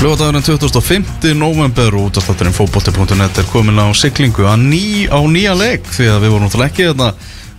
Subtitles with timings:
[0.00, 1.34] Lögadagurinn 2005.
[1.36, 6.22] november og útastátturinn fókbótti.net er komin á siglingu að ný, á nýja leik því að
[6.22, 7.08] við vorum náttúrulega ekki þetta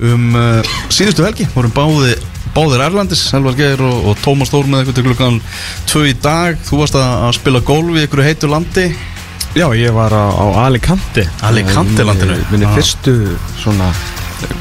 [0.09, 2.15] um uh, síðustu helgi, vorum báði
[2.55, 5.37] báðir Erlandis, Elvar Geir og, og Tómas Þór með eitthvað klukkan
[5.91, 8.87] 2 í dag þú varst að, að spila golf í einhverju heitu landi
[9.51, 12.39] Já, ég var á, á Alicante Alicante landinu.
[12.49, 12.73] Minni, Já.
[12.79, 13.15] fyrstu
[13.61, 13.91] svona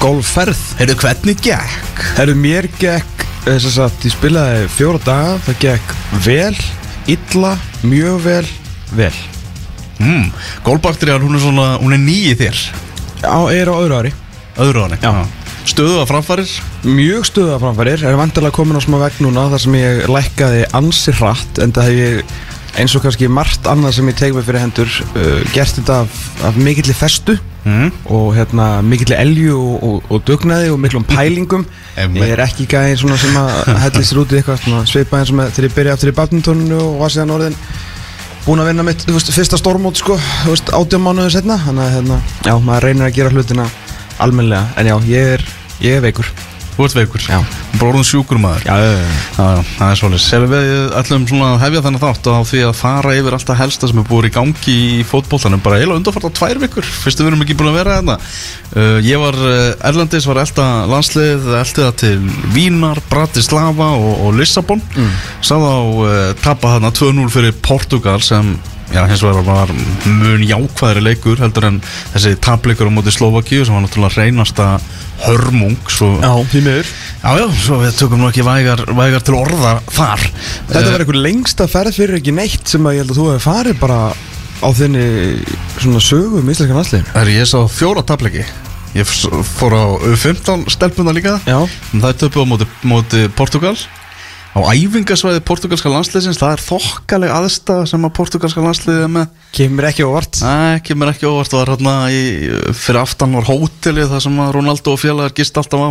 [0.03, 2.05] golfferð Heyrðu, hvernig gekk?
[2.19, 5.97] Herru, mér gekk þess að sagt, ég spilaði fjóra daga Það gekk
[6.29, 6.61] vel,
[7.09, 8.49] illa, mjög vel,
[8.96, 9.21] vel.
[10.00, 10.31] Mm,
[10.64, 12.64] Golfbakteríar, hún er svona, hún er nýi þér.
[13.21, 14.13] Já, er á öðru ári.
[14.61, 15.13] Öðru áni Já.
[15.71, 16.53] Stöðu að framfærir
[16.89, 21.14] Mjög stuða framfærir, er vantilega komin á smá veg núna þar sem ég lækkaði ansi
[21.21, 22.32] hratt en það hef ég
[22.79, 26.19] eins og kannski margt annað sem ég teg mig fyrir hendur uh, gert þetta af,
[26.47, 27.91] af mikilli festu mm.
[28.15, 31.67] og hérna mikilli elju og, og, og dugnaði og miklum pælingum.
[31.99, 35.41] Ég er ekki gæðin svona sem að helli sér út í eitthvað svipað eins og
[35.41, 37.59] með þegar ég byrja aftur í badmintoninu og var síðan orðin
[38.47, 42.55] búin að vinna mitt veist, fyrsta stormót sko átján mánuðu setna þannig að hérna, já,
[42.57, 43.67] maður reynir að gera hlutina
[44.21, 45.45] almennilega, en já, ég er,
[45.84, 46.33] ég er veikur
[46.81, 47.41] Þú ert veikur Já.
[47.77, 49.09] Bróðum sjúkur maður já, já, já.
[49.36, 50.45] Já, já, það er svolítið.
[50.48, 54.00] Við ætlum svona að hefja þennan þátt á því að fara yfir alltaf helsta sem
[54.00, 57.59] er búið í gangi í fótboltanum bara heila undanfarta tvær vikur, fyrstu við erum ekki
[57.61, 58.17] búin að vera þarna.
[58.72, 62.17] Uh, ég var uh, Erlendis, var elda landslið, eldi það til
[62.56, 64.81] Vínar, Bratislava og, og Lissabon.
[64.97, 65.15] Mm.
[65.44, 68.55] Sá þá uh, tapa þarna 2-0 fyrir Portugal sem
[68.91, 69.70] Já, hins vegar var
[70.03, 71.77] mun jákvæðri leikur heldur en
[72.11, 74.67] þessi tapleikur á móti Slovakíu sem var náttúrulega reynasta
[75.27, 76.91] hörmung svo, já, því miður.
[77.21, 80.25] Já, já, svo við tökum nú ekki vægar, vægar til orða þar.
[80.71, 83.47] Þetta var einhver lengsta ferð fyrir ekki neitt sem að ég held að þú hefur
[83.51, 84.01] farið bara
[84.61, 85.05] á þinni
[85.81, 88.45] svona sögu um íslenskan aðsliðin Er ég sá fjóra tapleiki
[88.91, 91.37] Ég fór á 15 stelpuna líka.
[91.47, 91.62] Já,
[91.95, 93.77] Það er töpuð á móti, móti Portugal
[94.51, 99.37] Á æfingasvæði portugalska landsliðsins Það er þokkaleg aðstæða sem að portugalska landsliðið er með.
[99.55, 100.41] Kemur ekki óvart?
[100.43, 101.55] Nei, kemur ekki óvart.
[101.55, 102.23] Var hérna í,
[102.75, 105.91] Fyrir aftan var hótelið Það sem að Ronaldo og félagar gist alltaf á.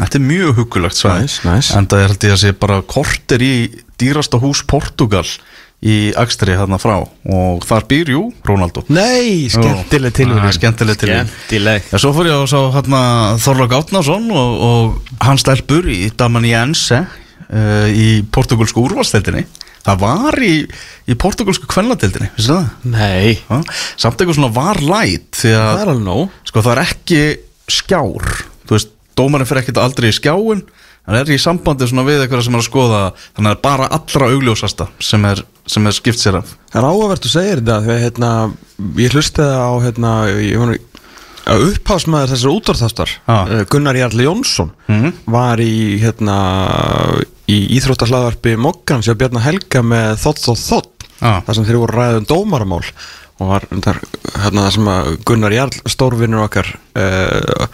[0.00, 1.26] Þetta er mjög hugulegt svæði.
[1.26, 1.76] Nice, nice.
[1.76, 3.54] En það er held ég að sé bara korter í
[4.00, 5.26] dýrasta hús Portugal
[5.80, 6.98] Í Akstri hérna frá.
[7.24, 8.82] Og þar býr, jú, Ronaldo.
[8.92, 11.00] Nei, skemmtileg tilvíðin skemmtileg.
[11.00, 11.86] Skemmtileg.
[11.88, 13.00] Já, svo fór ég og sá hérna
[13.40, 17.06] Þorlák Átnason og, og hann stelpur í Damaniense
[17.52, 19.44] uh, í portugalsku úrvalsteldinni
[19.80, 20.54] það var í,
[21.08, 22.66] í portugalsku kvennadeldinni, vissu það?
[22.92, 23.60] Nei, Ja,
[23.96, 26.34] samt eitthvað svona var því það að er alveg nóg.
[26.44, 27.22] sko það er ekki
[27.70, 28.26] skjár.
[28.68, 30.62] Þú veist, dómarinn fyrir ekkert aldrei í skjáin
[31.08, 33.62] hann er í sambandi svona við eitthvað sem er að skoða þannig að það er
[33.64, 36.52] bara allra augljósasta sem er, sem er skipt sér af.
[36.70, 38.30] Það er áhugavert að segja þetta því að hérna,
[39.00, 40.12] ég hlustaði á hérna,
[40.44, 40.76] ég var
[41.50, 43.48] að upphásmaður þessar útvarþástar Ah.
[43.48, 45.12] uh, Gunnar Jarl Jónsson Mhm.
[45.26, 46.36] var í hérna
[47.50, 51.42] í íþróttahlaðarpi Moggans hjá Bjarnar Helga með Þott Þott Þott Ah.
[51.44, 52.84] þar sem þeir voru ræðum dómaramál
[53.40, 53.98] og var þar,
[54.40, 57.66] hérna það sem að Gunnar Jarl stórvinnur okkar uh,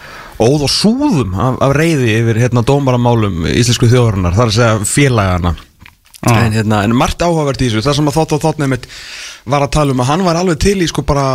[0.43, 5.53] óð og súðum af, af reyði yfir hérna dómaramálum íslensku þjóðarinnar þar að segja félagana
[6.25, 6.41] Ah.
[6.47, 8.87] en, hérna, en margt áhugavert í þessu það sem að þátt og þátt nefnitt
[9.53, 11.27] var að tala um að hann var alveg til í sko bara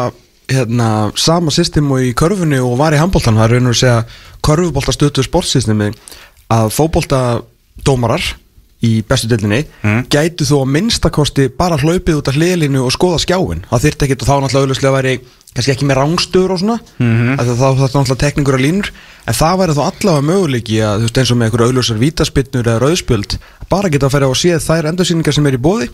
[0.50, 4.02] hérna, sama system og í körfunni og var í handbóltan, það er raun og segja
[4.42, 5.92] körfubolta stötu sportsystemi
[6.52, 6.72] að
[7.82, 8.22] fótboltadómarar
[8.82, 10.06] í bestu deildinni Mm.
[10.10, 14.22] gætu þó að minnstakosti bara hlaupið út af hliðlinu og skoða skjáin það þyrfti ekkit
[14.22, 15.20] og þá náttúrulega auðvitað væri
[15.54, 17.12] kannski ekki með rángstöður og svona mm.
[17.12, 17.36] -hmm.
[17.38, 18.90] þá þetta náttúrulega tekningur að línur
[19.26, 22.66] en það væri þá allavega möguleiki að þú veist eins og með einhverju auðlösar vítaspinnur
[22.66, 23.38] eða rauðspjöld
[23.70, 25.86] bara geta að á að séð þær endursýningar sem er í bóði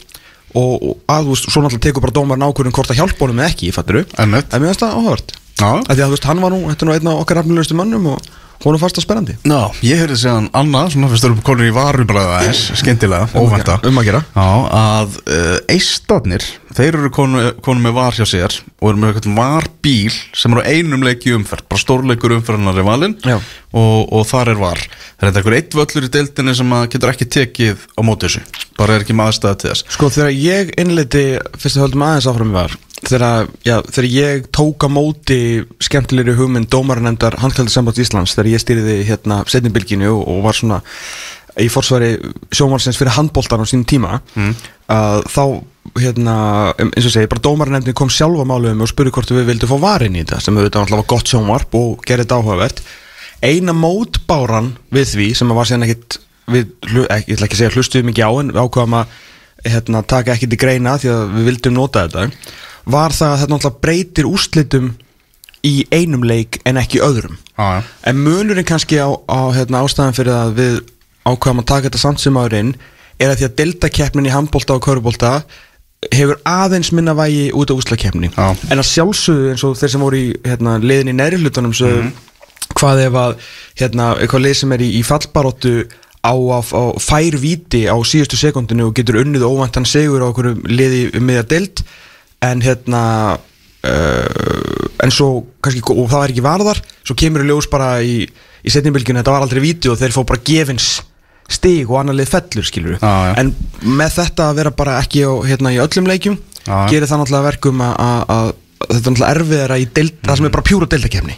[0.56, 3.42] og, og að þú veist, svo náttúrulega tekur bara dómar nákvæmum hvort að hjálpa honum
[3.44, 4.48] eða ekki, fattur Einmitt.
[4.48, 5.70] en mér finnst það áhugavert Já.
[5.74, 8.12] að að þú veist, hann var nú, þetta er nú einn af okkar rafnilegustu mönnum
[8.14, 8.28] og
[8.64, 12.38] honum fannst það spennandi Já, ég heyrði séðan annað, svona fyrst erum konur í varubræða
[12.40, 14.48] aðeins, skemmtilega, óvænta um að gera Já,
[14.78, 19.38] að uh, eistarnir, þeir eru konu, konu með var hjá sér og eru með eitthvað
[19.38, 23.36] varbíl sem eru á einum leik í umferð, bara stórleikur umferðanar er valinn Já.
[23.38, 24.82] og, og þar er var.
[25.18, 28.44] Það er einhver eitt völlur í deildinni sem að getur ekki tekið á móti þessu,
[28.78, 29.86] bara er ekki með aðstæða til þess.
[29.94, 31.24] Sko þegar ég innleiti
[31.58, 35.40] fyrst að höldum aðeins áfram var þegar, já, þegar ég tók á móti
[35.84, 40.80] skemmtilegri hugmynd dómaranemndar handklæðisamband Íslands þegar ég stýriði hérna setnibilginu og, og var svona
[41.58, 42.12] í fórsværi
[42.54, 44.20] sjómansins fyrir handbóltan á sínum tíma
[44.88, 45.42] að þá
[45.98, 46.36] hérna,
[46.78, 49.78] eins og segi, bara dómaranemndin kom sjálfa málu um og spurði hvort við vildum fá
[49.82, 52.82] varin í þetta sem auðvitað náttúrulega var gott sjónvarp og gerði þetta áhugavert.
[53.42, 56.18] Eina mótbáran við því sem var síðan ekkit
[56.48, 59.16] við, ég ætla ekki að segja hlustuðum ekki á en við ákvaðum að
[59.72, 62.30] hérna, taka ekki til greina því að við vildum nota þetta
[62.88, 64.90] var það að þetta náttúrulega breytir úrslitum
[65.66, 67.82] í einum leik en ekki öðrum Já, já.
[68.06, 70.76] en munurinn kannski á, á hérna, ástæðan fyrir að við
[71.28, 72.74] ákvaðum að taka þetta samt sem áður inn
[73.18, 75.32] er að því að deltakeppnin í handbólta og körubólta
[76.14, 78.54] hefur aðeins minna vægi út af úslakefni Já.
[78.70, 81.90] en að sjálfsögðu eins og þeir sem voru í hérna, liðin í neðri hlutunum svo
[81.90, 82.12] Mhm.
[82.78, 83.32] hvað ef að
[83.80, 85.72] hérna, eitthvað lið sem er í, í fallbaróttu
[86.24, 86.72] á að
[87.02, 91.44] fær víti á síðustu sekundinu og getur unnið óvæntan sigur á okkur liði um miðja
[91.52, 91.82] deild
[92.44, 93.02] en hérna
[93.38, 98.24] uh, en svo kannski, og það er ekki varðar svo kemur í ljós bara í,
[98.26, 100.98] í setnibilgjunu þetta var aldrei víti og þeir fá bara gefins
[101.48, 103.34] stig og annar lið fellur skilur Já, já.
[103.40, 106.36] en með þetta að vera bara ekki á, hérna, í öllum leikjum
[106.66, 106.88] Já, já.
[106.92, 110.46] gerir það náttúrulega verkum að, að, að þetta er náttúrulega erfiðara í deild, það sem
[110.48, 111.36] er bara pjúra deildakefni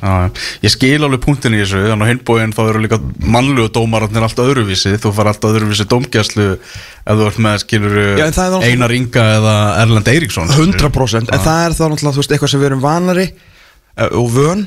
[0.67, 4.43] ég skil alveg punktin í þessu en á hinbóin þá eru líka mannlegu dómararnir allt
[4.45, 8.93] öðruvísi, þú far allt öðruvísi dómgæslu ef þú ert með skilur Já, er náttúrulega- Einar
[8.99, 9.55] Inga eða
[9.87, 14.11] Erland Eiríksson 100% en það er þá náttúrulega veist, eitthvað sem við erum vanari uh,
[14.21, 14.67] og vön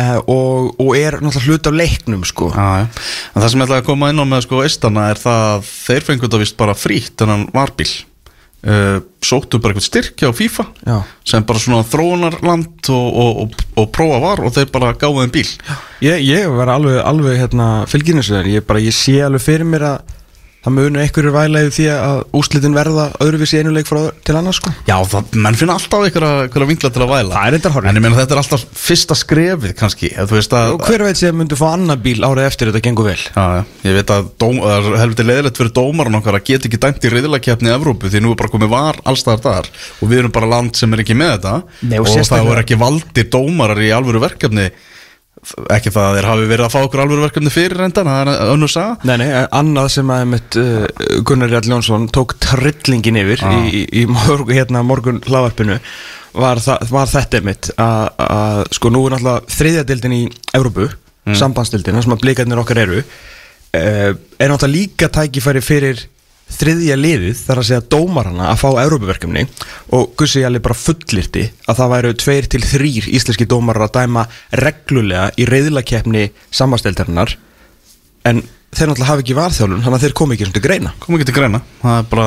[0.00, 2.48] uh, og, og er náttúrulega hlut af leiknum sko.
[2.56, 2.88] En
[3.36, 6.06] það sem ég ætlaði að koma inn á með sko Eistana er það að þeir
[6.08, 7.92] fengur þetta vist bara frítt en hann varbíl
[8.66, 10.96] uh, sóttu bara eitthvað styrkja á FIFA Já.
[11.32, 15.34] sem bara svona þróunarland og, og, og, og prófa var og þeir bara gáðu þeim
[15.34, 15.46] bíl
[16.06, 20.16] ég, ég var alveg, alveg hérna, fylginu sér, ég, ég sé alveg fyrir mér að
[20.60, 24.58] það munu einhverjur vælaði því að úslitin verða öðruvísi í einu leik frá til annars
[24.60, 24.72] sko.
[24.88, 27.32] Já, það, menn finna alltaf einhverja vinkla til að væla.
[27.36, 27.90] Það er reyndar hárrétt.
[27.90, 31.06] En ég meina þetta er alltaf fyrsta skrefið kannski ef þú veist að og hver
[31.06, 33.16] veit sem myndu fá annan bíl árið eftir þetta gengur vel?
[33.16, 36.68] Já, já, ég veit að dóm, það er helviti leðilegt fyrir dómarinn okkar að geta
[36.68, 39.72] ekki dæmt í reyðilakefni í Evrópu því nú er bara komið var allstaðar þar.
[40.04, 41.56] Og við erum bara land sem er ekki með þetta.
[41.88, 44.68] Nei, og og, það er ekki valdir dómarar í alvöru verkefni
[45.72, 48.52] ekki það að þeir hafi verið að fá okkur alvöru verkefni fyrir reyndan, það er
[48.52, 50.84] önnur saga Nei, nei, annað sem að mitt, uh,
[51.26, 53.56] Gunnar Jarl Jónsson tók trillingin yfir Ah.
[53.56, 55.80] í, í, í morgun, hérna, morgun hlaðvarpinu
[56.36, 56.60] var,
[56.92, 60.22] var þetta mitt að, sko nú er náttúrulega þriðjadildin í
[60.54, 60.90] Evrópu,
[61.26, 61.38] mm.
[61.40, 66.04] sambandsdildina sem að blikarnir okkar eru uh, er náttúrulega líka tækifæri fyrir
[66.54, 69.44] þriðja liðið þar að segja dómarana að fá Evrópuverkefni
[69.96, 74.26] og Gussi Jalli bara fullirti að það væru tveir til þrýr íslenski dómarar að dæma
[74.62, 77.36] reglulega í reyðlakeppni sambandsdeldarinnar
[78.30, 80.92] en þeir náttúrulega hafi ekki varþjálun þannig að þeir komi ekki til greina.
[81.02, 82.26] Kom ekki til greina, það er bara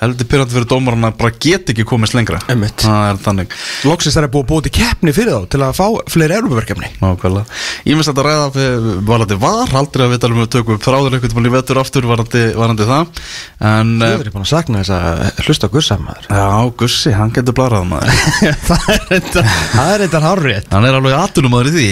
[0.00, 2.40] heldur pyrrandi fyrir dómarinn að bara get ekki komist lengra.
[2.50, 2.82] Einmitt.
[2.82, 3.54] það er þannig.
[3.86, 6.36] Loksins þeir er búið að búið til keppni fyrir þá til að fá fleiri
[6.98, 7.46] Nákvæmlega.
[7.86, 11.16] Ég minnst þetta ræða fyrir varandi var, aldrei að við talum um að tökum þráður
[11.16, 13.22] einhvern veginn í vetur aftur varandi, varandi það.
[13.70, 16.26] En Þú uh, er búin að sakna þess að hlusta Gussa maður.
[16.34, 16.46] Já,
[16.82, 18.10] Gussi, hann getur blarað maður.
[18.66, 19.36] Það er
[19.76, 20.68] Það þetta hárrétt.
[20.72, 21.90] Hann er alveg atunumæður í því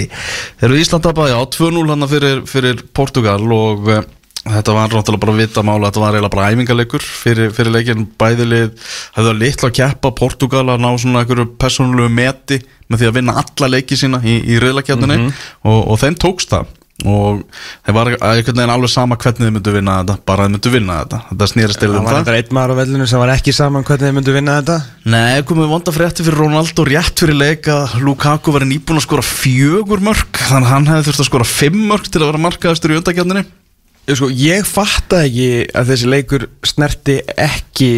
[3.84, 5.25] þeir eru Ísland tapaði á 2-0 hann fyrir, fyrir Portugal og uh, þetta var náttúrulega
[5.25, 8.70] bara vita mála þetta var eiginlega bara æfingarleikur fyrir, fyrir leikin bæðilið,
[9.14, 12.58] það var litla að keppa Portugal að ná svona einhverju persónulegu meti
[12.90, 15.31] með því að vinna alla leiki sína í, í reyðlakjarninni
[15.64, 16.66] og, og þeim tókst það.
[17.04, 17.40] Og
[17.82, 20.98] þeir var einhvern veginn alveg sama hvernig þið myndu vinna þetta bara þið myndu vinna
[21.00, 22.20] þetta, þetta snýrist til Það um var það.
[22.20, 24.76] þetta einn maður á vellinu sem var ekki saman hvernig þeir myndu vinna þetta.
[25.10, 29.26] Nei, komið vonda frétti fyrir Ronaldo rétt fyrir leik að Lukaku var nýbúin að skora
[29.26, 32.94] fjögur mörg þannig að hann hefði þurft að skora fimm mörg til að vera markaðastur
[32.94, 33.63] í undakjarninni Ég
[34.05, 37.91] Sko, ég fatta ekki að þessi leikur snerti ekki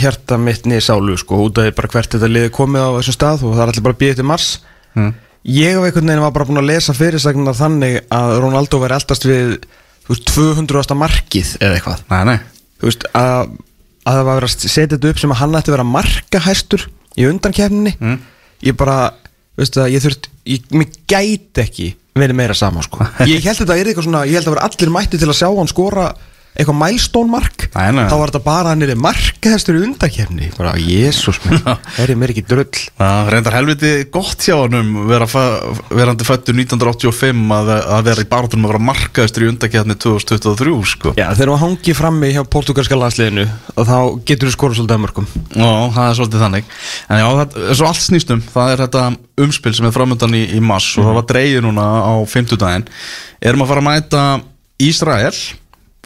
[0.00, 3.16] hjarta mitt niður sálu sko, út af því bara hvert þetta liði komið á þessum
[3.18, 4.50] stað og það er allir bara býðið til mars
[4.96, 5.12] Mm.
[5.46, 9.22] ég af einhvern veginn var bara búin að lesa fyrirsagnar þannig að Ronaldo veri eldast
[9.28, 9.52] við
[10.08, 10.96] veist, 200.
[10.98, 12.38] markið eða eitthvað Nei, nei,
[12.82, 13.52] veist, að,
[14.02, 16.88] að það var að setja þetta upp sem að hann ætti að vera markahæstur
[17.20, 18.18] í undankefninni Mm.
[18.66, 18.96] ég bara,
[19.58, 21.88] veist það, ég þurft ég, mér gæti ekki
[22.20, 23.06] verið meira sama sko.
[23.30, 25.48] ég held þetta er eitthvað svona ég held að vera allir mætti til að sjá
[25.48, 26.10] hann skora
[26.58, 28.06] eitthvað milestone mark Nei, nei.
[28.10, 31.60] þá var þetta bara hann er markahæstur í undankefni bara, jésús minn,
[32.02, 32.66] er ég mér ekki drull?
[32.98, 35.28] Það reyndar helviti gott hjá hann vera
[35.94, 41.14] verandi fættur 1985 að, að vera í barátunum að vera markaðastur í undakjarni 2023 sko.
[41.20, 45.02] Já, þegar þú hangi frammi hjá portugalska landsliðinu og þá getur þú skora svolítið að
[45.06, 46.74] mörgum Já, það er svolítið þannig.
[47.06, 49.04] En já, það er svo allt snýstum Það er þetta
[49.46, 52.86] umspil sem er framöndan í, í mass og það var dreigið núna á 50 daginn
[53.40, 54.24] Erum að fara að mæta
[54.80, 55.32] Ísrael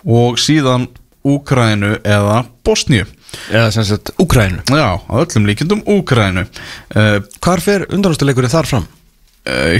[0.04, 0.88] og síðan
[1.24, 3.06] Úkraínu eða Bosníu
[3.48, 8.84] eða sem sagt Úkrænu Já, á öllum líkindum Úkraínu uh, Hvar fer undanústuleikurinn þar fram?
[9.48, 9.72] uh,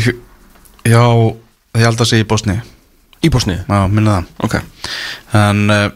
[0.89, 1.03] Já,
[1.77, 2.63] ég held að segja í Bosníu
[3.25, 3.67] Í Bosniðu?
[3.69, 4.57] Já, minna það Ok
[5.37, 5.87] En uh,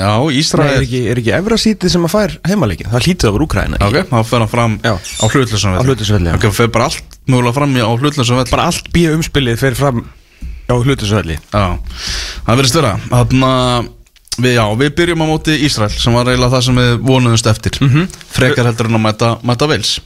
[0.00, 2.90] já, Nei, Ísrael er ekki, er ekki efra sítið sem að fær heimaleikin?
[2.96, 4.94] Það hlítið að vera Úkræna Ok, þá fer hann fram Já.
[4.96, 6.38] á hlutlisum Á hlutlausum velli, já.
[6.40, 10.06] Ok, fer bara allt mögulega fram á hlutlisum velli Bara allt bíu umspilið fer fram
[11.52, 11.78] Já,
[12.46, 12.96] það verðist vera.
[13.12, 13.88] Þannig að
[14.42, 17.78] við, já, við byrjum á móti Ísrael sem var eiginlega það sem við vonuðumst eftir.
[17.80, 18.12] Mhm.
[18.36, 19.98] frekar heldur en að mæta, mæta vels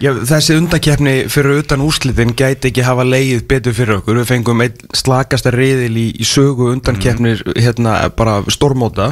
[0.00, 4.22] Já, þessi undankeppni fyrir utan úrslitin gæti ekki hafa leið betur fyrir okkur.
[4.22, 9.10] Við fengum einn slakasta reyðil í, í sögu undankeppnir hérna bara stormóta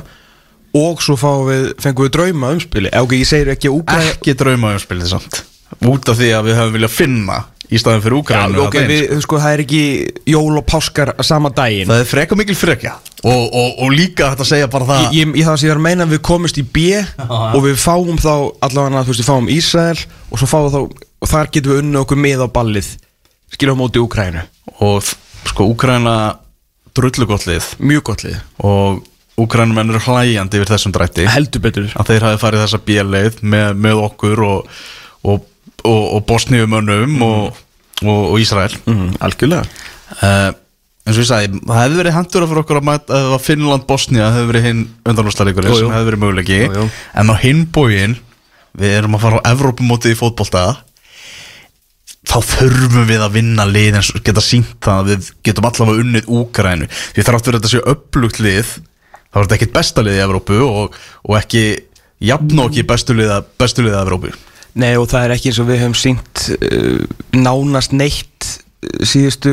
[0.73, 4.73] og svo við, fengum við drauma umspili ok, ég segir ekki að Úkræna Ekki drauma
[4.73, 5.43] um spilið samt.
[5.85, 9.03] Út af því að við höfum viljað finna Í staðin fyrir Já, Úkrænu ok, við,
[9.25, 9.83] sko, það er ekki
[10.33, 11.89] jól og páskar sama daginn.
[11.91, 12.95] Það er freka mikil frekja.
[13.27, 15.81] Og, og, og líka þetta segja bara það Ég, ég, ég það sem ég er
[15.81, 16.87] að meina að við komumst í B
[17.27, 18.33] og við fáum þá
[18.63, 20.79] allavega þú veist, við fáum Ísrael og svo fáum þá
[21.19, 22.93] og þar getum við unni okkur með á ballið
[23.51, 24.45] skilja á móti Úkrænu
[24.87, 25.03] Og
[25.51, 26.15] sko Úkræna
[26.99, 27.75] drullu gott lið.
[27.79, 29.05] Mjög gott lið, Og
[29.39, 31.27] Úkrænumenn eru hlæjandi yfir þessum drætti.
[31.31, 31.85] Heldur betur.
[31.95, 34.81] Að þeir hafi farið þessa bíleið með, með okkur og,
[35.23, 35.45] og,
[35.85, 37.61] og, og Bosníumönnum og,
[38.05, 38.75] og, og Ísrael.
[38.89, 39.67] Mm, algjörlega.
[40.19, 40.51] Uh,
[41.09, 44.33] eins og ég sagði, það hefði verið hendur fyrir okkur að mæta að Finnland Bosnia
[44.35, 44.83] hefði verið hinn
[45.73, 45.79] jú.
[45.79, 46.59] sem hefði verið möguleiki.
[46.67, 46.89] Jú, jú.
[47.23, 48.19] en á hinn bógin
[48.79, 50.67] við erum að fara á Evrópumótið í fótbolta
[52.29, 56.05] þá þurfum við að vinna lið eins og geta sínt það að við getum allavega
[56.05, 60.19] unnið Úgrænu því þrátt fyrir þetta sé upplugt lið þá er þetta ekkit besta lið
[60.19, 61.65] í Evrópu og, og ekki
[62.29, 64.35] jafn og ekki bestu liða bestu liða Evrópu
[64.79, 67.03] Nei og það er ekki eins og við höfum sínt uh,
[67.35, 69.53] nánast neitt uh, síðustu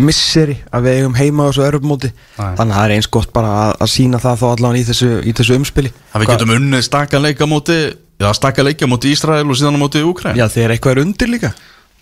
[0.00, 2.54] misseri að við eigum heima á þessu örfumóti Nei.
[2.56, 5.12] þannig að það er eins gott bara að, að sína það þá allavega í þessu,
[5.22, 9.12] í þessu umspili að við Hvað- getum unnið stakka leika móti já, stakka leika móti
[9.12, 11.52] Ísrael og síðan á móti Úgræn Já þegar eitthvað er undir líka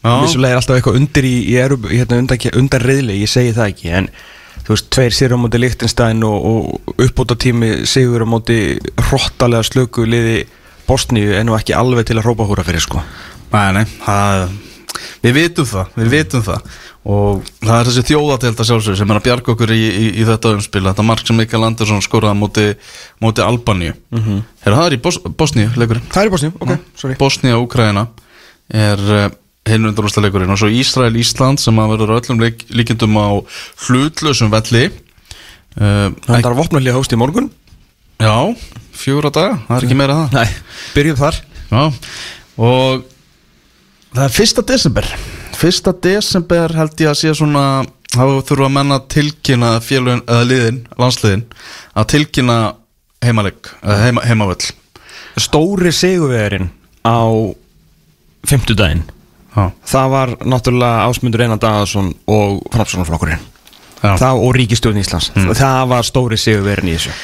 [0.05, 0.21] Já.
[0.21, 3.71] Vissulega er alltaf eitthvað undir í, í, í hérna, undan, undan reyðli, ég segi það
[3.73, 4.09] ekki en
[4.67, 8.59] þú veist, tveir sér á móti Lichtenstein og, og uppbóta tími sigur á móti
[9.09, 10.43] hrottalega slöku liði
[10.89, 13.03] Bosníu en nú ekki alveg til að hrópa húra fyrir sko.
[13.53, 14.49] Nei, nei, það,
[15.23, 16.75] við vitum það, við vitum það.
[17.05, 20.55] Og það er þessi þjóðatelda sjálfsög sem er að bjarga okkur í, í, í þetta
[20.57, 20.83] umspil.
[20.87, 22.65] Þetta mark sem Mikael Andersson skoraði móti,
[23.21, 23.93] móti Albaníu.
[24.11, 24.31] Mm Mhm.
[24.39, 24.43] -hmm.
[24.65, 26.07] það er í Bos Bosníu leikurinn.
[26.09, 27.15] Það er í Bosníu, ok, sorry.
[27.21, 28.07] Bosníu og Ukraina
[28.73, 29.31] er
[29.69, 30.51] hinn undanústa leikurinn.
[30.51, 33.29] Og svo Ísrael Ísland sem að verður öllum leik, líkindum á
[33.87, 34.91] hlutlausum velli.
[35.77, 37.51] Uh, Það er vopnarlega hóst í morgun.
[38.21, 38.55] Já,
[38.99, 40.39] fjóra daga, það er ekki meira en það.
[40.39, 41.41] Nei, byrjum þar.
[41.71, 41.83] Já,
[42.69, 43.05] og
[44.15, 45.09] það er fyrsta desember.
[45.59, 47.65] Fyrsta desember held ég að sé svona
[48.15, 51.45] þá þurfa að menna að tilkynna félugin, eða liðin, landsliðin
[51.99, 52.59] að tilkynna
[53.25, 54.71] heimaleg eða heima, heimavöll.
[55.41, 56.69] Stóri sigurvegarinn
[57.03, 57.19] á
[58.47, 59.03] fimmtudaginn.
[59.55, 63.39] Já, Það var náttúrulega Ásmundur Einar Dagaðsson og Framsóknarflokkurinn.
[63.39, 63.54] já.
[64.05, 65.31] Það og Ríkistjórn Íslands.
[65.59, 67.15] Það var stóri sigurvegarinn í þessu.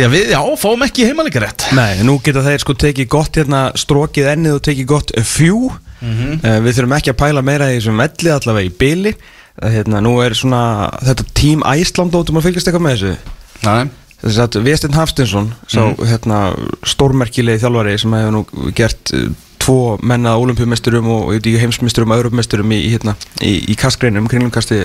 [0.00, 4.30] Að við, já, fáum ekki heimaleikarétt Nei, nú geta þeir sko tekið gott hérna strókið
[4.32, 5.58] ennið og tekið gott fjú.
[6.00, 6.38] Mhm.
[6.40, 10.00] uh, Við þurfum ekki að pæla meira í þessum velli allavega í byli uh, hérna,
[10.00, 10.62] Nú er svona
[11.04, 13.36] þetta tím Æsland ótum að fylgjast eitthvað með þessu?
[13.66, 16.40] Nei, Þess að Vestin Hafstinsson sá hérna
[16.84, 18.42] stórmerkilegi þjálfari sem hefur nú
[18.76, 19.28] gert uh,
[19.60, 24.82] tvo mennað olimpíumesturum og, heimsmesturum og europamesturum í, hérna, í, í kastgreinum, kringlumkasti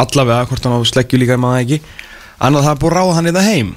[0.00, 1.80] allavega, hvort hann á sleggju líka maður ekki.
[2.42, 3.72] Annað það er búið að ráða hann í það heim.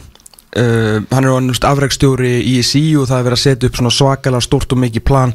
[0.56, 4.44] Uh, hann er hann afrækstjóri í ISI og það er verið að setja upp svakalega
[4.46, 5.34] stórt og mikið plan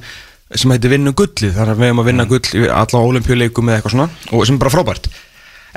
[0.56, 3.78] sem heitir vinnum gullið, þannig að við hefum að vinna gull í alla olimpíuleikum eða
[3.78, 5.10] eitthvað svona og sem er bara frábært.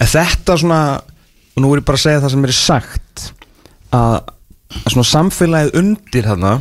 [0.02, 0.80] En þetta svona,
[1.54, 3.26] og nú er ég bara að segja það sem er sagt
[3.94, 4.16] að,
[4.80, 6.56] að svona samfélagið undir þarna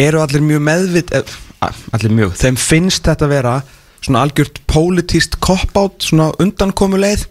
[0.00, 1.36] eru allir mjög meðvit eh,
[1.68, 3.58] allir mjög, þeim finnst þetta vera
[4.00, 7.26] svona algjört pólitíst cop-out, svona undankomuleið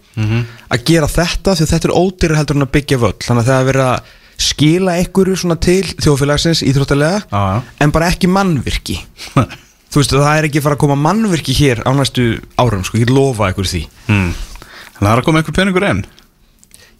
[0.70, 3.16] að gera þetta því að þetta er ódýrar heldur en að byggja völl.
[3.24, 7.42] Þannig að það er verið að skila einhverju svona til þjóðfélagsins íþróttalega já.
[7.82, 9.00] en bara ekki mannvirki.
[9.90, 13.10] Þú veist það er ekki fara að koma mannvirki hér á næstu árum sko, get
[13.10, 13.82] lofa ykkur því.
[14.06, 14.30] Hmm.
[14.30, 16.06] Þannig að það er að koma einhver peningur enn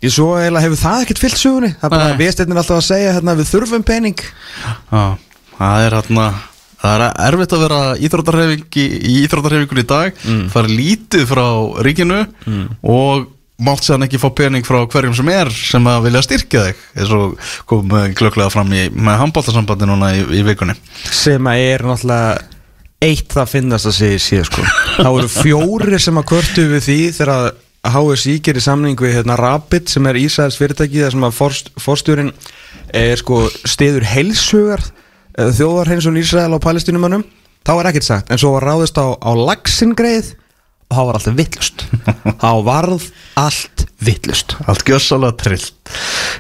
[0.01, 1.71] ég svo eiginlega hefur það ekkert fyllt sögunni.
[1.77, 4.23] Það er bara að viðstættin alltaf að segja hérna, við þurfum pening.
[4.65, 5.03] Já,
[5.59, 6.27] það er hérna
[6.81, 10.23] Það er erfitt að vera íþróttarhefing í, í íþróttarhefingun í dag.
[10.25, 10.47] Mm.
[10.53, 11.45] Það er lítið frá
[11.87, 12.23] ríkinu
[12.81, 13.29] og
[13.61, 17.11] mátt séðan ekki fá pening frá hverjum sem er sem að vilja styrkja þig eins
[17.17, 20.77] og kom glögglega fram í, með handbóltasambandi núna í, í vikunni.
[21.05, 22.39] Sem að er náttúrulega
[23.01, 24.65] eitt það finnast að segja síðan sko.
[25.01, 27.51] Það voru fjóri sem að kvörtu við því þegar að
[27.91, 32.33] HSI gerir samning við hérna, Rapid sem er Ísæðs fyrirtæki þar sem að forst, forstjórin
[32.97, 34.85] er sko stiður heilsugar
[35.39, 37.25] þjóðarheinsun Ísrael á palestinumannum
[37.67, 40.33] þá var ekkert sagt, en svo var ráðist á, á laxingreið
[40.91, 41.85] og þá var allt vittlust
[42.43, 45.80] þá varð allt vittlust Allt gjössalega trillt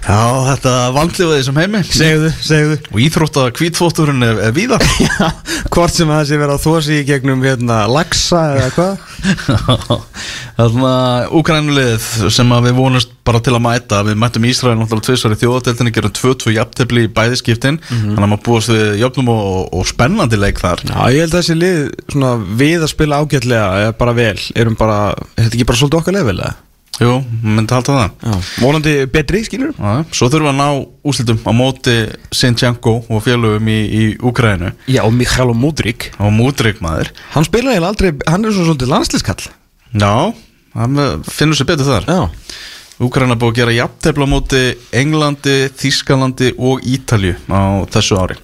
[0.01, 1.81] Já, þetta vandlifaði þessum heimi.
[1.87, 2.77] Segðu, segðu.
[2.91, 4.79] Og íþrótta kvítfótturinn er, er víða.
[5.05, 5.29] Já,
[5.71, 9.05] hvort sem það sé verið að þósi í gegnum hérna, laxa eða hvað.
[10.61, 14.01] Þannig að Úkrænulið sem að við vonast bara til að mæta.
[14.09, 18.43] Við mættum Ísrael náttúrulega tvisvar í þjóðateltinni gerum 2-2 jafntefli í bæðiskiptin þannig að maður
[18.49, 20.83] búast við jöfnum og, og spennandi leik þar.
[20.89, 22.33] Já, ég held að þessi lið svona,
[22.65, 24.99] við að spila ágætlega bara vel, erum bara,
[25.37, 26.57] er þetta ekki bara svolítið okkar level eða?
[27.01, 28.11] Jú, myndi halda það.
[28.29, 30.67] Já, volandi betri, skilur Já, Svo þurfum við að ná
[31.09, 31.95] úslitum á móti
[32.37, 37.09] Sinchenko og félögum í, í Ukraínu Já, og Mikhailo Mudrik og Múdrik maður.
[37.33, 39.47] Hann spilaði eiginlega aldrei, hann er svo svolítið landslískall
[39.97, 40.13] Já,
[40.77, 42.05] hann finnur sér betur þar.
[42.11, 42.21] Já,
[43.01, 44.59] Úkraina búið að gera jafntefla móti
[45.01, 48.37] Englandi, Þískalandi og Ítalju á þessu ári.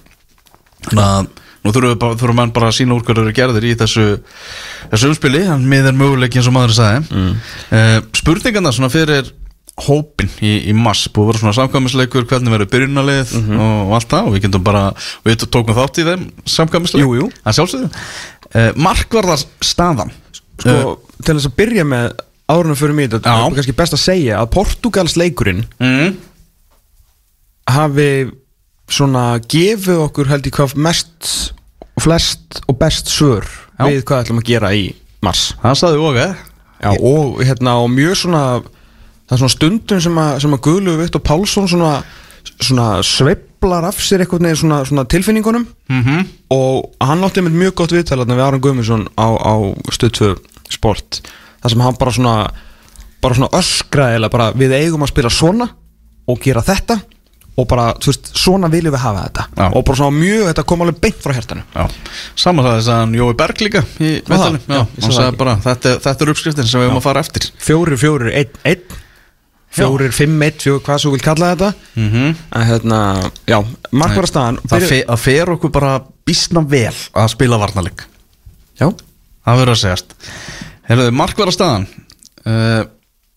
[0.87, 1.27] Þannig að
[1.67, 4.05] nú þurfum mann bara að sína úr hverju eru gerðir í þessu,
[4.93, 7.35] þessu umspili hann með er möguleik eins og maður sagði mm.
[7.77, 9.29] uh, Spurningarna svona fyrir
[9.77, 13.59] hópin í, í mass búið að vera svona samkvæmisleikur, hvernig verður byrjunalið Mhm.
[13.61, 14.85] og, og allt það og við getum bara
[15.27, 17.27] við tókum þátt í þeim samkvæmisleik Jú, jú.
[17.45, 22.07] að sjálfsögðu uh, Markvarðar staðan sko, til þess að byrja með
[22.47, 26.17] árunum fyrir mig, þetta er kannski best að segja að Portugals leikurinn mm.
[27.75, 28.09] hafi
[28.87, 31.31] svona gefið okkur held ég hvað mest
[32.07, 33.45] flest og best svör
[33.77, 33.85] Já.
[33.89, 34.85] við hvað ætlum að gera í
[35.25, 36.37] mars Það saði og eh?
[36.77, 38.43] Já, og hérna og mjög svona
[39.27, 41.97] það er svona stundum sem að, sem að Guðlu Viktor Pálsson svona,
[42.61, 46.25] svona sveiflar af sér eitthvað neður svona, svona tilfinningunum Mm -hmm.
[46.51, 49.53] og hann átti með mjög gott viðtal þarna við Aron Guðmundsson á, á
[49.91, 50.35] stöð 2
[50.69, 51.21] sport
[51.61, 52.51] þar sem hann bara svona
[53.21, 55.69] bara svona öskraði eða bara við eigum að spila svona
[56.27, 56.99] og gera þetta
[57.57, 59.45] og bara, þú veist, svona viljum við hafa þetta.
[59.57, 59.65] Já.
[59.67, 61.85] og bara svona mjög, þetta kom alveg beint frá hjertanu Já,
[62.37, 64.37] saman það þess að hann Jói Berg líka í það?
[64.37, 67.47] sá hann það sagði bara, þetta, þetta er uppskriftin sem við höfum að fara eftir.
[67.67, 68.99] Fjórir, fjórir, einn, einn.
[69.77, 71.71] Fjórir, fimm, einn, fjórir, hvað svo vil kalla þetta.
[71.97, 72.35] Mm -hmm.
[72.59, 72.99] en hérna,
[73.45, 73.57] já,
[73.91, 75.93] markvara staðan það, fe, það fer okkur bara
[76.25, 78.05] bísna vel að spila varnarleik.
[78.77, 78.91] Já,
[79.45, 80.13] það verður að segjast.
[80.87, 81.87] Herðu, markvara staðan
[82.45, 82.83] uh,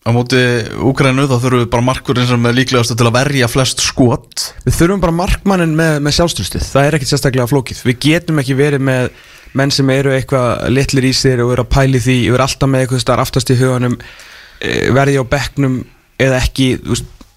[0.01, 0.39] á móti
[0.81, 4.47] Úgrænu þá þurfum við bara markurinn sem er líklegast til að verja flest skot.
[4.65, 7.83] Við þurfum bara markmannin með, með sjálfstrustið Það er ekkert sérstaklega flókið.
[7.85, 9.11] Við getum ekki verið með
[9.57, 12.85] menn sem eru eitthvað litlir í sér og eru að pæli því eru alltaf með
[12.85, 15.81] eitthvað starf aftast í huganum eh, verði á bekknum
[16.21, 16.71] eða ekki.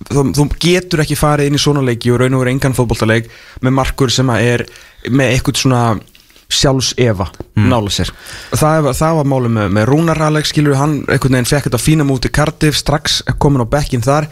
[0.05, 3.29] Þú, þú, getur ekki farið inn í svona leiki og raun og veru engan fótboltaleik
[3.65, 4.67] með markur sem er
[5.13, 5.85] með eitthvað svona
[6.55, 7.69] sjálfsefa mm.
[7.71, 8.11] nála sér.
[8.55, 12.07] Það, það var máli með, með Rúnar Alex skilur hann einhvern veginn fekk þetta fína
[12.09, 14.31] múti Cardiff strax komin á bekkin þar.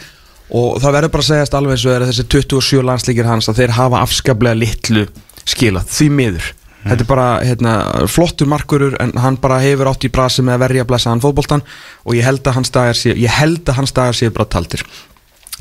[0.53, 3.49] Og það verður bara að segjast alveg eins og er að þessi 27 landslíkir hans
[3.49, 5.07] að þeir hafa afskaplega litlu
[5.49, 6.51] skilað, því miður.
[6.83, 7.73] Þetta er bara hérna,
[8.11, 11.23] flottur markurur en hann bara hefur átt í brasi með að verja að blessa hann
[11.23, 11.63] fótboltan
[12.03, 14.83] og ég held að hans dagar sé ég held að hans dagar sé bara taldir.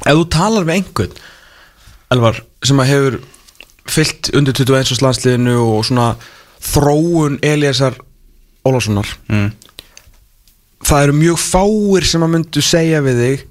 [0.02, 1.19] Ef þú talar við einhvern
[2.12, 3.19] Elvar, sem að hefur
[3.88, 4.97] fyllt undir 21.
[5.06, 6.10] landsliðinu og svona
[6.62, 7.97] þróun Eliasar
[8.67, 9.10] Ólafssonar.
[9.32, 9.52] Mm.
[10.86, 13.43] það eru mjög fáir sem að myndu segja við þig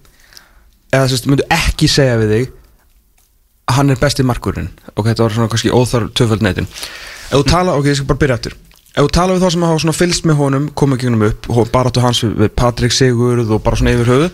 [0.95, 2.49] eða sérst, myndu ekki segja við þig
[3.71, 4.71] að hann er besti markurinn.
[4.97, 8.23] Ok, þetta var svona kannski óþar töföld neitin ef þú tala, ok, ég skal bara
[8.23, 8.57] byrja eftir
[8.91, 11.91] ef þú tala við þá sem hafa svona fylgst með honum komið gegnum upp, bara
[11.93, 14.31] áttu hans við, Patrik Sigurð og bara svona yfir höfu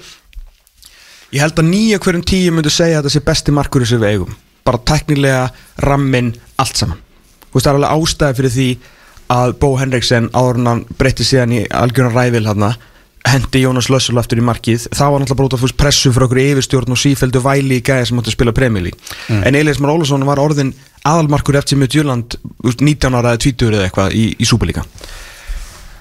[1.36, 4.16] ég held að nýja hverjum tíu myndu segja að þetta sé besti markurinn sem við
[4.16, 4.36] eigum.
[4.66, 5.50] Bara teknilega,
[5.84, 7.05] rammin, allt saman
[7.64, 8.66] það er alveg ástæði fyrir því
[9.36, 12.66] að Bó Henriksen áður en hann breytti síðan í algjörna ræfil hann
[13.26, 14.84] hendi Jónas Lössel aftur í markið.
[14.94, 17.82] Það var náttúrulega bara út af fúst pressu fyrir okkur yfirstjórn og sífældu væli í
[17.82, 19.40] gæði sem átti að spila premjali mm.
[19.48, 20.70] en Elias Már Ólafsson var orðin
[21.02, 24.84] aðalmarkur eftir mjög djurland 19 ára eða 20 eða eitthvað í, í Súperlíka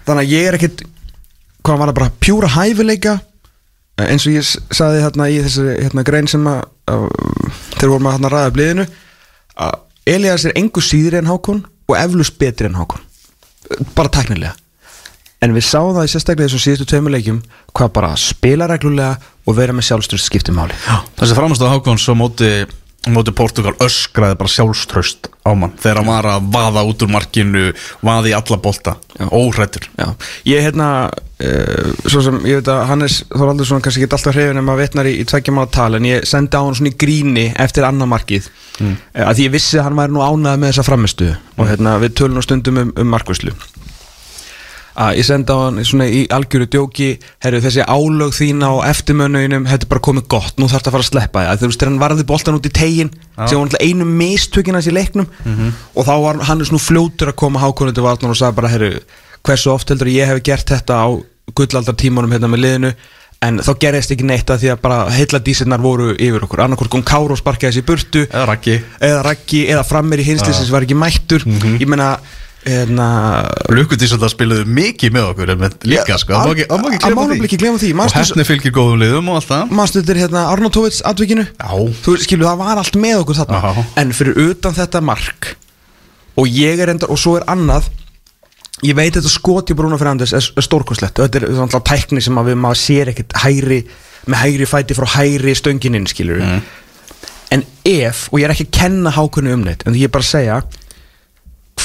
[0.06, 0.84] þannig að ég er ekkit
[1.66, 3.16] hvað var það bara pjúra hæfileika
[3.96, 7.06] Eh, eins og ég s- sagði hérna í þessi hérna, grein sem að, að
[7.78, 8.86] þegar vorum að hérna ræða bliðinu
[9.64, 13.02] að Elias er engu síðri en Hákon og eflust betri en Hákon.
[13.96, 14.54] Bara teknilega
[15.44, 17.42] en við sáum það í sérstaklega þessum síðustu tveimur leikjum
[17.76, 20.78] hvað bara spila reglulega og vera með sjálfstyrst skipti máli
[21.20, 22.50] Þessi framstöð Hákons á móti,
[23.06, 27.14] á móti Portugal öskraði bara sjálfströst á mann þegar hann var að vaða út úr
[27.14, 27.68] markinu
[28.06, 28.96] vaði í alla bolta,
[29.30, 30.08] óhrættur Já,
[30.50, 34.62] ég hérna uh, svo sem, ég veit að Hannes Þorvaldur svona kannski ekki alltaf hreyfin
[34.62, 37.00] en maður vitnar í, í tveggja mánu tal en ég sendi á hann svona í
[37.06, 38.50] gríni eftir annar markið.
[38.76, 38.96] Mm.
[39.24, 42.18] að því ég vissi að hann væri nú ánæði með þessa framistu og hérna við
[42.20, 43.54] tölum nú stundum um, um markvæslu
[44.96, 47.10] að ég sendi á hann svona í algjöru djóki
[47.44, 50.96] herru þessi álög þína á eftirmönuðinum þetta er bara komið gott, nú þarf þetta að
[50.96, 53.90] fara að sleppa það þú veist hann varði boltan út í tegin sem var náttúrulega
[53.90, 55.28] einu mistökin hans í leiknum
[55.96, 58.92] og þá var hann nú fljótur að koma hákonið til varnar og sagði bara herru
[59.46, 61.08] hversu oft heldur ég hef gert þetta á
[61.54, 62.92] gullaldar tímanum hérna með liðinu?
[63.46, 66.64] En þá gerðist ekki neitt að því að bara heilla dísirnar voru yfir okkur.
[66.66, 68.78] Annarkvort kom Káru og sparkaði þessi burtu eða Raggi.
[69.04, 69.36] eða
[69.76, 71.46] eða frammir í hinslisins var ekki mættur.
[71.78, 72.16] Ég meina
[72.66, 73.08] hérna
[74.26, 75.52] það spilaðu mikið með okkur
[75.86, 77.42] líka sko, það má ekki- mánuð því.
[78.06, 79.76] og hefni fylgir góðum liðum og allt það.
[80.16, 81.46] Er hérna Arnótovits atvikinu?
[82.26, 83.86] Skilur það var allt með okkur þarna.
[84.02, 85.56] En fyrir utan þetta mark
[86.36, 87.86] Og ég er enda Og svo er annað
[88.84, 92.50] ég veit þetta skot í Bruno Fernandes er, stórkoslegt þetta er alltaf tækni sem að
[92.52, 93.78] við maður sér ekkert hægri,
[94.28, 96.42] með hægri fæti frá hægri stöngininn skilur
[97.56, 100.26] en ef, og ég er ekki að kenna hákunni um neitt, en ég er bara
[100.26, 100.58] að segja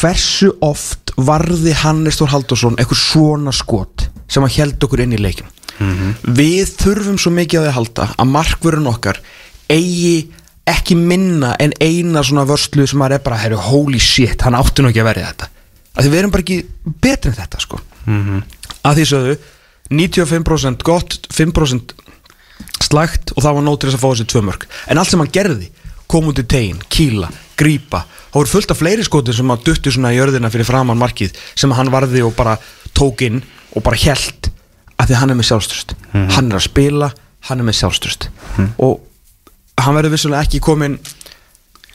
[0.00, 5.20] hversu oft varði Hannes Þór Haldursson eitthvað svona skot sem að held okkur inn í
[5.20, 5.48] leikin
[6.24, 9.20] við þurfum svo mikið að halda að markvörun okkar
[9.70, 10.28] eigi
[10.70, 14.84] ekki minna en eina svona vörslu sem að er bara, herru, holy shit hann átti
[14.84, 15.48] nú ekki að verja þetta.
[15.90, 16.58] Að því við erum bara ekki
[17.02, 17.80] betri en þetta sko.
[18.86, 19.36] Að því sögðu
[19.90, 21.94] 95% gott 5%
[22.86, 25.70] slægt og það var þess að fá þessi tvö mörg en allt sem hann gerði,
[26.10, 29.92] kom út í tegin kýla, grípa, þá voru fullt af fleiri skotir sem að duttu
[29.92, 32.56] svona í örðina fyrir framann markið sem hann varði og bara
[32.96, 33.42] tók inn
[33.76, 34.50] og bara held
[35.00, 37.12] að því hann er með sjálfströst hann er að spila,
[37.48, 38.28] hann er með sjálfströst
[38.80, 38.98] og
[39.80, 40.98] hann verður vissulega ekki komin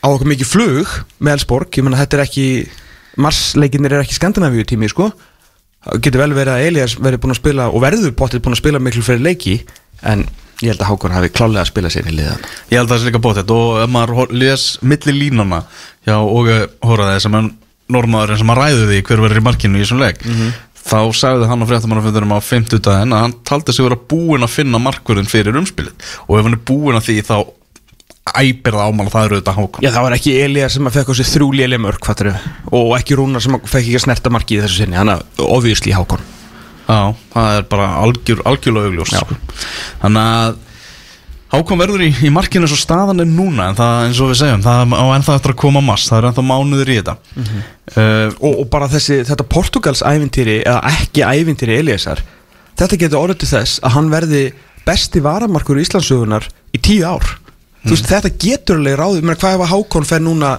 [0.05, 2.47] á okkur mikið flug með Elsborg, ég menna þetta er ekki
[3.21, 5.09] marsleikinnir er ekki Skandinavíu tími sko.
[6.01, 8.81] Getur vel verið að Elias verður búin að spila og verður bóttið búin að spila
[8.81, 9.59] miklu fyrir leiki
[10.05, 10.25] en
[10.61, 13.01] ég held að Hákon hafi klálega að spila sér í liðan Ég held að það
[13.01, 15.63] sé líka bótt og ef maður les milli línana
[16.07, 17.51] hjá Óge Hóraði sem er
[17.95, 20.23] normaðurinn sem að ræðu því hver verður í markinu í þessum leik
[20.85, 24.53] þá sagði hann á fréttamannaföndurum á 50 daginn að hann taldi sig vera búinn að
[24.53, 25.95] finna markverðin fyrir umspilið.
[26.27, 27.37] Og ef hann er búinn að því þá
[28.35, 29.85] ámál og það eru þetta Hákon.
[29.85, 32.31] Já það var ekki Elias sem að fekk á sig þrjú léli mörg fattur,
[32.73, 35.45] og ekki Rúnar sem að fekk ekki að snerta markið í þessu sinni, hann að
[35.45, 36.25] ofjusli Hákon
[36.85, 39.23] Já, það er bara algjör, algjörlega augljós Já.
[39.23, 39.37] sko.
[40.03, 40.63] Þannig að
[41.55, 44.63] Hákon verður í, í markinu svo staðan er núna en það eins og við segjum,
[44.65, 48.49] það á ennþá eftir að koma mass, það er ennþá mánuður í þetta uh, og,
[48.49, 52.23] og bara þessi, þetta Portugals ævintýri eða ekki ævintýri Eliasar
[52.75, 54.41] þetta getur orðið til þess að hann verði
[54.89, 57.29] besti varamarkur í Íslandsögunar í tíu ár
[57.85, 60.55] þú veist, þetta getur alveg ráðið, menn hvað ef að Hákon fer núna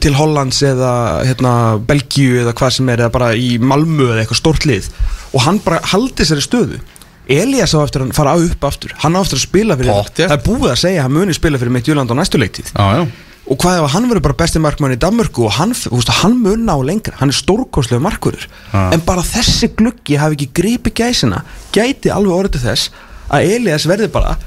[0.00, 0.92] til Hollands eða
[1.28, 1.52] hérna,
[1.88, 4.88] Belgíu eða hvað sem er eða bara í Malmö eða eitthvað stórt lið.
[5.34, 6.80] Og hann bara haldi sér í stöðu.
[7.28, 8.92] Elias á eftir að fara á upp aftur.
[9.00, 10.28] Hann á eftir að spila fyrir, Pottþétt.
[10.28, 13.06] það er búið að segja að hann muni spila fyrir mitt Júland á næstu já
[13.44, 15.74] og hvað ef hann verður bara besti markmann í Danmörku og hann,
[16.22, 17.12] hann mun ná lengra.
[17.20, 18.90] Hann er stórkostlega markverður Ja.
[18.92, 21.42] en bara þessi gluggi hafi ekki gripi gæsina
[21.74, 22.88] gæti alveg orðið þess
[23.28, 24.38] að Elias verði bara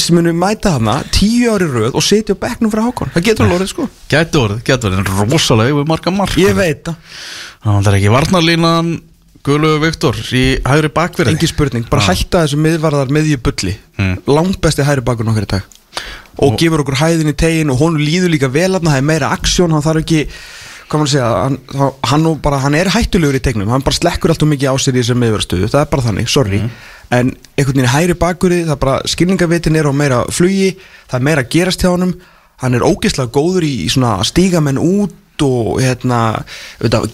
[0.00, 3.12] sem muni mæta hana tíu ári röð og setja á bekknum fyrir Hákon.
[3.14, 3.88] Það getur alveg orðið sko.
[4.10, 6.38] Gæti orðið, gæti orðið, en rosalega við marga mark.
[6.40, 6.96] Ég veit það,
[7.64, 8.90] Það er ekki varnarlínan
[9.44, 13.74] Guðlögu Viktor í hægri bakverði engi spurning bara hætta þessu miðvarðar miðju bulli.
[14.00, 14.14] Mm.
[14.32, 15.66] langt besti hæri bakur nokkar í dag.
[16.40, 19.30] Og, gefur okkur hæðin í tegin og hún líður líka vel að það er meira
[19.36, 20.24] aksjón, hann þarf ekki
[21.06, 21.58] segja, hann,
[22.08, 25.02] hann, bara, hann er hættulegur í tegnum, hann bara slekkur alltaf mikið á sér í
[25.02, 26.60] þessar miðverðstöðu, það er bara þannig, sorry
[27.14, 30.72] en einhvern veginn hæri bakuri það bara skilningavitin er á meira flugi
[31.10, 32.16] það er meira að gerast hjá honum.
[32.62, 36.44] Hann er ógeðslega góður í, í svona að stíga menn út og hérna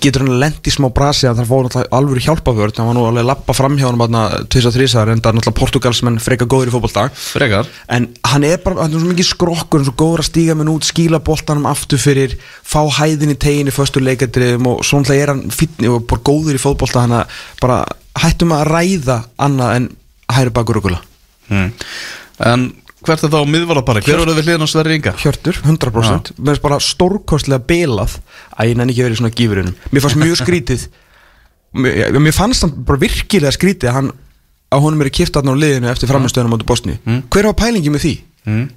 [0.03, 2.77] getur hann lent í smá brasi að það fór náttúrulega alveg hjálpavörð.
[2.77, 4.19] Hann var nú alveg lappa fram hjá hann
[4.53, 7.71] tvis og þrísar en það er náttúrulega portugalsmenn freka góður í Frekar.
[7.89, 10.73] En hann er bara, hann er svo mikið skrokkur hann svo góður að stíga menn
[10.73, 15.33] út, skíla boltanum aftur fyrir, fá hæðin í tegin í föstu leikadriðum og svona er
[15.33, 17.07] hann fínni og bara góður í fótbolta.
[17.07, 17.81] Hann að bara
[18.23, 19.89] hættum að ræða annað en
[20.37, 21.01] hæri bakur okkurla
[21.51, 21.73] mm.
[22.51, 22.71] En
[23.05, 24.03] hvert er þá miðvarðarpari?
[24.05, 25.13] Hver verður við hliðin á Sverri Inga?
[25.21, 28.19] Hjörtur, 100% mér finnst bara stórkostlega bilað
[28.57, 30.89] að ég nenni ekki verið svona gífurinnum mér fannst mjög skrítið
[31.81, 34.13] mér, mér fannst hann bara virkilega skrítið að hann
[34.71, 38.05] að honum er kipta hann á liðinu eftir framistöðunum áttu Bosni hver var pælingi með
[38.05, 38.15] því?
[38.47, 38.69] Mm.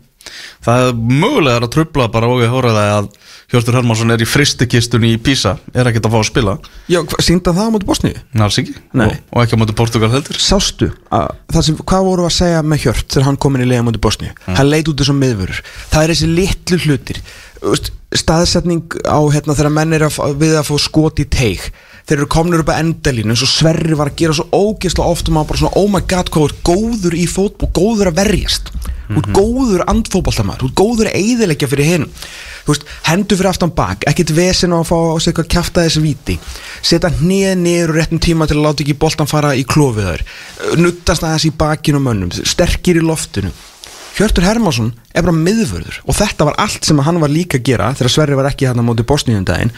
[0.63, 3.09] Það er mögulega að trubla bara og ég hóra það að
[3.53, 6.53] Hjörtur Hermansson er í fristikistunni í Písa er ekkert að fá að spila.
[6.89, 8.13] Já, sínda það á móti Bosni?
[8.41, 8.73] Alls ekki.
[8.97, 9.05] Nei.
[9.11, 10.39] og, og ekki á móti Portugal heldur.
[10.41, 13.85] Sástu, að, sem, hvað voru að segja með Hjört þegar hann kom inn í liða
[13.85, 15.61] mútið Bosni hann leit út þessum miðvörur,
[15.93, 17.21] það er þessi litlu hlutir.
[18.13, 21.69] Staðsetning á hérna þegar menn er að, við að fá skot í teig
[22.07, 25.29] þeir eru komnir upp að endalínu eins og Sverri var að gera svo ógeðslega oft
[25.29, 28.73] og maður bara svona, oh my god, hvað ert góður í fótból góður að verjast.
[29.07, 32.07] Þú ert góður ert góður að eyðileggja fyrir hinn.
[32.63, 36.03] Veist, hendur fyrir aftan bak ekkert vesen á að fá á sig eitthvað kjafta þessi
[36.03, 36.37] víti.
[36.79, 40.23] Setja hnið niður og réttum tíma til að láta ekki boltan fara í klófiðar
[40.79, 43.51] nuttast aðeins í bakinu mönnum sterkir í loftinu.
[44.13, 47.91] Hjörtur Hermansson er bara miðvörður og þetta var allt sem hann var líka að gera
[47.97, 49.73] þegar Sverri var ekki hann á móti Bosníum daginn.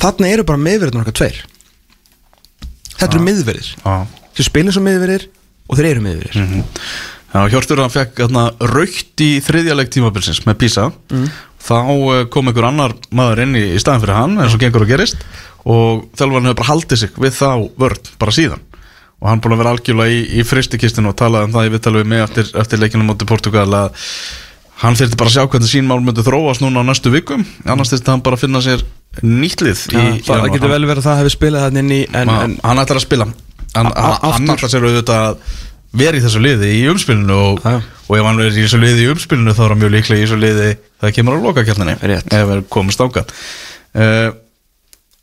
[0.00, 1.42] Þarna eru bara miðvörðunar okkar tveir
[3.00, 3.70] þetta eru miðverðir.
[4.36, 5.26] Sem spilin svo miðverðir
[5.70, 6.36] og þeir eru miðverðir.
[7.30, 8.24] Já, Hjörtur hann fekk
[8.74, 10.88] raukt í þriðja leik tímabilsins með Písa
[11.62, 14.82] þá eh, kom einhver annar maður inn í, í staðin fyrir hann eins og gengur
[14.86, 15.22] og gerist
[15.68, 18.62] og þjálfarinn hefur bara haldið sig við þá vörd bara síðan.
[19.20, 22.02] Og hann búin að vera algjörlega í, í fristikistinu og talaði um það í viðtalið
[22.02, 24.06] við mig eftir, eftir leikinu móti Portugal að
[24.80, 27.44] hann þurfti bara að sjá hvernig sín mál myndi þróast núna á næstu vikum.
[27.68, 28.82] Annars þurfti hann bara að finna sér
[29.26, 32.02] nýtt lið í, Já, það getur vel verið að það hefur spilað þannig inn í
[32.20, 33.26] en, en, hann ætlar að spila.
[33.74, 35.56] Hann, hann, hann ætlar sér auðvitað að
[36.00, 39.10] vera í þessu liði í umspilinu og, og ef hann er í þessu liði í
[39.10, 40.68] umspilinu þá er hann mjög líklega í þessu liði
[41.02, 43.32] það kemur að loka kjarninni ef við komum stákað
[43.98, 44.30] uh,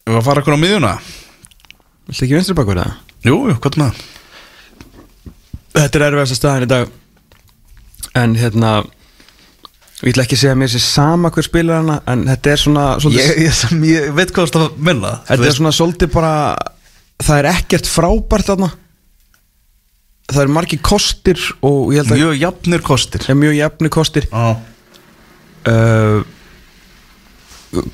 [0.07, 0.93] Við að fara okkur á miðjuna?
[2.07, 2.91] Viltu ekki vinstri bakur það?
[3.27, 3.97] Jú, jú, hvað er það?
[5.77, 6.93] Þetta er erfiðast að staðan í dag.
[8.15, 8.69] En hérna
[9.97, 12.59] Ég ætla ekki að segja að mér sé sama hver spilar hana En þetta er
[12.61, 16.11] svona svolítið, Ég, ég, sem, ég veit hvað það að menna Þetta er svona svolítið
[16.13, 16.33] bara
[17.17, 18.67] Það er ekkert frábært þarna.
[20.29, 23.25] Það er margir kostir Og ég held að mjög jafnir kostir.
[23.25, 24.27] Er mjög jafni kostir.
[24.29, 24.51] Já,
[25.71, 26.19] uh,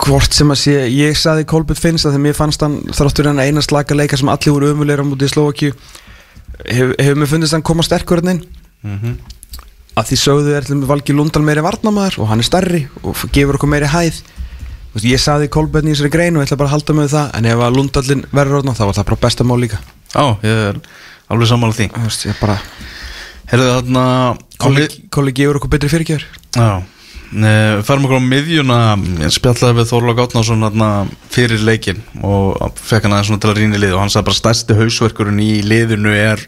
[0.04, 3.40] Hvort sem að sé Ég saði Kolbjörn Finns að þegar mér fannst hann Þráttur hann
[3.42, 5.72] eina slaka leika sem allir voru ömulegur á mútið í Slovakíu
[6.68, 8.44] Hefur hef mér fundist hann koma sterkur hann inn.
[8.84, 9.16] Mhm.
[9.98, 13.70] Að því sögðu er Valgi Lundal meiri varnamaður og hann er starri og gefur okkur
[13.74, 14.22] meiri hæð.
[14.94, 17.30] Veist, ég saði Kolbjörn í þessari grein og ég ætla bara að halda með það
[17.40, 19.80] en ef að Lundallin verður orðna þá var það bara besta mál líka.
[20.14, 20.82] Já, ég er
[21.34, 21.88] alveg sammála því.
[22.06, 22.58] Veist, ég bara
[23.54, 24.04] Herðu þarna
[24.64, 26.24] Kolli, gefur okkur betri fyrirgjör
[26.56, 26.68] Já,
[27.34, 28.78] Nei, farum okkur á miðjuna.
[29.26, 30.90] Ég spjallaði við Þorlák Átnason þarna,
[31.34, 34.28] fyrir leikin og fekk hann aðeins svona til að rýna í lið og hann sagði
[34.30, 36.44] bara stærsti hausverkurinn í liðinu er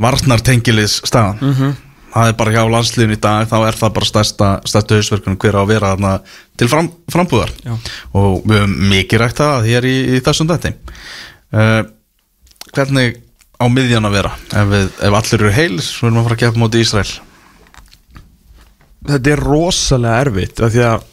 [0.00, 1.76] varnartengiliðs staðan Mhm.
[2.14, 5.58] Það er bara hjá landsliðin í dag þá er það bara stærsta, stærsti hausverkurinn hver
[5.58, 6.12] á að vera þarna
[6.58, 7.52] til fram, frambúðar.
[7.64, 7.74] Já.
[8.16, 10.74] og við höfum mikið rægt það hér í, í þessum dætti
[11.52, 11.82] uh,
[12.72, 13.20] hvernig
[13.58, 14.32] á miðjan að vera?
[14.54, 17.12] Ef, við, ef allir eru heilir svo erum við að fara að gefa móti Ísrael.
[19.08, 21.06] Þetta er rosalega erfitt af því að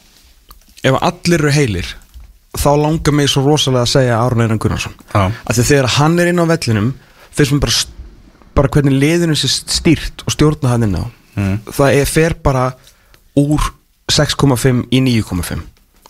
[0.86, 1.94] ef allir eru heilir
[2.56, 4.94] þá langar mig svo rosalega að segja Aron Einar Gunnarsson.
[5.12, 5.26] Já.
[5.28, 6.92] af því að þegar hann er inn á vellinum
[7.36, 7.80] finnst mér bara,
[8.56, 11.04] bara hvernig liðinu sé stýrt og stjórna hann inn á.
[11.36, 11.56] Mm.
[11.68, 12.70] það er, fer bara
[13.36, 13.60] úr
[14.08, 15.60] 6,5 í 9,5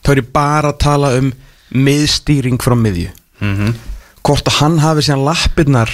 [0.05, 1.33] þá er ég bara að tala um
[1.75, 3.11] miðstýring frá miðju.
[3.43, 3.75] Mm
[4.27, 5.91] hvort að hann hafi síðan lappirnar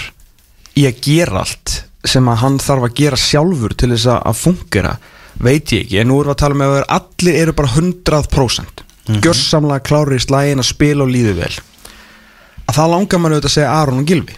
[0.81, 1.73] í að gera allt
[2.09, 4.95] sem að hann þarf að gera sjálfur til þess að- fungera
[5.37, 8.83] veit ég ekki, en nú erum við að tala með að allir eru bara 100%
[9.21, 11.53] gjörsamlega klárir í slægin að spila og líðu vel.
[12.69, 14.37] Að það langar mann auðvitað að segja Aron og Gilvi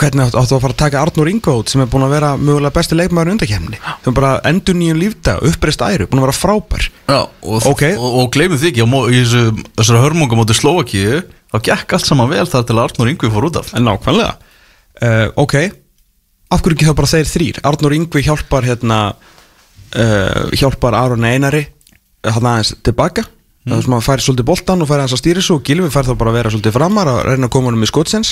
[0.00, 2.96] hvernig áttu, að fara að taka Arnur Ingóð sem er búin að vera mögulega besti
[2.98, 6.88] leikmaður undakefni þau er bara endur nýjum lífdag, uppreist æru búin að vera frábær.
[7.10, 7.84] Já, og, Ok.
[7.96, 9.42] og, og gleymum því ekki í þessu,
[9.80, 13.60] þessari hörmunga móti Slovakíu þá gekk allt saman vel þar til Arnur Ingvi fór út
[13.60, 13.74] af.
[13.74, 14.36] En nákvæmlega.
[15.00, 15.54] Uh, Ok,
[16.50, 19.00] af hverju ekki þá bara þeir þrýr Arnur Yngvi hjálpar hérna
[19.94, 21.66] uh, hjálpar Aron Einari
[22.26, 23.24] hann aðeins tilbaka.
[23.60, 23.74] Mm.
[23.74, 26.14] það sem að færi svolítið boltan og færi aðeins að stýri svo Gilvi færi þá
[26.16, 28.30] bara að vera svolítið framar að reyna að koma honum í skotsens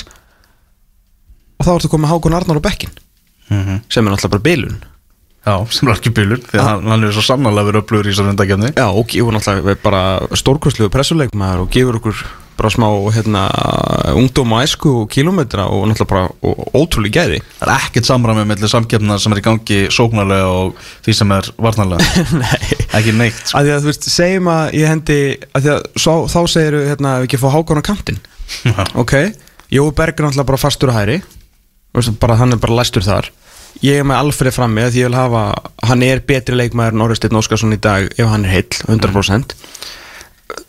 [1.59, 2.94] og þá ertu komið Hákon Arnar á bekkin
[3.49, 4.81] mm sem er náttúrulega bara bilun.
[5.47, 8.12] Já, sem er ekki bílur því að hann, hann er svo sannlega verið upplöður í
[8.12, 10.03] þessari undakefni Já, og gefur náttúrulega bara
[10.37, 12.21] stórkostlegu pressuleikmaður og gefur okkur
[12.59, 13.44] bara smá hérna,
[14.18, 17.38] ungdóm og æsku og kilómetra og náttúrulega bara og, ótrúlega gæði.
[17.61, 21.51] Það er ekkert samræmi með samkeppna sem er í gangi sóknarlega og því sem er
[21.55, 22.25] varnarlega.
[22.42, 22.81] Nei.
[22.99, 23.61] Ekki neitt sko.
[23.61, 25.21] að að þú veist, segjum að ég hendi
[25.55, 28.18] að að svo, þá segir hérna ef ekki fá hákon á kantinn.
[28.66, 28.75] Já.
[28.99, 29.14] ok,
[29.71, 31.21] Jói Berg er náttúrulega bara fastur á hæri
[32.20, 33.30] bara, hann er bara læstur þar.
[33.84, 35.42] Ég er með Alfred frammi að ég vil hafa
[35.87, 39.54] hann er betri leikmaður en Orri Steinn Óskarsson í dag ef hann er heill, 100%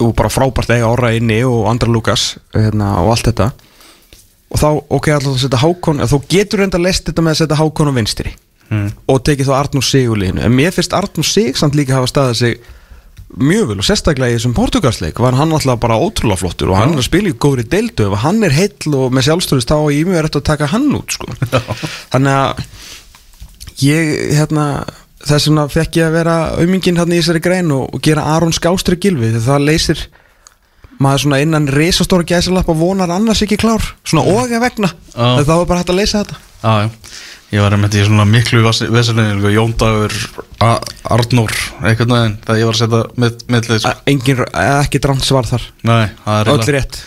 [0.03, 3.49] og bara frábært eiga Orra inni og Andra Lukas hérna, og allt þetta.
[4.49, 7.41] Og þá, ok, alltaf að setja hákon þú getur reynda að lest þetta með að
[7.43, 8.35] setja hákon á vinstri.
[8.69, 8.91] Mm.
[9.09, 10.43] og tekið þá Arnur Sig úr liðinu.
[10.45, 12.59] En mér finnst Arnur Sig samt líka hafa staðið sig
[13.37, 16.95] mjög vel og sérstaklega í þessum portugalsleik var hann alltaf bara ótrúlega flottur og hann
[16.95, 19.91] er að spila í góðri deildu ef hann er heill og með sjálfstöðust þá er
[19.93, 21.29] ég mjög rétt að taka hann út sko.
[22.13, 22.63] þannig að
[23.85, 24.65] ég hérna
[25.19, 28.55] þess vegna fekk ég að vera aumingin hérna í þessari grein og, og gera Aron
[28.55, 30.05] Skástri Gilvi því það leysir
[30.99, 34.89] maður svona innan risastóra gæsalappa vonar annars ekki klár svona og að vegna.
[35.13, 35.43] Já.
[35.45, 36.39] það var bara hægt að leysa þetta.
[36.59, 40.13] Já Ég var einmitt í svona miklu veselinu Jón Dagur,
[40.61, 40.77] A-
[41.15, 43.93] Arnór eitthvað næðin, það ég var að setja með, með leið, sko.
[44.11, 45.65] Engin, ekki dránt svar þar.
[45.89, 46.99] Nei, það er rétt.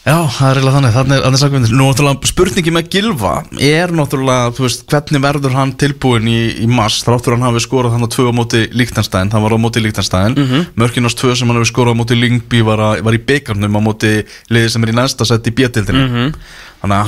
[0.00, 4.46] Já, það er eiginlega þannig, þannig er, sagmyndir Nú, náttúrulega, spurningi með Gilva er náttúrulega,
[4.56, 8.14] þú veist, hvernig verður hann tilbúin í, í mars, þráttur hann hafi skorað hann á
[8.14, 10.64] tvö á móti Líktanstæðin, hann var á móti Líktanstæðin mm -hmm.
[10.80, 14.24] Mörkinars tvö sem hann hafi skorað á móti Lingby var, var í byggarnum á móti
[14.48, 16.32] liði sem er í næsta sett í bjötildinu
[16.80, 17.04] Þannig að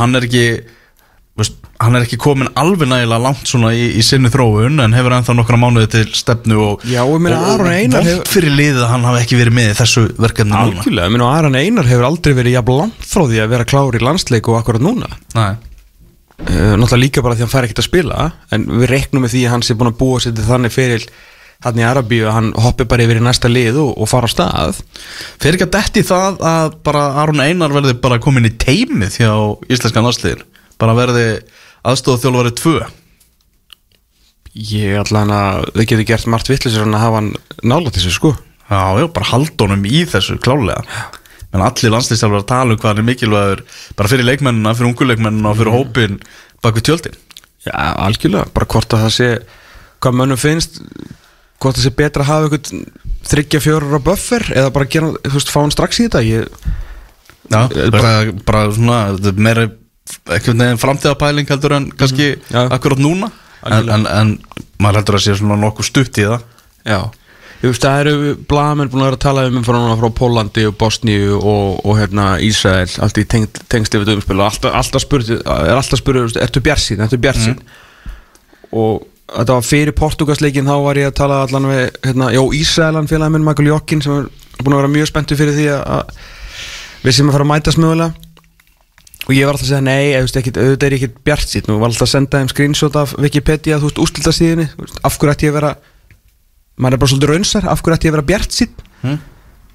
[1.85, 5.35] hann er ekki komin alveg nægilega langt svona í, í sinni þróun en hefur ennþá
[5.39, 7.69] nokkra mánuði til stefnu og, Já, ég og, Aron
[7.99, 11.33] og hefur- fyrir liðið að hann hafi ekki verið með þessu verkefni algjörlega, minn og
[11.35, 14.61] Aran Einar hefur aldrei verið jafn langt frá því að vera klár í landsleik og
[14.61, 15.11] akkurat núna.
[16.43, 18.23] Uh, náttúrulega líka bara því að hann fær ekkert að spila
[18.57, 21.05] en við reiknum með því að hann sé búin að búa sér til þannig fyrir
[21.63, 24.33] hann í Arabíu að hann hoppi bara yfir í næsta lið og, og fara á
[24.33, 24.81] stað.
[25.39, 29.31] Fer ekki að detti það að bara Aron Einar verði bara komin í teimið hjá
[29.71, 30.43] íslenskan aðsliðin
[30.83, 31.27] bara verði
[31.89, 32.77] aðstóða þjálfari tvö.
[34.53, 37.31] Ég allan að þau getur gert margt vittlisur en að hafa hann
[37.65, 38.33] nála til þessu sko.
[38.69, 40.85] Já, já, bara haldunum í þessu klálega
[41.53, 43.61] menn allir landslýstjálfur að tala um hvað hann er mikilvægur
[43.99, 46.15] bara fyrir leikmennina, fyrir unguleikmennina og fyrir hópin
[46.65, 47.19] bak við tjöldin.
[47.67, 47.75] Já,
[48.07, 49.29] algjörlega, bara hvort að það sé
[50.03, 50.81] hvað mönnum finnst
[51.61, 52.87] hvort það sé betra að hafa eitthvað
[53.33, 56.49] þryggja fjórar á buffer eða bara gera, þú veist, fá hann strax í þetta ég,
[57.53, 59.69] Já, Eh, bara, bara svona meira
[60.37, 62.69] ekkert neginn framtíðapæling heldur en kannski Mhm, já.
[62.77, 63.31] akkurat núna.
[63.65, 64.39] En, en, en
[64.83, 66.41] maður heldur að sé svona nokkuð stutt í það.
[66.85, 67.01] Já.
[67.63, 70.75] Ég veist, það eru blamenn búin að vera að tala um frá, frá Pólandi og
[70.81, 75.37] Bosníu og, og hérna Ísrael, allt í tengd, tengst yfir umspil og alltaf, alltaf spurði,
[75.47, 77.61] er alltaf spurði, veist, ertu bjarsinn, ertu bjarsinn
[78.75, 83.07] og þetta var fyrir Portugasleikin þá var ég að tala allan við, hérna, já, Ísraelan
[83.11, 84.27] félagin minn, Michael Jokkin sem er
[84.65, 86.05] búin að vera mjög spenntu fyrir því að- að
[87.07, 88.15] við sem að fara að mætast mögulega
[89.23, 91.93] og ég var alltaf að segja nei, auðvitað er ég ekkit bjart sítt og var
[91.93, 94.69] alltaf að senda þeim screenshot af Wikipedia, þú veist, úrstildarsíðinni
[95.07, 95.75] af hverju ætti ég að vera
[96.83, 99.19] maður er bara svolítið raunsar, af hverju ætti ég að vera bjart sítt hm?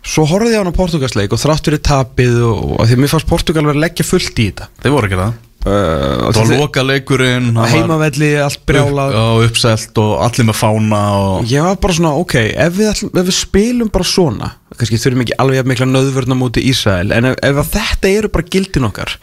[0.07, 2.97] svo horfði ég á hann á Portugalsleik og þrátt fyrir tapið og, og að því
[2.97, 4.71] að mér fannst Portugal vera að leggja fullt í þetta.
[4.83, 5.35] Þeir voru ekki það.
[5.67, 9.15] Uh, var loka leikurinn heimavelli, allt brjálað.
[9.17, 12.91] upp, og uppselt og allir með fána og ég var bara svona, ok, ef við,
[12.93, 17.11] ætlum, ef við spilum bara svona, kannski þurfum ekki alveg jafn mikla nöðvörna múti Ísrael
[17.17, 19.17] en ef, ef að þetta eru bara gildin okkar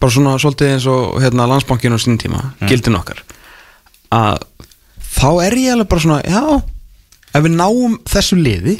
[0.00, 3.22] bara svona svolítið eins og hérna, landsbankinu á sín tíma, gildin okkar
[4.14, 4.42] að
[5.10, 6.42] þá er ég alveg bara svona, já
[7.36, 8.78] ef við náum þessu liði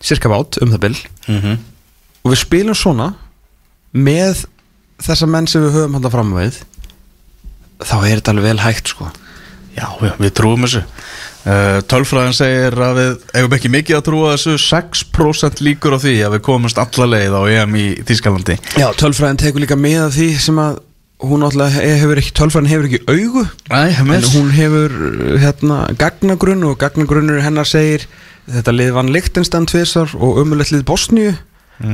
[0.00, 0.96] cirka bát um það bil
[1.26, 1.58] mm
[2.20, 3.06] og við spilum svona
[3.96, 4.44] með
[5.00, 6.58] þessa menn sem við höfum hann fram á við
[7.80, 9.08] þá er þetta alveg vel hægt sko.
[9.72, 10.82] Já, já, við trúum þessu
[11.44, 14.56] uh, Tölfræðin segir að við eigum ekki mikið að trúa þessu.
[14.66, 18.56] 6% líkur á því að við komumst alla leið á EM í Þýskalandi.
[18.80, 20.80] Já, tölfræðin tekur líka með af því sem að
[21.20, 23.44] hún alltaf hefur ekki, tölfræðin hefur ekki augu.
[23.70, 24.96] Nei, en hún hefur
[25.42, 28.06] hérna gagnagrunn og gagnagrunnur hennar segir
[28.50, 31.34] þetta lið vann Lichtenstein tvisar og umulett lið Bosníu.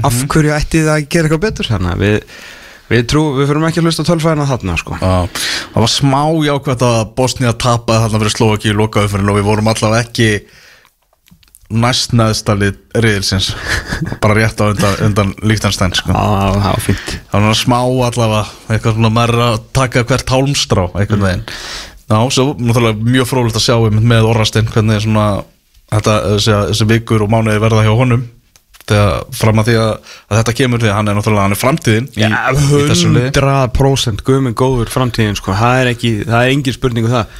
[0.03, 1.69] Af hverju ætti það að gera eitthvað betur?
[1.77, 2.17] Að við,
[2.91, 4.99] við trú, við fyrir ekki að hlusta á tölfræðina þarna sko.
[5.01, 9.49] Já, það var smá jákvæmt að Bosnia tapaði þarna fyrir Slovaki í lokaðufurinn og við
[9.51, 10.31] vorum allavega ekki
[11.67, 13.51] næstnæðstalið riðilsins.
[14.23, 16.15] Bara rétt á undan, undan Líktanstæn sko.
[16.15, 17.17] Já, það var fínt.
[17.33, 21.45] Það var smá allavega eitthvað svona er að taka hvert hálmstrá einhvern veginn.
[22.07, 25.27] Já, svo náttúrulega mjög frólægt að sjá með Orrastinn hvernig svona
[25.91, 28.23] þetta, þessi vikur og mánuði verða hjá honum
[28.87, 31.61] þegar fram að því að, að þetta kemur því að hann er náttúrulega hann er
[31.61, 33.33] framtíðin í, í þessu liði.
[33.33, 35.57] 100% guðminn góður framtíðin sko.
[35.59, 37.37] það er ekki, það er engin spurning um það.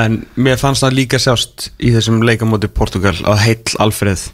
[0.00, 4.28] En mér fannst það líka sjást í þessum leikamóti Portugal að heill Alfreð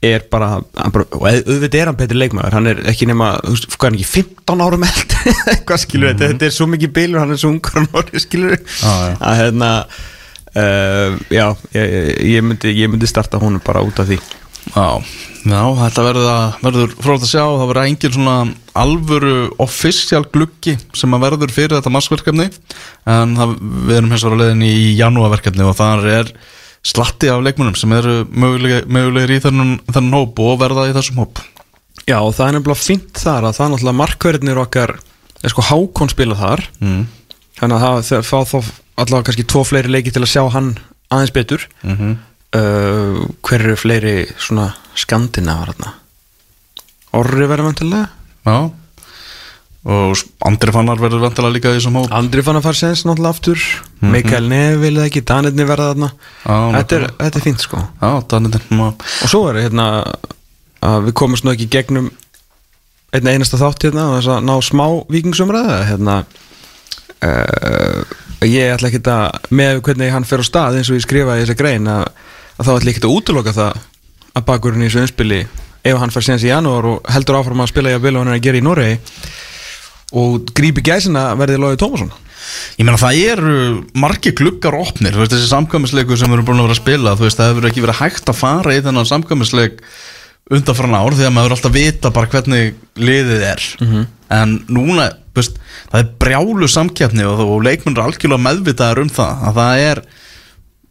[0.00, 0.60] er bara,
[0.94, 2.54] bara og auðvitað er hann betri leikmaður.
[2.56, 5.16] Hann er ekki nema, þú veist, hvað er hann ekki 15 árum eld
[5.68, 8.94] hvað skilur þetta, þetta er svo mikið bílur hann er svo ungar norri skilur Já,
[9.10, 9.14] já.
[9.20, 9.70] að hérna
[10.56, 11.96] uh, já, ég,
[12.32, 14.20] ég myndi ég myndi starta honum bara út af því
[14.70, 15.02] Já,
[15.50, 18.36] já þetta verður, að- verður frólægt að sjá, það verður engin svona
[18.76, 22.50] alvöru official gluggi sem að verður fyrir þetta massverkefni.
[23.06, 23.54] En það,
[23.88, 26.32] við erum hins vegar að leiðin í janúarverkefni og þar er
[26.86, 31.40] slatti af leikmunum sem eru mögulega, mögulegir í þennan, hóp og verða í þessum hóp.
[32.06, 34.94] Já, og það er nefnilega fínt þar að það er náttúrulega markverðinir okkar
[35.42, 36.64] er sko Hákon spila þar.
[36.80, 37.06] Mm.
[37.60, 38.58] þannig að það fá þá
[38.96, 40.70] allavega kannski tvo fleiri leiki til að sjá hann
[41.12, 41.66] aðeins betur.
[41.84, 42.16] Mm -hmm.
[42.58, 45.94] Uh, hver eru fleiri svona skandinavar þarna?
[47.20, 48.06] Orri verður vantilega
[48.46, 48.70] Já.
[49.90, 52.10] Og Andri Fannar verður vantilega líka í þessum hóp.
[52.12, 53.62] Andri fann að fara séns náttúrulega aftur.
[54.04, 56.10] Mikael Neville eða ekki, Danirni verða þarna.
[56.44, 57.80] Já, þetta, er, þetta er fínt sko.
[58.02, 59.86] Já, að og svo er hérna
[60.84, 62.10] að við komumst nú ekki gegnum
[63.14, 66.16] einn einasta þátt hérna og þess að ná smá vikingsumræða hérna
[67.26, 68.02] uh,
[68.46, 71.44] ég ætla ekki að með hvernig hann fer á stað eins og ég skrifaði í
[71.44, 72.06] þessa grein að,
[72.60, 73.84] að þá ætla ekki að útloka það
[74.36, 75.40] að bakurinn í þessu umspili
[75.80, 78.34] ef hann fer séns í janúar og heldur áfram að spila í að vilja hann
[78.34, 78.98] að gera í Noregi
[80.20, 82.12] og grípi gæsina verði Lóði Tómasson?
[82.80, 83.56] Ég meina það eru
[84.00, 87.26] margir gluggar opnir, veist þessi samkvæmisleikur sem við erum búin að vera að spila, þú
[87.26, 89.82] veist það hefur ekki verið hægt að fara í þennan samkvæmisleik
[90.50, 93.66] undanfram ár því að maður alltaf vita bara hvernig liðið er.
[94.34, 95.06] En núna,
[95.36, 95.60] veist,
[95.92, 100.02] það er brjálu samkeppni og, og leikmenn er algjörlega meðvitaðar um það að það er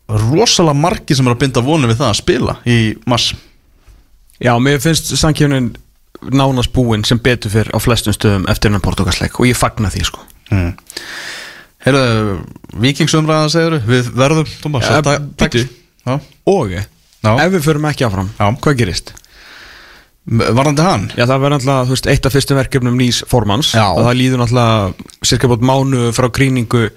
[0.10, 2.80] rosalega margir sem er að binda vonum við það að spila í
[3.10, 3.36] mass
[4.40, 5.74] Já, mér finnst samkjöfnin
[6.32, 10.06] nánast búinn sem betur fyrr á flestum stöðum eftir hennar portugalsleik og ég fagna því
[10.08, 10.72] sko mm.
[11.80, 12.40] Heyrðu,
[12.84, 16.18] vikingsumræða segir við verðum, Thomas, Ja, ja,
[16.50, 16.82] og Já.
[17.40, 18.50] ef við förum ekki áfram, Já.
[18.60, 19.14] hvað gerist?
[20.30, 23.88] varandi hann Já, það verður náttúrulega, þú veist, eitt af fyrstum verkefnum nýs formanns Já.
[23.88, 26.90] og það líður náttúrulega cirka bótt mánu frá gríningu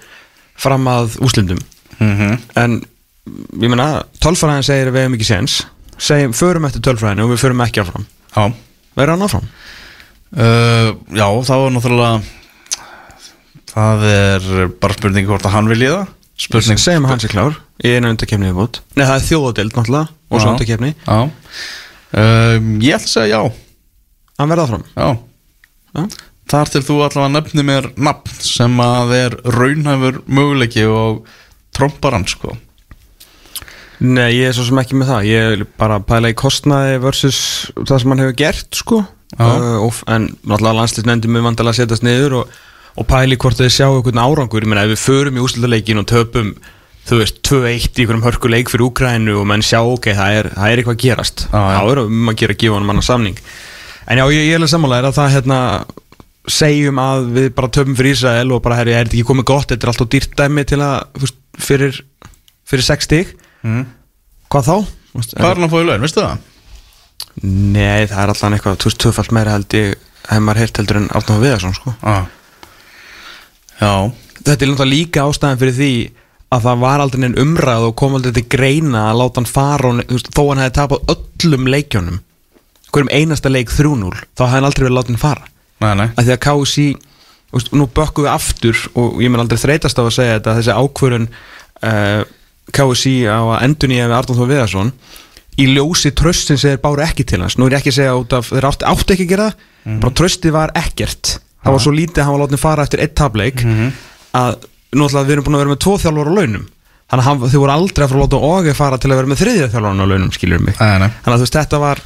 [0.59, 1.61] fram að úslindum
[1.99, 2.81] mm en
[3.27, 3.87] ég meina,
[4.23, 5.57] tölfræðin segir að við hefum ekki séns.
[6.03, 8.07] Segjum, förum eftir tölfræðinu og við förum ekki áfram.
[8.33, 8.43] Já.
[8.97, 9.47] Verður hann áfram?
[10.33, 12.13] Uh, já, það var náttúrulega
[13.73, 14.45] Það er
[14.81, 16.07] bara spurning hvort að hann vilji það.
[16.43, 19.75] Spurning segjum að hann sé klár í einu undakefni við bót Nei, það er þjóðadeild
[19.77, 20.53] náttúrulega og svo Já.
[20.55, 21.19] undakefni Já.
[22.13, 23.53] Um, Ég ætla að segja já,
[24.41, 24.85] hann verður áfram?
[24.97, 25.07] Já.
[25.93, 26.03] Já.
[26.53, 31.23] Þar til þú allavega nefni mér nafn sem að er raunhæfur möguleiki og
[31.77, 32.57] trompar hann sko
[34.01, 35.29] Nei, ég er svo sem ekki með það.
[35.29, 37.39] Ég er bara að pæla í kostnaði versus
[37.77, 39.01] það sem hann hefur gert sko.
[39.33, 42.55] Uh, og, En náttúrulega landslýsnendi með vandalega að setjast niður og,
[43.01, 44.65] og pæli hvort þið sjá einhvern árangur.
[44.65, 46.55] Ég meina ef við förum í úslutarleikin og töpum
[47.03, 50.69] Þú veist, 2-1 í einhverjum hörkuleik fyrir Úgrænu og menn sjá, ok, það er, það
[50.69, 51.41] er eitthvað að gerast.
[51.51, 53.41] Þá er um að gera að gefa hann manna samning.
[54.07, 55.57] En já, ég, ég er alveg sammálaðir að það hérna
[56.53, 59.67] segjum að við bara töpum fyrir Ísrael og bara, herri, er þetta ekki komið gott,
[59.71, 61.27] þetta er alltaf dýrt dæmi til að,
[61.67, 61.99] fyrir,
[62.71, 63.85] fyrir 6 stig mm.
[64.53, 64.75] Hvað þá?
[65.13, 66.49] Hvað er hann að fá í laun, veistu það?
[67.43, 69.95] Nei, það er alltaf eitthvað, þú veist, tvöfalt meira held ég
[70.29, 71.93] hef maður heyrt heldur en Árnum Viðarsson sko.
[72.05, 72.27] Ah.
[73.79, 73.93] Já
[74.43, 75.93] Þetta er náttúrulega líka ástæðan fyrir því
[76.53, 79.89] að það var aldrei neinn umræð og kom aldrei til greina að láta hann fara
[79.89, 82.19] og, veist, þó hann hefði tapað öllum leikjónum
[82.93, 85.47] hverjum einasta leik 3-0 þá hefði hann aldrei verið látið hann fara
[85.83, 87.09] Nei, nei að því að
[87.53, 90.77] veist, nú bökkum við aftur og ég mun aldrei þreytast á að segja þetta þessi
[90.77, 92.21] ákvörun uh,
[92.71, 94.91] KSI á að endur nýja við Arnóð Þór Viðarsson
[95.59, 97.57] í ljósi tröstin sem þeir báru ekki til hans.
[97.59, 99.99] Nú er ég ekki að segja út af þeir átti, átti ekki að gera það
[100.01, 101.33] bara tröstið var ekkert.
[101.63, 103.61] Það var svo lítið að hann var látið fara eftir eitt tableik
[104.33, 104.55] að
[104.93, 106.65] nú ætla að við erum búin að vera með tvo þjálfur á launum.
[107.13, 109.41] Þannig að þau voru aldrei að fara að láta Óge fara til að vera með
[109.43, 110.79] þriðja þjálfur á launum skilur mig.
[110.79, 112.01] Nei þannig að þú veist þetta var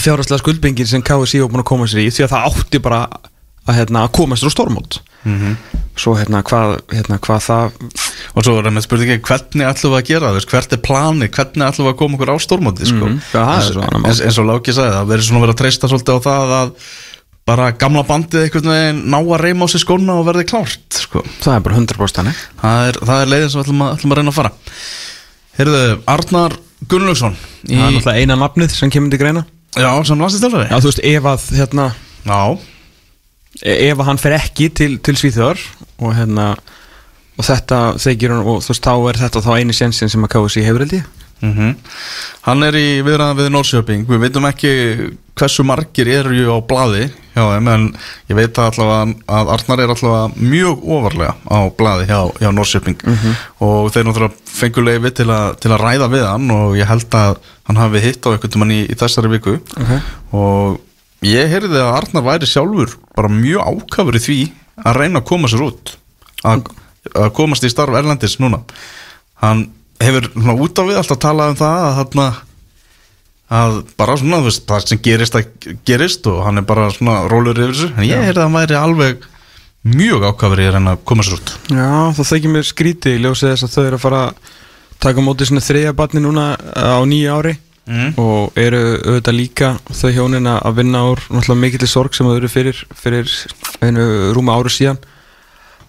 [0.00, 3.00] fjárhastlega skuldbingin sem KSI var búin að koma sér í því að það átti bara
[3.12, 4.50] að, hérna, að koma sér
[5.24, 7.76] á stormót svo hérna hvað, hérna, hvað það
[8.34, 11.28] Og svo er það með spurningi hvernig ætlum við að gera veist, hvert er plani,
[11.30, 13.10] hvernig ætlum við að koma okkur á stórmóti sko.
[13.38, 14.08] Annað mál.
[14.10, 16.72] eins, eins og Láki sagði, það verður svona verið að treysta svolítið á það að
[17.44, 21.22] bara gamla bandið einhvern veginn ná að reyma á sig skóna og verði klárt sko.
[21.44, 22.44] það er bara 100% þannig.
[22.62, 24.52] Það, er, það er leiðin sem við ætlum að, ætlum að reyna að fara.
[25.58, 25.82] Heyrðu,
[26.14, 26.56] Arnar
[26.90, 29.44] Gunnlaugsson í, það er náttúrulega eina nafnið sem kemur til greina.
[29.74, 31.86] Já, sem landslistjálfari já þú veist ef að hérna
[32.24, 32.40] Já,
[33.62, 35.60] ef að hann fer ekki til, til Svíþjóðar
[36.02, 36.54] og hérna
[37.34, 40.34] og þetta þykir hann og þú veist þá er þetta þá eini sjensin sem að
[40.36, 41.74] KSI hefur held ég mm
[42.44, 44.72] Hann er í viðræðan við Norrköping Við veitum ekki
[45.34, 47.86] hversu margir eru á blaði hjá þeim en
[48.30, 53.00] ég veit allavega, að Arnar er allavega mjög ofarlega á blaði hjá, hjá Norrköping
[53.58, 55.26] og þeir náttúrulega fengur leiði til,
[55.58, 58.74] til að ræða við hann og ég held að hann hafi hitt á einhvern tímann
[58.76, 59.56] í, í þessari viku.
[59.74, 59.98] Okay.
[60.30, 60.78] og
[61.24, 64.38] ég heyrði að Arnar væri sjálfur bara mjög ákafur í því
[64.84, 65.94] að reyna að koma sér út
[66.44, 66.66] að,
[67.12, 68.62] að komast í starf Erlendis núna.
[69.42, 69.68] Hann
[70.02, 72.26] hefur svona, út á við alltaf talað um það að, þarna,
[73.60, 77.20] að bara svona þú veist, það sem gerist að gerist og hann er bara svona
[77.30, 77.92] rólur yfir þessu.
[77.94, 79.30] En ég heyrði að hann væri alveg
[79.84, 81.54] mjög ákafur í að reyna að koma sér út.
[81.68, 84.52] Já, það þykir mér skrítið í ljósið þess að þau eru að fara að
[85.04, 88.14] taka móti svona þriðja barni núna á nýja ári Mm.
[88.16, 92.48] og eru auðvitað líka þau hjónin að vinna úr náttúrulega mikill sorg sem þau eru
[92.48, 93.28] fyrir, fyrir
[93.84, 95.02] einu rúma áru síðan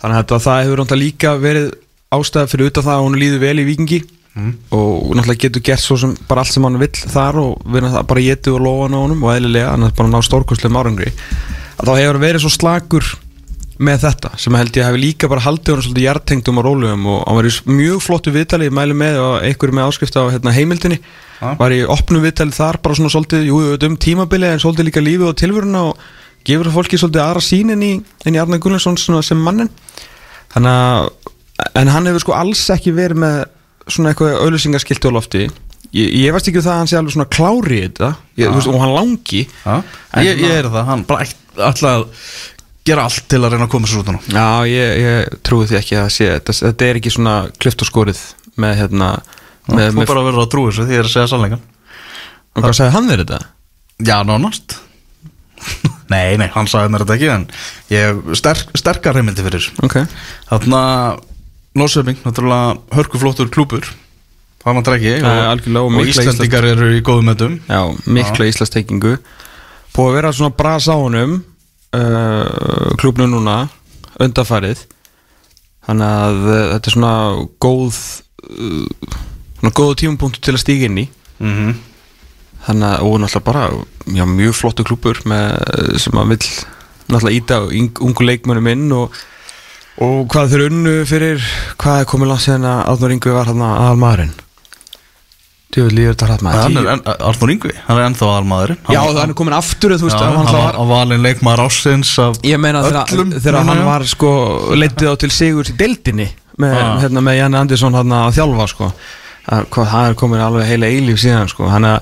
[0.02, 1.70] þannig að það hefur náttúrulega líka verið
[2.12, 4.02] ástæða fyrir auðvitað það að hún líður vel í vikingi
[4.36, 4.52] Mm.
[4.76, 8.08] og náttúrulega getur gert svo sem bara allt sem hann vill þar og við náttúrulega
[8.10, 11.14] bara getið og lofa hann á honum og eðlilega, hann er bara ná stórkostlega árangri
[11.80, 13.08] að þá hefur verið svo slagur
[13.78, 17.24] með þetta sem held ég hafi líka bara haldið hann svolítið hjartengdum og rólegum og
[17.28, 20.54] hann var í mjög flottu viðtali, ég mæli með og einhverju með áskrift á hérna,
[20.56, 21.00] heimildinni.
[21.36, 21.52] Ja.
[21.60, 23.58] var í opnu viðtali þar bara svona svolítið, jú,
[23.90, 26.06] um tímabili en svolítið líka lífið og tilvöruna og
[26.48, 29.72] gefur fólki svolítið aðra sín inn í, í Arnar Gullarsson sem mannin
[30.54, 31.10] þannig að
[31.80, 33.38] en hann hefur sko alls ekki verið með
[33.86, 35.44] svona eitthvað auðlýsingarskilti á lofti.
[35.96, 38.12] Ég, ég veist ekki um það að hann sé alveg svona klári í þetta.
[38.40, 39.44] Ég, veist, og hann langi.
[39.66, 41.28] En ég, ég er það, hann bara
[41.70, 42.08] að
[42.86, 45.68] gera allt til að reyna að koma sér út á nú Já, ég, ég trúi
[45.70, 48.22] því ekki að sé þetta, þetta er ekki svona klift og skorið
[48.62, 49.10] með hérna
[49.66, 51.64] með, þú með, bara verður að trúa þessu því ég er að segja sannleikan
[52.56, 53.40] og hvað sagði hann þér þetta?
[54.06, 54.78] Já, nánast.
[56.14, 57.46] Nei, nei, hann sagði mér þetta ekki en
[57.90, 59.96] ég sterk, sterkar heimildi fyrir Ok,
[60.52, 60.82] Þarna
[61.76, 63.88] Nósöping, náttúrulega hörkuflóttur klúpur
[64.66, 69.16] Það er algjörlega og og, Íslandingar eru í góðum mötum já, mikla íslastekingu
[69.96, 71.36] Búið að vera svona bras á honum
[71.96, 73.58] uh, klubnu núna
[74.22, 74.86] undarfarið
[75.88, 77.16] þannig að uh, þetta er svona
[77.64, 78.00] góð
[78.46, 79.20] uh,
[79.60, 81.10] svona góðu tímapunktu til að stíga inn í.
[81.40, 81.76] Mm
[82.66, 83.66] þannig að, og náttúrulega bara
[84.16, 86.48] já, mjög flottu klúpur með, sem að vill
[87.12, 87.60] náttúrulega íta
[88.06, 89.20] ungu leikmönnum inn og,
[90.02, 91.46] og hvað þeir unnu fyrir
[91.82, 94.34] hvað er komið langt síðan að Átnur Ingu var hann aðal maðurinn
[95.74, 99.34] Djöfull líður þetta hratt maður Hann Arnur Yngvi, hann er ennþá almaður Já, það er
[99.42, 102.12] komin aftur veist, Já, hann hann var, á valin leikmaður ásins
[102.46, 103.86] Ég meina öllum, þegar hann ég.
[103.90, 104.30] var sko
[104.78, 106.30] leitið á til Sigurs í deildinni
[106.62, 107.00] með, Ah.
[107.04, 108.92] hérna, með Janne Andersson hann að þjálfa sko.
[109.46, 111.68] Það er komin alveg heila eilíf síðan sko.
[111.68, 112.00] Hann að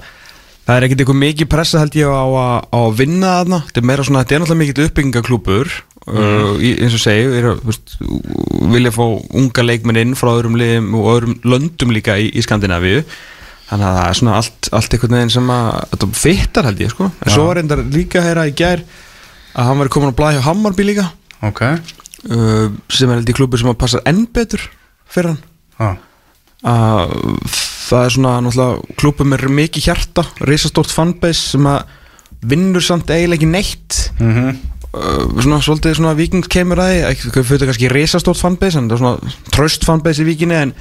[0.67, 3.59] það er ekkert eitthvað mikið pressa held ég á, að- að vinna þarna.
[3.67, 5.73] Þetta er meira svona, þetta er náttúrulega mikið uppbyggingaklúpur
[6.07, 7.97] uh, í, eins og segi er, að, veist,
[8.75, 9.03] vilja fá
[9.33, 13.01] unga leikmenn inn frá öðrum liðum og öðrum löndum líka í, í Skandinavíu
[13.73, 16.93] þannig að það er svona allt, allt einhvern veginn sem að þetta fittar held ég
[16.93, 17.33] sko en Já.
[17.33, 18.83] svo var reyndar líka að heyra í gær
[19.53, 21.09] að hann var komin að blæja Hammarby líka
[21.43, 24.61] Ok, uh, sem er held í klubur sem að passa enn betur
[25.09, 25.41] fyrir hann
[25.81, 25.97] ah.
[26.69, 27.15] að
[27.53, 31.83] það er svona náttúrulega klubur með mikið hjarta reisastórt fanbase sem að
[32.43, 34.53] vinnur samt eiginlega ekki neitt mm
[34.93, 38.99] uh, svona svolítið svona vikings kemur að því þau fyrir kannski reisastórt fanbase en það
[38.99, 40.75] er svona tröst fanbase í vikinni en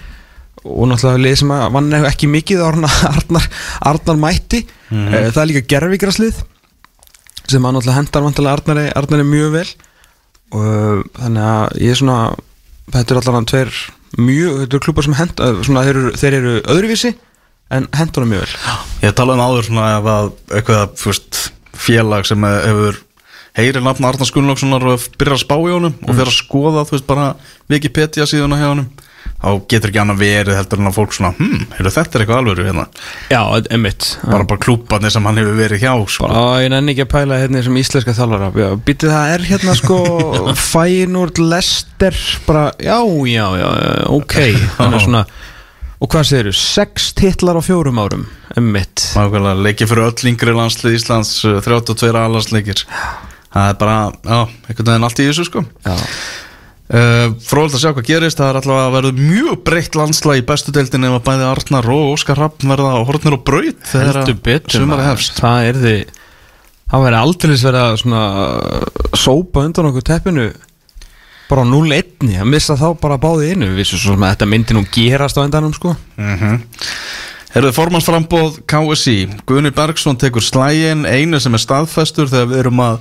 [0.62, 3.48] og náttúrulega lið sem að vann ekki mikið á Arnar, Arnar,
[3.92, 4.62] Arnar mætti.
[4.90, 5.08] Mhm.
[5.08, 6.42] uh, það er líka gerfigraslið
[7.50, 9.66] sem að náttúrulega hendar vantilega Arnari, Arnari mjög vel.
[10.52, 12.18] Og uh, þannig að ég er svona
[12.92, 13.76] þetta er allavega tveir
[14.20, 17.12] mjög, þetta eru klubbar sem henda svona, þeir, eru, þeir eru öðruvísi
[17.72, 18.74] en hendur hann mjög vel.
[19.06, 21.40] Ég talaði um áður svona að eitthvað fyrst,
[21.72, 23.00] félag sem hefur
[23.56, 26.96] heyri nafn Arnars Gunnlaugssonar og byrjar að spá í honum og fyrir að skoða þú
[26.96, 27.26] veist bara
[27.72, 28.88] Wikipedia síðuna hjá honum
[29.42, 32.40] þá getur ekki annað verið heldur en að fólk svona hm, heyrðu þetta er eitthvað
[32.42, 32.84] alvöru hérna.
[33.32, 33.40] Já,
[33.74, 36.28] emitt bara bara klúbarnir sem hann hefur verið hjá sko.
[36.28, 38.68] Bara, ég nenni ekki að pæla hérna sem íslenska þjálfara.
[38.86, 39.98] Býtið það er hérna sko
[40.72, 43.72] Fænúrt Lester bara, já, já, já,
[44.14, 44.38] ok.
[44.78, 45.24] Þannig svona
[46.02, 46.52] Og hvað segir þú?
[46.58, 48.24] Sex titlar á fjórum árum
[48.58, 52.82] Emmitt Nákvæmlega, leikið fyrir öll yngri landslið Íslands uh, 32 alansleikir
[53.52, 54.38] það er bara, já,
[54.68, 55.62] einhvern veginn allt í þessu sko.
[55.84, 55.92] Já,
[56.92, 60.48] Uh, Fróðilegt að sjá hvað gerist, það er alltaf að verða mjög breytt landslag í
[60.48, 64.28] bestu deildinni ef að bæði Arnar og Óskar Rapp verða á hornir og braut þegar
[64.68, 65.40] sumari hefst.
[65.40, 65.96] Það er því
[66.92, 68.22] Það væri aldrei verið að svona
[69.16, 70.50] Sópa undan okkur teppinu
[71.48, 74.76] Bara á 0-1 Að missa þá bara báði innu Við svo sem að þetta myndi
[74.76, 75.94] nú gerast á endanum sko.
[76.20, 76.58] Mm -hmm.
[77.54, 79.16] Herðu formansframbóð KSI
[79.48, 82.98] Guðni Bergson tekur slægin einu sem er staðfestur þegar við erum að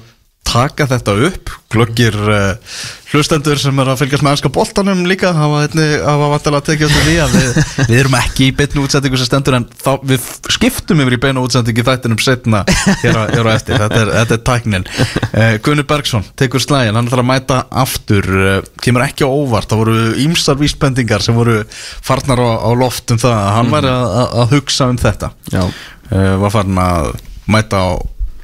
[0.52, 1.52] taka þetta upp.
[1.72, 2.74] Glöggir uh,
[3.14, 7.16] hlustendur sem er að fylgjast með ennska boltanum líka hafa, hafa vantilega tekið eftir því
[7.24, 7.60] að við,
[7.92, 10.28] við erum ekki í beinu útsendingu sem stendur en þá, við
[10.58, 12.64] skiptum yfir í beinu útsendingu þættinum setna
[13.04, 14.88] hér á, hér á eftir, þetta er, þetta er tæknin.
[15.32, 18.32] Uh, Guðni Bergson tekur slægin hann ætlar að mæta aftur.
[18.36, 21.62] Uh, kemur ekki á óvart, það voru ímsar vísbendingar sem voru
[22.04, 25.36] farnar á, á loft um það að hann væri að, að, að hugsa um þetta.
[25.52, 25.64] Já.
[26.12, 27.14] Var farin að
[27.48, 27.92] mæta á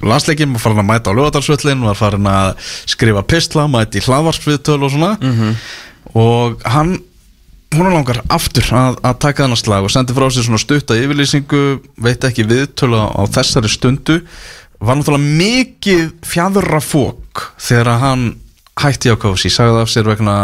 [0.06, 2.56] landsleikim, var farin að mæta á lögadalsvöllin var farin að
[2.90, 5.12] skrifa pistla mæta í hlaðvarsviðtöl og svona.
[6.18, 6.98] Og hann
[7.76, 11.64] hún langar aftur að, að taka þennan slag og sendi frá sér svona stutta yfirlýsingu
[12.04, 14.22] veit ekki viðtölu á þessari stundu.
[14.80, 18.28] Var náttúrulega mikið fjadra fók þegar hann
[18.82, 20.36] hætti á KFC, sagði af sér vegna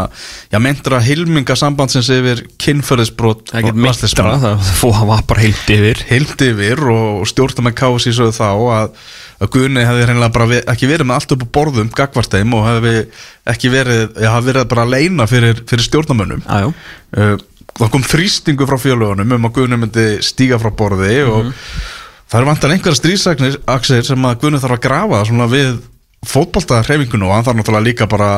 [0.51, 4.55] já, meintra hilminga sambandsins yfir er ekki og landsliðsmanna.
[4.81, 6.03] það var bara heilt yfir.
[6.09, 8.99] Heilt yfir og stjórnum með KSI sögðu þá að,
[9.39, 12.95] að Guðni hefði reynilega bara ekki verið með allt upp á borðum gagvarteim og hefði
[13.53, 17.34] ekki verið, já, hefði verið bara að leina fyrir, fyrir stjórnamönnum Jájú uh,
[17.79, 21.49] það kom þrýstingu frá fjölugunum um að Guðni myndi stíga frá borði og
[22.29, 25.79] það er vantar einhverja strísaksir aksir sem að Guðni þarf að grafa svona við
[26.28, 28.32] fótbolta hreyfingun og hann þarf náttúrulega líka bara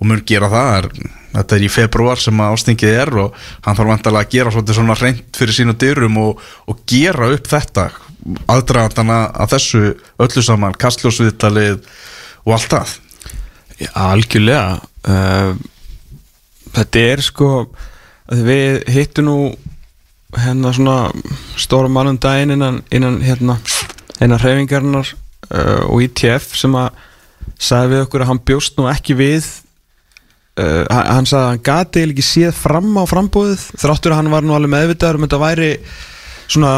[0.00, 0.90] og mun gera það
[1.34, 5.26] þetta er í februar sem ástingið er og hann þarf vantarlega að gera svona reynd
[5.36, 7.90] fyrir sínu dyrum og, og gera upp þetta
[8.50, 9.82] aðdraðandana að þessu
[10.20, 11.78] öllu saman kastljósviðtalið
[12.44, 12.96] og allt það.
[13.80, 14.80] Já, algjörlega.
[15.08, 15.54] Uh,
[16.74, 17.50] Þetta er sko
[18.30, 19.36] Við hittum nú
[20.38, 21.10] hérna svona
[21.58, 23.56] stóra mannum daginn innan, innan hérna
[24.22, 25.08] innan hreyfingarinnar
[25.50, 27.00] uh, og ITF sem að
[27.58, 29.48] sagði við okkur að hann bjóst nú ekki við
[30.60, 34.46] uh, hann sagði að hann gati ekki séð fram á frambúðið þráttur að hann var
[34.46, 35.72] nú alveg meðvitaður um þetta væri
[36.50, 36.74] svona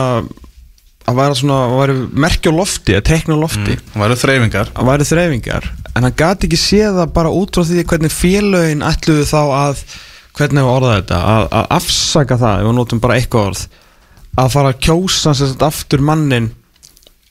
[1.03, 3.75] að væri svona, að væri merkja á lofti að tekna lofti.
[3.91, 7.67] Það væru þreyfingar að væri þreyfingar en hann gati ekki séð það bara út frá
[7.69, 9.85] því hvernig félögin ætluðu þá að
[10.39, 13.65] hvernig hefur orðað þetta að, að afsaka það, ef við notum bara eitthvað orð
[14.43, 15.35] að fara að kjósa
[15.67, 16.53] aftur mannin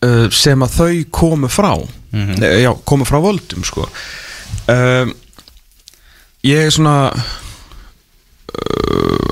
[0.05, 1.73] uh, sem að þau komu frá.
[2.11, 2.43] Mhm.
[2.43, 3.87] eh, já, komu frá völdum sko.
[4.67, 5.13] Um,
[6.43, 7.21] ég er svona uh,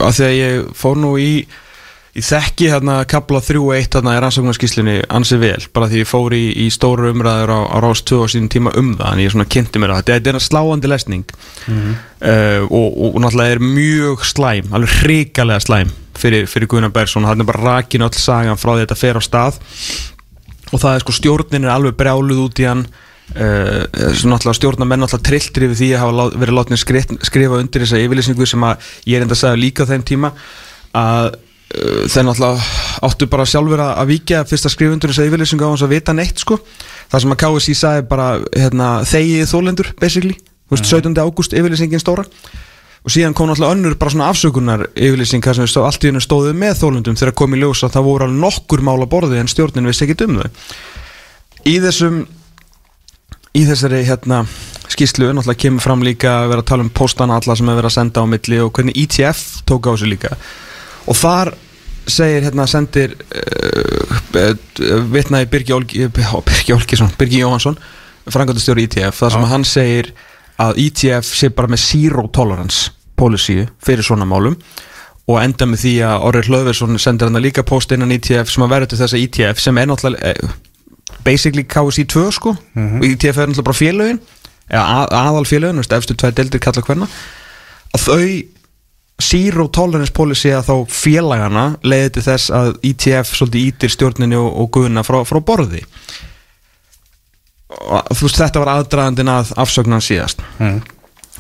[0.05, 1.47] að því að ég fór nú í
[2.17, 6.07] Ég þekki hérna kapla 3 og 1 hérna í rannsóknarskíslunni ansi vel bara því ég
[6.09, 9.21] fór í, í stóru umræður á, á Rás 2 á sínum tíma um það en
[9.21, 11.35] ég svona kynnti mér það, þetta er sláandi lesning.
[11.69, 17.29] Uh, og, og, og náttúrulega er mjög slæm, alveg hrikalega slæm fyrir, fyrir Gunnar Bergson,
[17.29, 19.61] hann er bara rakin öll sagan frá því þetta fer á stað
[20.69, 22.87] og það er sko stjórnin er alveg brjáluð út í hann.
[23.29, 23.83] Uh,
[24.25, 27.99] náttúrulega stjórnamenn náttúrulega trilltir yfir því að hafa lá, verið látni skrifa, skrifa undir þessa
[28.01, 30.31] yfirlýsingu sem að ég er enda að segja líka þeim tíma
[30.97, 32.63] að uh, þeir náttúrulega
[33.05, 35.93] áttu bara sjálfur að, að víkja fyrst að skrifa undir þessa yfirlýsingu á hans að
[35.93, 36.57] vita neitt sko.
[37.11, 41.21] Það sem að KSI sagði bara hérna, þegið þólendur basically, þú veist 17.
[41.21, 42.25] ágúst yfirlýsingin stóra
[43.03, 46.09] og síðan kom náttúrulega önnur bara svona afsökunar yfirlýsing þar sem við stóð, allt í
[46.09, 49.11] hennu stóðu með þólundum þegar kom í ljós að það voru alveg nokkur mál að
[49.13, 50.49] borði en stjórnin vissi ekkit um þau
[51.69, 52.19] í þessum
[53.55, 54.43] í þessari hérna
[54.89, 57.91] skýslu náttúrulega kemur fram líka að vera að tala um postana alla sem er verið
[57.91, 60.35] að senda á milli og hvernig ETF tók á þessu líka
[61.09, 61.53] og þar
[62.09, 64.53] segir hérna sendir uh, uh,
[65.13, 67.77] vitnaði Birgi Olgi Birgi Olgisson, Birgi Jóhansson
[68.29, 69.49] frangöndastjóri ETF, þar sem Já.
[69.53, 70.11] hann segir
[70.59, 74.57] að ETF sé bara með zero tolerance policy fyrir svona málum
[75.29, 78.73] og enda með því að Orri Hlöðversson sendir hann líka post innan ETF sem að
[78.73, 80.53] verður til þess að ETF sem er náttúrulega eh,
[81.25, 82.55] basically KSI 2 sko.
[82.99, 84.21] Og ETF er náttúrulega bara félögin
[84.69, 87.09] eða að, aðal félögin, efstu tvær deildir kalla hverna
[87.89, 88.23] að þau
[89.19, 94.49] zero tolerance policy að þá félagana leiði til þess að ETF svolítið ítir stjórninni og,
[94.61, 95.83] og guðuna frá, frá borði
[97.69, 100.79] og þú veist þetta var aðdragandinn að afsögnan síðast mm.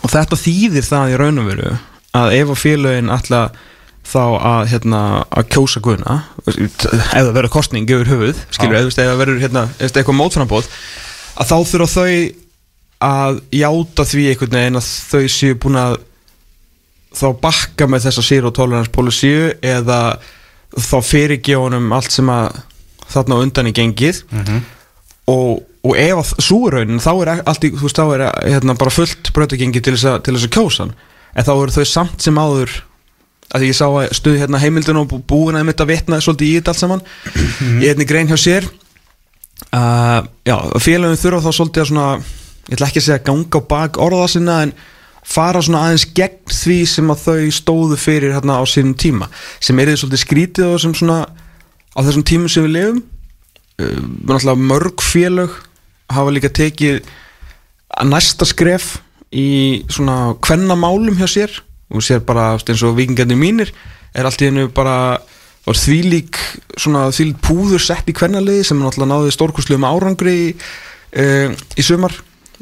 [0.03, 1.73] og þetta þýðir það í raun og veru
[2.19, 3.43] að ef að félögin ætla
[4.09, 9.03] þá að, hérna, að kjósa guðna það verður kostning yfir höfuð skilur, Já.
[9.03, 10.69] eða verður hérna, eða eitthvað mótframbóð
[11.39, 12.13] að þá þurfa þau
[13.09, 15.99] að játa því einhvern veginn að þau séu búin að
[17.19, 19.31] þá bakka með þessa zero tolerance policy
[19.65, 20.19] eða
[20.77, 22.59] þá fyrirgjónum allt sem að
[23.09, 24.23] þarna undan í gengið
[25.29, 28.23] og, og ef að svo er raunin þá er allt í, þú veist, þá er
[28.55, 30.93] hérna, bara fullt brautagengi til þess að, til þess að kjósa hann.
[31.35, 32.75] en þá eru þau samt sem áður
[33.57, 36.49] að ég sá að stuði hérna heimildin og bú- búin að mitt að vitna svolítið
[36.51, 37.01] í þetta allt saman
[37.81, 38.67] í einni grein hjá sér
[39.73, 42.07] uh, já, félagin þurfa þá svolítið að svona
[42.69, 44.73] ég ætla ekki að segja ganga á bak orða sinna en
[45.29, 49.27] fara svona aðeins gegn því sem að þau stóðu fyrir hérna á sínum tíma
[49.61, 53.01] sem er þið svolítið skrítið á þessum svona á þessum tímum sem við lifum
[53.79, 55.55] uh, mörg félög
[56.09, 57.03] hafa líka tekið
[58.05, 58.97] næsta skref
[59.31, 61.57] í svona kvennamálum hjá sér.
[61.89, 63.71] Og sér bara eins og vikingandi mínir
[64.13, 65.17] er allt í hennu bara
[65.69, 70.47] svona þvílík púður sett í kvennaliði sem náttúrulega náði stórkursluðum árangri í,
[71.17, 72.13] uh, í sumar.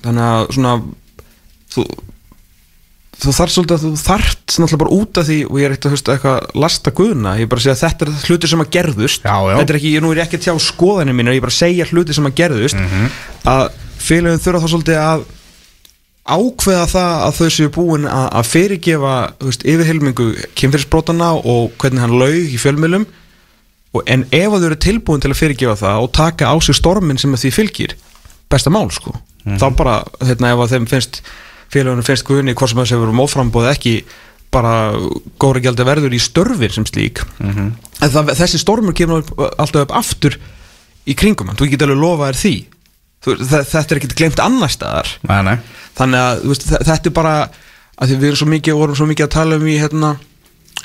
[0.03, 0.74] Þannig að svona
[1.74, 1.86] þú,
[3.18, 5.88] þú þarf svolítið að þú þarft náttúrulega bara út af því og ég er ekkert
[5.88, 8.63] að hlusta eitthvað lasta guðuna, ég er bara að segja að þetta er hluti sem
[8.63, 9.26] að gerðust.
[9.26, 9.55] Já, já.
[9.57, 11.57] þetta er ekki, ég nú er ekki að tjá skoðanir mín ég er bara að
[11.57, 12.84] segja hluti sem að gerðust.
[13.47, 13.63] Að
[14.07, 15.26] félagin þurfa þá svolítið að
[16.28, 20.28] ákveða það að þau séu búin að, að fyrirgefa þú veist, yfirhelmingu
[20.59, 23.07] kynfyrirsbrotana og hvernig hann laug í fjölmiðlum.
[23.95, 27.18] Og, en ef þau eru tilbúin til að fyrirgefa það og taka á sig stormin
[27.18, 27.95] sem að því fylgir
[28.51, 29.15] besta mál sko.
[29.47, 31.22] Þá bara, hérna, ef að þeim finnst
[31.74, 33.93] félagunum finnst guðni hvort sem þessi verið móframbóð ekki
[34.51, 34.74] bara
[35.41, 37.20] góri gjaldi verður í störfin sem slík.
[37.43, 37.74] En
[38.13, 39.26] það, þessi stormur kemur
[39.59, 40.38] alltaf upp aftur
[41.07, 42.53] í kringum þú getur alveg lofa þér því.
[43.26, 45.11] Þú, þe- þetta er ekkert glemt annar staðar.
[45.28, 45.57] Nei, nei.
[45.97, 47.36] Þannig að veist, þe- þetta er bara
[47.97, 50.11] að við erum svo mikið, vorum svo mikið að tala um í hérna,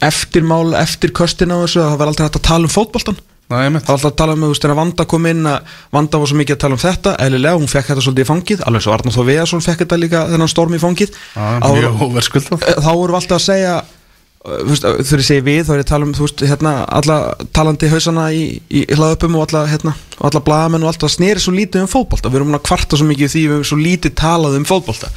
[0.03, 3.18] eftirmál, eftir köstina og þessu, að það var aldrei hægt að tala um fótboltan
[3.53, 6.30] það var alltaf að tala um, þú veist, þegar Vanda kom inn að Vanda var
[6.30, 8.95] svo mikið að tala um þetta, eðlilega hún fekk þetta svolítið í fangið, alveg svo
[8.95, 11.18] Arnar Þó Veðarsson fekk þetta líka þennan storm í fangið.
[11.36, 12.64] Að óverskuldað.
[12.78, 15.82] Þá vorum við alltaf að segja uh, þú veist, þegar ég segi við þá er
[15.82, 17.18] ég að tala um þú veist, hérna, alla
[17.59, 21.45] talandi hausana í, í, hlaðupum og alla, hérna, og alla blaðamenn og allt það sneri
[21.45, 22.32] svo lítið um fótbolta.
[22.32, 25.12] Við erum að kvarta svo mikið því við erum svo lítið talað um fótbolta.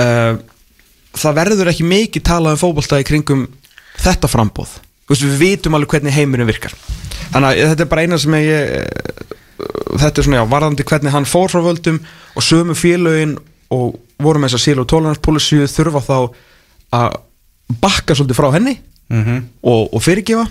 [0.00, 0.38] Uh,
[1.18, 3.48] það verður ekki mikið talað um fótbolta í kringum
[4.00, 4.78] þetta frambóð
[5.10, 6.74] veist, við vitum alveg hvernig heimurinn virkar
[7.34, 9.24] þannig að þetta er bara eina sem ég eh,
[10.00, 11.98] þetta er svona já, varðandi hvernig hann fór frá völdum
[12.36, 13.36] og sömu félögin
[13.74, 16.16] og voru með þess að síla og tólarnarspólisíu þurfa þá
[16.96, 17.18] að
[17.82, 18.78] bakka svolítið frá henni
[19.10, 19.38] Mhm.
[19.66, 20.44] og, og fyrirgefa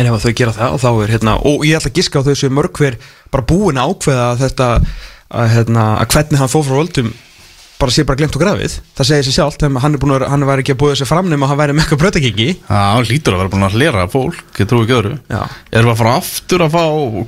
[0.00, 2.24] en ef þau gera það og þá er hérna og ég ætla að giska á
[2.24, 2.94] þau sem mörg hver
[3.30, 7.10] bara búin ákveða að þetta að, hérna, að hvernig hann fór frá völdum
[7.78, 8.76] bara sé bara glemt og grafið.
[8.96, 11.46] Það segir sér þegar hann er að hann væri ekki að búið sér fram nema
[11.46, 14.68] að hann væri með eitthvað brötagengi hann lítur að vera búin að hlera fólk Ég
[14.70, 15.14] trúi ekki öðru.
[15.28, 15.40] Já.
[15.74, 16.84] Erum við að fara aftur að fá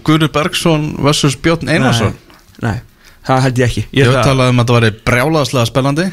[0.07, 2.14] Guðri Bergson versus Björn Einarsson?
[2.62, 3.84] Nei, nei, það held ég ekki.
[3.90, 6.07] Ég ég hef held að, talað um að þetta væri brjálaðslega spennandi.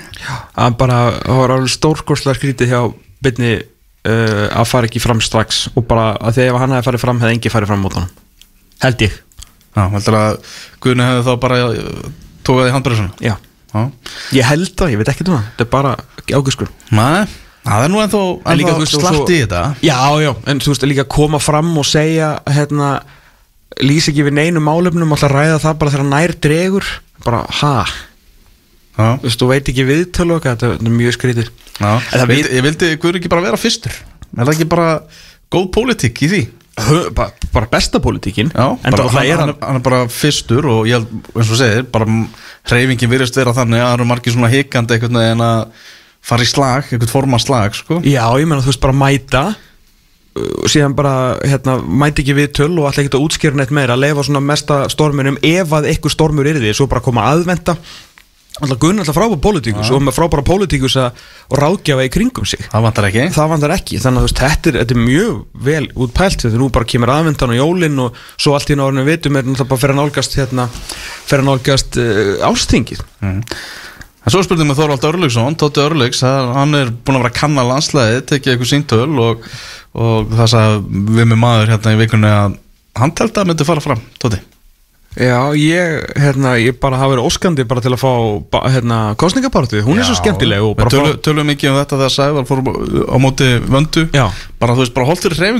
[0.65, 2.81] Að bara það var alveg stórkorslega skrítið hjá
[3.23, 7.05] byrni uh, að fara ekki fram strax og bara að því ef hann hefði farið
[7.05, 8.11] fram hefði engi farið fram mót honum.
[8.83, 9.15] Held ég.
[13.23, 13.35] Já,
[13.73, 13.91] að Já.
[14.37, 15.95] Ég held það, ég veit ekki um það þetta er bara
[16.91, 17.25] Nei,
[17.65, 19.61] það er nú ennþá, En ennþá slatti svo- í þetta.
[19.81, 22.89] Já, já, en þú veist líka koma fram og segja hérna,
[23.81, 26.85] lýs ekki við neinu málefnum alltaf ræða það bara þegar nær dregur.
[27.23, 27.85] Bara, ha,
[28.97, 31.15] þú veist, þú veit ekki viðtölu þetta er mjög
[32.13, 33.95] En vildi, Ég vildi Guðni ekki bara vera fyrstur.
[34.37, 34.89] Er það ekki bara
[35.53, 36.41] góð pólitík í því?
[36.73, 40.65] Bara, bara besta pólitíkin Já, en bara, það hann, er hann, hann er- bara fyrstur
[40.71, 42.07] og ég held, eins og segir, bara
[42.71, 45.59] hreyfingin virðist vera þannig að það eru margir svona hikandi einhvern veginn að
[46.25, 47.99] fara í slag, einhvern forma slag, sko.
[48.07, 51.13] Já, ég meina þú veist bara mæta uh, og síðan bara
[51.45, 54.41] hérna, mæti ekki við töl og alltaf ekki að útskýra neitt meira að leifa svona
[54.49, 57.77] mesta storminum ef að eitthvað stormur er því, svo bara koma aðvenda
[58.61, 61.23] alltaf gunn alltaf frábæra pólitíkus og með frábæra pólitíkus að
[61.57, 62.61] ráðgjafa í kringum sig.
[62.69, 63.23] Það vantar ekki.
[63.33, 65.39] Það vandar ekki, þannig að veist, þetta er, þetta er mjög
[65.69, 69.09] vel útpælt, þetta nú bara kemur aðvendan og jólinn og svo allt í náðurinn við
[69.17, 70.67] vitum er náttúrulega bara fyrir að nálgast hérna,
[71.25, 73.01] fyrir að nálgast uh, ástingið
[74.23, 77.39] En svo spurning með Þorvald Örlugsson, Tótti Örlugs, það- hann er búin að vera að
[77.41, 79.41] kanna landslæði, tekið eitthvað síntöl og,
[79.99, 82.55] og það sagði við með maður hérna í vikunni að
[83.01, 84.39] hann teldi að myndi fara fram, Tótti.
[85.13, 90.01] Já, ég, hérna, ég bara hafa verið óskandi bara til að fá hérna, kostningapartið, hún
[90.01, 92.63] er svo skemmtileg og Við bara tölu, fá, tölum mikið um þetta þegar Sævar fór
[93.13, 94.25] á móti vöndu, Já.
[94.57, 95.51] bara þú veist, bara holdur Já,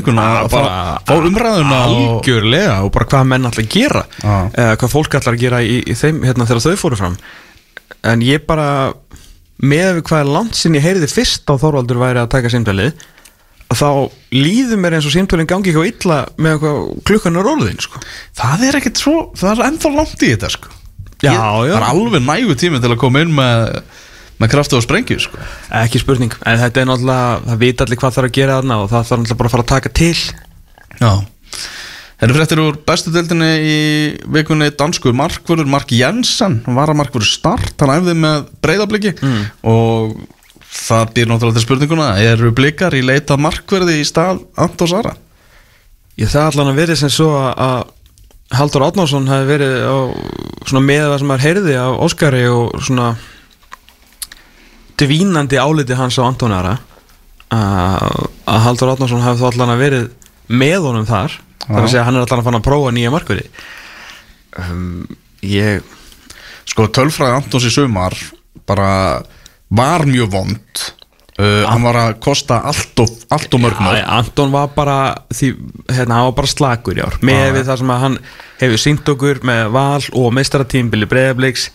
[0.50, 0.74] bara
[1.06, 4.36] fá, umræðuna algjörlega og bara hvað menn ætla að gera Já.
[4.66, 7.18] eða hvað fólk ætla að gera í, í þeim hérna þegar þau fóru fram
[8.10, 8.68] en ég bara
[9.64, 13.06] með við hvað er langt sinni ég heyriði fyrst á Þorvaldur væri að taka símtælið
[13.80, 13.90] þá
[14.36, 18.02] líður mér eins og símtælinn gangi eitthvað illa með eitthvað klukkan er orðin sko.
[18.40, 20.74] það er ekkit svo, það er ennþá langt í þetta, sko.
[21.24, 21.74] Já, Ég- já.
[21.74, 23.84] Það er alveg nægu tími til að koma inn með,
[24.44, 25.38] með kraftu og sprengju, sko.
[25.84, 28.90] ekki spurning, en þetta er náttúrulega það vita allir hvað þarf að gera þarna og
[28.92, 30.18] það þarf náttúrulega bara að fara að taka til
[31.02, 31.14] Já
[32.24, 33.80] Þeir fréttir úr bestu deildinni í
[34.32, 39.42] vikunni dansku markvörður Mark Jensen var að markvörður start hann æfði með breyðabliki mm.
[39.68, 40.14] og
[40.74, 45.14] það býr náttúrulega til spurninguna eru blikar í leita markvörði í stað Antons Ara?
[46.20, 47.92] Ég það allan að verið sem svo að-
[48.54, 49.98] Haldur Átnársson hefði verið á
[50.70, 53.08] svona með það sem maður heyrði af Óskari og svona
[55.00, 56.76] dvínandi áliti hans á Antonara
[57.54, 60.06] að að Haldur Átnársson hefði þá allan að verið
[60.54, 61.90] með honum þar þar að Já.
[61.94, 63.46] segja að hann er allan að fara að prófa nýja markverði
[64.60, 65.92] um, ég
[66.70, 68.14] Sko tölfræði Antons í sumar
[68.70, 68.90] bara
[69.74, 70.84] var mjög vond.
[71.34, 74.04] Uh, hann var að kosta allt og, allt og mörg mörg.
[74.06, 74.98] Anton var bara
[75.34, 75.56] því,
[75.90, 77.18] hérna, var bara slagur í ár.
[77.26, 77.54] Með Já.
[77.56, 78.18] við það sem að hann
[78.62, 81.72] hefur syngt okkur með val og meistaratímbili breyðabliks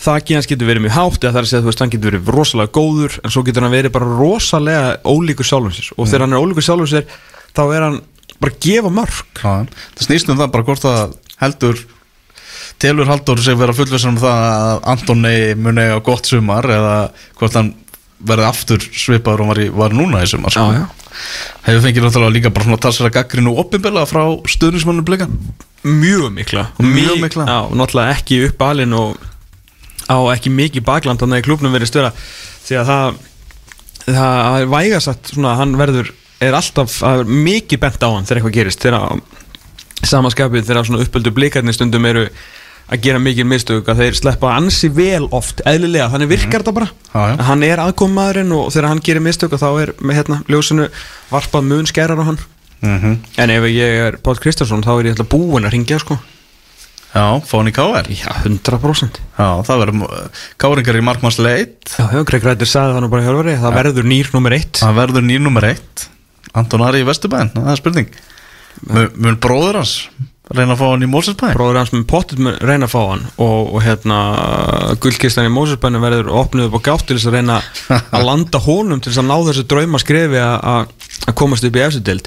[0.00, 2.72] þakki hans getur verið mjög hátt það er að segja veist hann getur verið rosalega
[2.72, 5.90] góður en svo getur hann verið bara rosalega ólíkur sjálfum sér.
[5.96, 7.08] Og þegar hann er ólíkur sjálfum sér
[7.56, 7.98] þá er hann
[8.40, 9.52] bara að gefa mörg Já,
[9.98, 11.82] það snýst um það bara hvort það heldur
[12.80, 16.94] telur Haldur sig vera fullvissan um það að Antoni muni á gott sumar eða
[17.38, 17.74] hvort hann
[18.20, 20.66] verði aftur svipaður og var, í, var núna í sumar sko.
[21.64, 25.26] Hefur fengið náttúrulega líka bara svona talsverða gaggrinu opinbilla frá stuðnismannum blika
[25.84, 27.46] mjög mikla og Mjög mi- mikla.
[27.48, 29.16] Já, náttúrulega ekki upp alinn og
[30.10, 33.18] á ekki mikið bakland þannig að klubnum verið störa því að það
[34.10, 38.40] það er vægasagt svona hann verður er alltaf það er mikið bent á hann þegar
[38.40, 39.20] eitthvað gerist þegar
[40.08, 42.26] samanskapið þegar svona uppöldu blikarnir stundum eru
[42.90, 46.88] að gera mikið mistök að þeir sleppa ansi vel oft eðlilega, þannig virkar þetta bara.
[47.12, 47.36] Já, já.
[47.50, 50.88] hann er aðkomaðurinn og þegar hann gerir mistök þá er með hérna ljósinu
[51.30, 52.42] varpað mun skærar á hann.
[52.80, 53.16] Mm -hmm.
[53.36, 56.18] en ef ég er Páll Kristjánsson þá er ég alltaf búinn að ringja sko.
[57.10, 60.28] Já, í KR Já, 100% Já, það verður
[60.62, 64.30] káringar í markmannsleit Já, Greg Rættir sagði það nú bara í hjálfari Það verður nýr
[64.36, 64.78] nummer eitt.
[64.78, 66.04] Það verður nýr nummer eitt.
[66.54, 68.14] Anton Ari í Vesturbæn, það er spurning.
[69.18, 69.96] Mun bróður hans
[70.58, 73.24] reyna að fá hann í Mósesbæn Bróður hans með pottit mun reyna að fá hann
[73.36, 74.18] Og, og hérna,
[75.02, 77.58] gullkistan í Mósusbænum verður opnuð upp á gátt til þess að reyna
[78.16, 82.20] að landa honum til þess að ná þessu drauma skrefi að- komast upp í efstu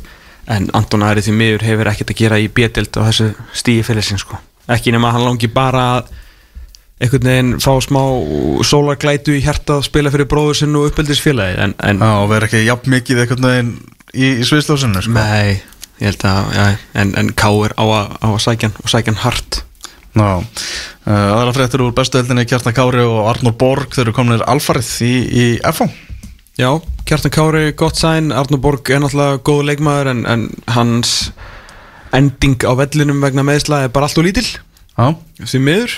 [0.44, 4.26] En Anton Ari því miður hefur ekkert að gera í B-deild á þessu stíi félagsins
[4.26, 4.36] sko.
[4.68, 6.10] Ekki nema að hann langi bara að
[7.04, 8.02] einhvern veginn fá smá
[8.68, 12.66] sólarglætu í hjarta að spila fyrir bróður sinn og uppeldisfélagi en, en Já, verður ekki
[12.68, 13.72] jafn mikið einhvern veginn
[14.14, 15.16] í, í sviðslósinu sko.
[16.04, 16.64] Ég held að já,
[17.00, 19.60] en, en Káir á að, á að sækja hann og sækja hann hart.
[20.20, 23.94] Ná, uh, aðra fréttir úr bestu heldinni Kjartan Kári og Arnur Borg.
[23.96, 25.88] Þeir eru kominir alfarið í, í FH
[26.60, 26.68] Já,
[27.08, 28.34] Kjartan Kári, gott sæn.
[28.36, 30.44] Arnur Borg er náttúrulega góð leikmaður en, en
[30.76, 31.14] hans
[32.14, 35.96] ending á vellinum vegna meðsla er bara allt og lítil Já, því miður.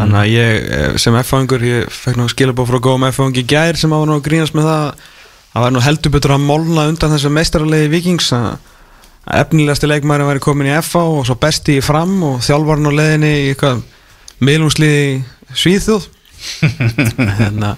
[0.00, 3.92] Þannig að ég eh, sem F-fangur, ég fekk nú skilabóð frá góðum F-fangi gær sem
[3.92, 5.04] nú að grínast með það
[5.56, 8.56] Það var nú heldur betur að molna undan þessu meistaralegi vikings að að
[9.26, 13.32] efnilegasti leikmæri væri komin í FA og svo besti í fram og þjálfarn á leðinni
[13.32, 13.82] í eitthvað
[14.46, 15.24] miðlungsliði
[15.56, 16.10] Svíþjóð.
[17.40, 17.72] Hérna,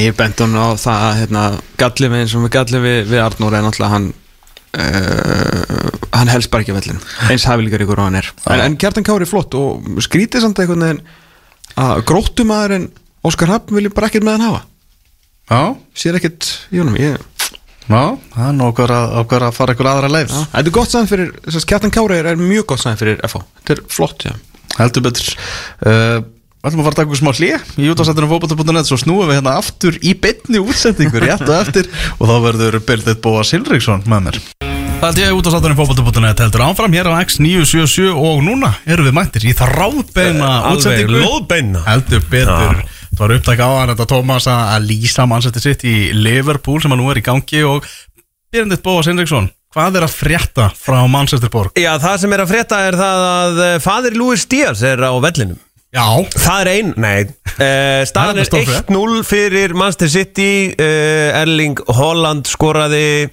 [0.00, 1.42] ég bent hún á það að hérna,
[1.78, 4.08] gallið við eins og við gallið við, við Arnór er náttúrulega hann
[4.78, 6.98] uh, hann helst bara ekki vellin
[7.28, 8.30] eins hafilíkar ykkur og hann er.
[8.48, 11.04] En, en Kjartan Kári er flott og skrítið samt einhvern veginn
[11.78, 12.88] að gróttumæðurinn
[13.28, 14.64] Óskar Hafn vilja bara ekkert með hann hafa.
[15.48, 15.62] Já,
[15.96, 16.96] sér ekkert í honum.
[17.00, 17.20] Ég,
[17.88, 18.02] já,
[18.34, 21.10] það er nú okkur að, okkur að fara ykkur aðra leið þetta er gott sæðan
[21.12, 24.26] fyrir þess að Kjartan Kári er, er mjög gott sæðan fyrir FH þetta er flott,
[24.28, 24.34] já.
[24.78, 25.30] Heldur betur.
[25.82, 26.18] Uh,
[26.62, 29.56] ætlum að fara að taka ykkur smá hlýja í útastættunum fókbalta.net svo snúum við hérna
[29.58, 34.40] aftur í beinni útsendingu rétt og eftir og þá verður Bildið Bóa Silriksson með mér.
[34.98, 39.46] Það held ég útastættunum fókbalta.net heldur áfram hér á X977 og núna erum við mættir
[39.46, 41.22] í þráðbeina Alveg útsendingu
[43.18, 47.00] það var upptæk á hann þetta Tómas að lýsa mannsætti sitt í Liverpool sem að
[47.02, 47.86] nú er í gangi og
[48.54, 51.74] Bildið Bóa Silriksson hvað er að frétta frá Manchester Borg?
[51.76, 55.12] Já, það sem er að frétta er það að eh, fadir Luis Díaz er á
[55.20, 55.58] vellinum
[55.88, 56.04] Já,
[56.36, 58.90] Það er ein, nei uh, Staðan er er stór frétt.
[58.92, 63.30] 1-0 fyrir Manchester City uh, Erling Holland skoraði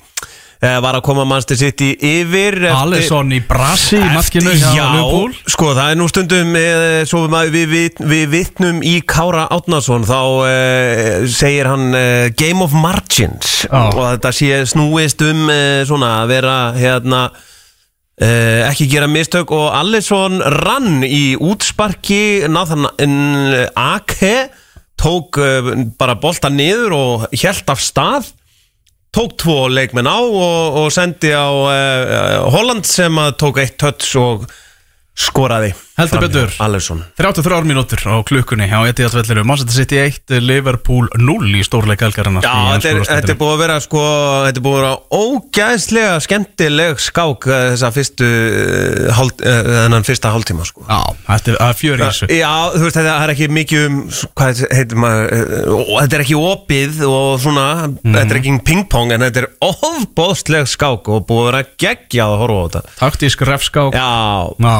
[0.86, 4.86] var að koma Manchester City yfir Alisson í brasi í markinu hjá Já,
[5.52, 10.20] sko það er nú stundum uh, svo við, við, við, vitnum í Kára Átnason þá
[10.22, 13.66] uh, segir hann uh, Game of Margins.
[13.66, 13.90] Já.
[13.90, 17.28] og þetta sé snúist um uh, svona að vera hérna
[18.16, 22.88] Uh, ekki gera mistök og Alisson rann í útsparki Nathan
[23.76, 24.48] Ake
[24.96, 28.30] tók uh, bara bolta niður og hjælt af stað
[29.16, 34.12] tók tvo leikmenn á og, og sendi á uh, Holland sem að tók eitt töts
[34.20, 34.48] og
[35.16, 36.52] skoraði Heldur betur.
[36.60, 42.02] Alisson 33 mínútur á klukkunni á Etihad vellinu Manchester City 1, Liverpool 0 í stórleik
[42.04, 44.02] helgarinnar Já, í þetta er, búið að vera sko,
[44.44, 48.28] þetta er búið að vera ógæðslega skemmtileg skák eh, þessa fyrstu
[49.16, 50.84] hál, uh, þennan fyrsta hálftíma sko.
[50.90, 52.30] Já, þetta er- fjör í þessu.
[52.42, 53.98] Já, þú veist, þetta er ekki mikið um
[54.36, 57.66] hvað heitir maður eh, þetta er ekki opið og svona
[58.04, 62.38] þetta er ekki pingpong en þetta er ofbóðsleg skák og búið að vera geggja að
[62.44, 62.96] horfa á þetta.
[63.00, 63.96] Taktísk refskák.
[63.96, 64.12] Já,
[64.60, 64.76] Já,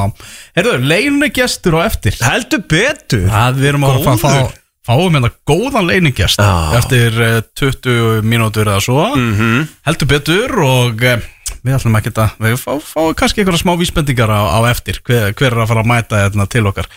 [0.60, 4.58] heyrðu, leinu gestur á eftir heldur betur Það við erum að fá, fá, Góður.
[4.86, 6.50] fáum hérna góðan leiningest Já.
[6.50, 6.76] Mhm.
[6.80, 9.68] eftir uh, 20 mínútur eða svo -hmm.
[9.86, 11.24] heldur betur og uh,
[11.66, 15.34] við ætlum ekki að við fá, fáum kannski einhverja smá vísbendingar á, á eftir hver,
[15.34, 16.88] hver er að fara að mæta hérna til okkar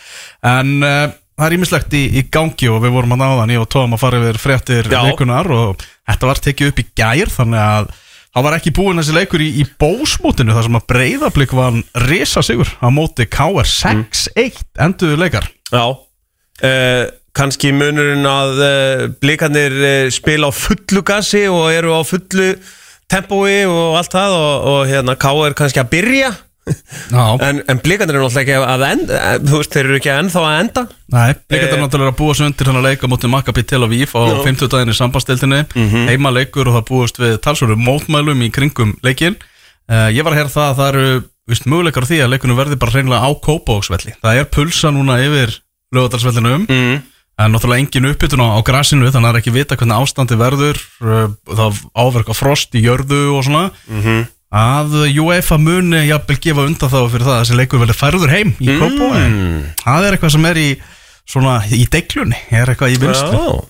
[0.42, 3.70] en uh, það er ímislegt í, í gangi og við vorum að náðan ég og
[3.70, 5.02] Tom að fara yfir fréttir Já.
[5.04, 7.90] leikunar og þetta var tekið upp í gær þannig að
[8.38, 12.42] það var ekki búin þessi leikur í, í bósmótinu þar sem að breyðablík var risa
[12.46, 15.48] sigur á móti KR 6-1 enduðu leikar.
[15.72, 15.84] Já.
[16.62, 17.04] Uh,
[17.38, 22.52] Kanski munurinn að uh, blikarnir uh, spila á fullu gassi og eru á fullu
[23.10, 26.32] tempói og allt það og, og hérna K er kannski að byrja
[27.44, 30.44] en, en blikarnir eru náttúrulega ekki að enda eh, þú veist, þeir eru ekki ennþá
[30.44, 30.84] að enda.
[31.08, 33.82] Nei, Blíkandi er Eh, náttúrulega að búa sig undir hann að leika mútið Maccabi Tel
[33.86, 35.60] Aviv á 50 daginn í sambandstildinni
[36.10, 39.36] heima leikur og það búist við talsvöru mótmælum í kringum leikin
[39.88, 42.80] uh, Ég var að heyra það að það eru vist, möguleikar því að leikunum verði
[42.80, 45.58] bara hreinlega á Kópavóksvelli Það er pulsa núna yfir
[45.96, 46.96] lögadalsvellinum mm.
[47.40, 50.40] en náttúrulega engin uppbytun á, á grasinu þannig að það er ekki vita hvernig ástandi
[50.40, 53.70] verður uh, það áverka frost í jörðu og svona
[54.48, 58.54] að UEFA muni jafnvel gefa undan þá fyrir það að þessi leikur verði færður heim
[58.58, 59.58] í mm.
[59.82, 60.68] það er eitthvað sem er í
[61.28, 63.66] svona í deiklunni er eitthvað í Já.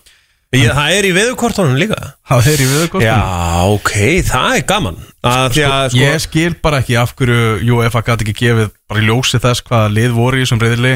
[0.57, 1.97] Ég, Það er í veðukortunum líka.
[2.25, 3.17] Það er í viðurkostum Já,
[3.69, 3.91] ok,
[4.25, 5.01] það er gaman.
[5.29, 9.03] Að Því að sko ég skil bara ekki af hverju UEFA gæti ekki gefið bara
[9.03, 10.95] í ljósi þess hvaða lið voru í þessum reyðli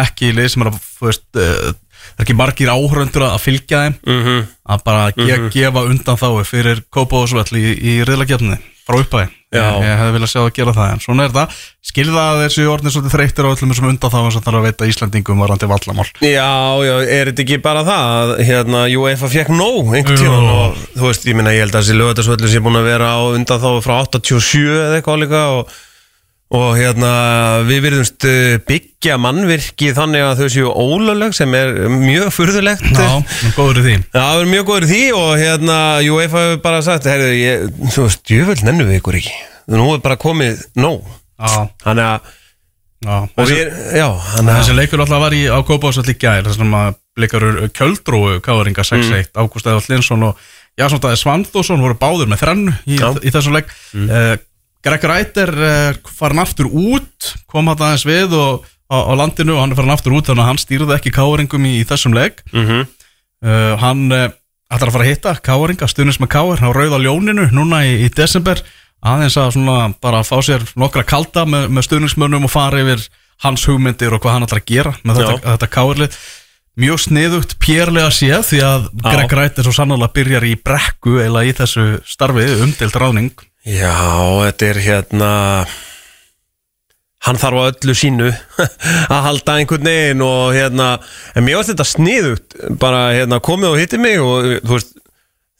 [0.00, 3.98] ekki lið sem er að veist, uh, það er ekki margir áhöröndur að fylgja þeim.
[4.06, 4.48] Mhm.
[4.64, 8.56] að bara ge gefa undan þá fyrir Kópavóðsvall í, í reyðlagjarni
[8.86, 11.56] frá upphæði ég, hefði viljað sjá það gera það en svona er það.
[11.86, 14.88] Skilða að þessi orðin svolítið þreyttir á öllum þessum undan þá sem þarf að veita
[14.90, 16.06] Íslandingum varandi vallamál?
[16.18, 16.50] Já,
[16.86, 21.06] já, er þetta ekki bara það að hérna, UEFA fekk nóg einhvern tíma og þú
[21.06, 23.68] veist, ég minna, ég held að þessi lögatarsvöldu sé búin að vera á undan þá
[23.86, 25.76] frá 87 eða eitthvað líka og,
[26.54, 27.10] og hérna,
[27.66, 32.86] við virðumst uh, byggja mannvirki þannig að þau séu ólögleg sem er mjög furðulegt.
[32.94, 33.10] Já,
[33.56, 33.96] góður því.
[34.04, 38.06] Já, það er mjög góður því og hérna UEFA hefur bara sagt, heyrðu, ég, þú
[38.06, 39.36] veist, djöfull nennu við ykkur ekki.
[39.74, 41.08] Nú er bara komið nóg.
[41.36, 42.30] Já, þannig að,
[43.02, 43.16] já.
[43.34, 46.60] Þessi, við, já, þannig að þessi leikur alltaf var í, á Kópavóðsvall í gær þar
[46.60, 52.28] sem að blikarur kjöldróu káðringa 6-1 Ágúst Eðvall Linsson og Jasson Dæði Svanþórsson voru báður
[52.28, 53.70] með þrennu í, í þessum leik.
[53.96, 54.10] Mm.
[54.86, 59.62] Greg Reiter uh, farin aftur út kom hann aðeins við og á, á landinu og
[59.64, 62.42] hann er farin aftur út þannig að hann stýrði ekki káringum í, í þessum leik
[62.54, 62.86] Mhm.
[63.44, 64.28] uh, hann uh,
[64.72, 68.08] ætlar að fara að hitta káringa, stuðnins með káir á Rauða Ljóninu núna í, í
[68.14, 68.62] desember
[69.06, 73.04] aðeins að svona bara fá sér nokkra kalda með, með stuðningsmönnum og fara yfir
[73.44, 75.44] hans hugmyndir og hvað hann ætlar að gera með þetta, Já.
[75.52, 76.16] þetta káirlið
[76.80, 79.04] mjög sniðugt pérlega séð því að Já.
[79.12, 83.94] Greg Wright er svo sannlega byrjar í brekku eða í þessu starfi umdelt ráðning Já,
[84.46, 85.30] þetta er hérna
[87.26, 88.28] Hann þarf á öllu sínu
[89.14, 90.92] að halda einhvern veginn og hérna
[91.34, 94.94] En mér varst þetta sniðugt bara hérna komið og hitti mig og þú veist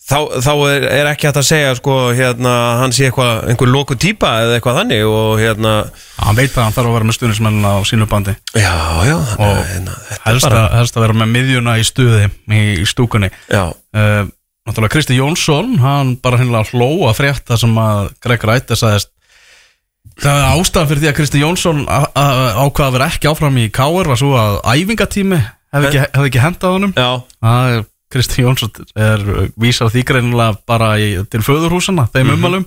[0.07, 3.97] Þá, þá er, er ekki hægt að segja sko hérna hann sé eitthvað einhver loku
[3.99, 5.73] típa eða eitthvað þannig og hérna
[6.21, 8.37] hann veit að hann þarf að vera með stuðningsmennina á sínu bandi.
[8.55, 9.97] Já já Og hérna,
[10.29, 13.33] helst, bara að, helst að vera með miðjuna í stuði í, í stúkunni.
[13.51, 13.65] Já.
[13.91, 14.31] Uh,
[14.67, 19.13] Náttúrulega Kristi Jónsson hann bara hennilega hló að frétta sem að Greg Wright sagðist
[20.23, 23.59] Það er ástæðan fyrir því að Kristi Jónsson á- á- ákvað að vera ekki áfram
[23.61, 24.09] í K.R.
[24.09, 25.39] var svo að æfingatími
[25.77, 26.95] hefði ekki, hefði ekki hendað honum.
[27.43, 27.85] Það er
[28.17, 32.65] Kristi Jónsson er uh, vísar því greinilega bara í, til föðurhúsana, þeim umvalum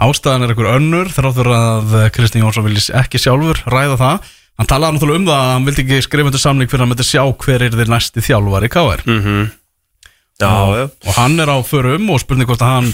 [0.00, 4.28] Ástæðan er einhver önnur þráttur að uh, Kristi Jónsson vilji ekki sjálfur ræða það.
[4.58, 6.94] Hann talaði náttúrulega um það að hann vildi ekki skrifa undir samning fyrir að hann
[6.94, 9.02] myndi sjá hver er þér næsti þjálfar í K.R.
[9.04, 9.44] mhm.
[9.50, 9.67] já
[10.38, 12.90] já og hann er á förum og spurning hvort að hann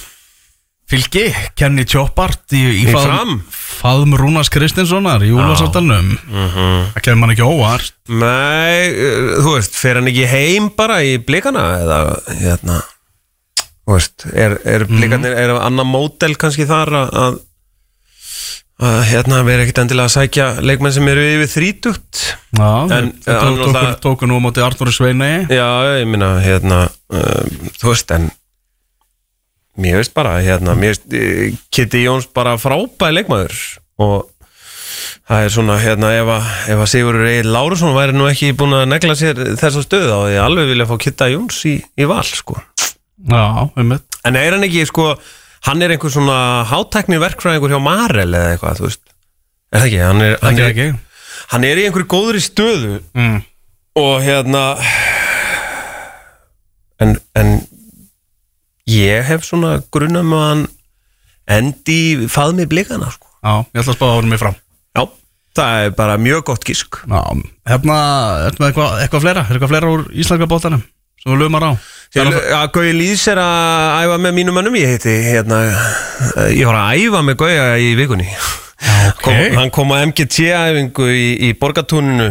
[0.89, 1.25] fylgi
[1.57, 3.35] Kenny Choppart í, í, Í faðm, Fram?
[3.51, 6.11] faðm Rúnas Kristinssonar í Úlfarsardalnum
[6.95, 7.95] það kemur mann ekki óvart.
[8.09, 8.93] Nei,
[9.41, 11.99] þú veist, fer hann ekki heim bara í blikana eða
[12.43, 12.81] hérna
[13.85, 17.41] þú veist, er, er blikanir er annar mótel kannski þar að,
[18.85, 22.23] að, hérna vera ekkit endilega að sækja leikmenn sem eru yfir þrítugt.
[22.59, 25.69] Já, En, eh, hann tóku, tóku, náttúrulega- tóku nú á móti Arnóri Sveini Já,
[26.01, 26.81] ég minna, hérna
[27.11, 27.45] uh,
[27.81, 28.31] þú veist, en
[29.79, 33.57] mér veist bara, hérna mér veist, uh, Kitty Jóns bara frábæð leikmaður.
[33.99, 34.31] Og
[35.29, 38.89] það er svona, hérna, ef að, að Sigurður Egil Lárusson væri nú ekki búin að
[38.93, 42.59] negla sér þessa stöðu þá ég alveg vilja fá Kitta Jóns í, í val, sko.
[43.25, 45.15] Já, um mitt en er hann ekki, sko,
[45.65, 46.39] hann er einhver svona
[46.69, 49.03] hátækni verkfræðingur hjá Marel eða eitthvað, þú veist
[49.75, 50.89] er það ekki, hann er, hann er, ekki
[51.53, 53.39] hann er í einhverju góðri stöðu mm.
[54.01, 54.65] og hérna
[57.03, 57.55] en, en
[58.91, 60.65] ég hef svona grunum að hann
[61.55, 63.29] endi í faðmi blikana sko.
[63.45, 64.55] Já, ég ætla að spáða árum mig fram
[64.97, 65.03] já,
[65.59, 67.21] það er bara mjög gott gísk Já,
[67.69, 67.99] hérna,
[68.49, 69.45] ertu með eitthvað, eitthvað fleira?
[69.45, 70.85] Er eitthvað fleira úr íslenska bóttanum
[71.21, 71.73] sem við lumar á?
[71.75, 74.77] Til, að Gauði Lýs er að æfa með mínum mönnum.
[74.79, 75.65] Ég heiti hérna,
[76.55, 78.29] ég var að æfa með Gauja í vikunni.
[79.09, 79.25] Ok.
[79.25, 82.31] kom, hann kom á MGT-æfingu í, í borgatúninu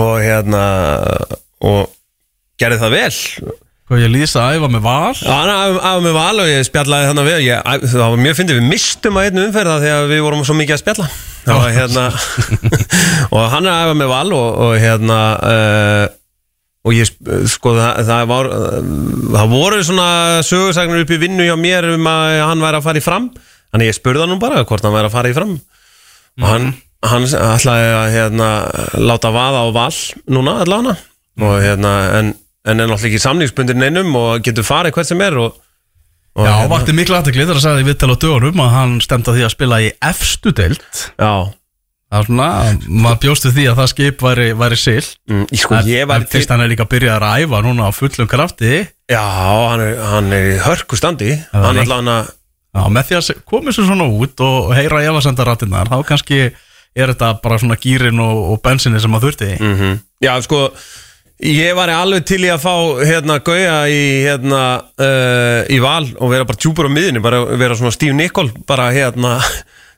[0.00, 0.62] og hérna
[1.66, 1.90] og
[2.60, 3.56] gerði það vel.
[3.98, 5.16] Ég lýsa að æfa með val?
[5.18, 7.40] Já, hann af með val og ég spjallaði þannig við.
[7.48, 10.56] Ég, æ, það var mjög fyndið, við mistum að einu umferða þegar við vorum svo
[10.60, 11.08] mikið að spjalla.
[11.48, 12.04] Var hérna
[13.34, 16.04] og hann er að æfa með val og, og hérna uh,
[16.86, 18.76] og ég sp- sko það, það var uh,
[19.36, 20.08] það voru svona
[20.46, 23.26] sögursagnir upp í vinnu hjá mér um að hann væri að fara í fram.
[23.70, 25.52] Þannig ég spurði hann nú bara hvort hann væri að fara í fram.
[26.40, 26.70] Og hann,
[27.06, 28.48] hann ætlaði að hérna,
[28.98, 29.98] láta vaða á val
[30.32, 30.96] núna allavega.
[31.40, 32.32] Og hérna en,
[32.66, 35.54] en er náttúrulega ekki samningsbundin neinum og getur farið hvert sem er og,
[36.40, 39.46] og Já, vakti miklu aðtekli þegar að sagði viðtal á dögunum að hann stemta því
[39.46, 40.82] að spila í efstu deild.
[41.20, 41.32] Já,
[42.10, 42.46] Það er svona,
[43.04, 46.70] maður bjóstu því að það skip væri, væri sill mm, sko En, fyrst hann er
[46.72, 48.80] líka byrjað að æfa núna á fullum krafti.
[49.10, 49.22] Já,
[49.70, 51.36] hann er, hann er í hörku standi.
[51.52, 52.16] Það hann er- er allavega
[52.70, 57.30] Já, með því að koma sér svona út og heyra efasendarattinnar, þá kannski er þetta
[57.42, 59.52] bara svona gýrin og, og bensinni sem maður þurfti.
[59.62, 59.96] Mm
[60.26, 60.64] já, sko
[61.40, 62.74] ég var alveg til í að fá
[63.06, 64.62] hérna Gauja í hérna
[65.00, 68.90] uh, í val og vera bara tjúpur á miðinni bara vera svona Steve Nicol bara
[68.92, 69.38] hérna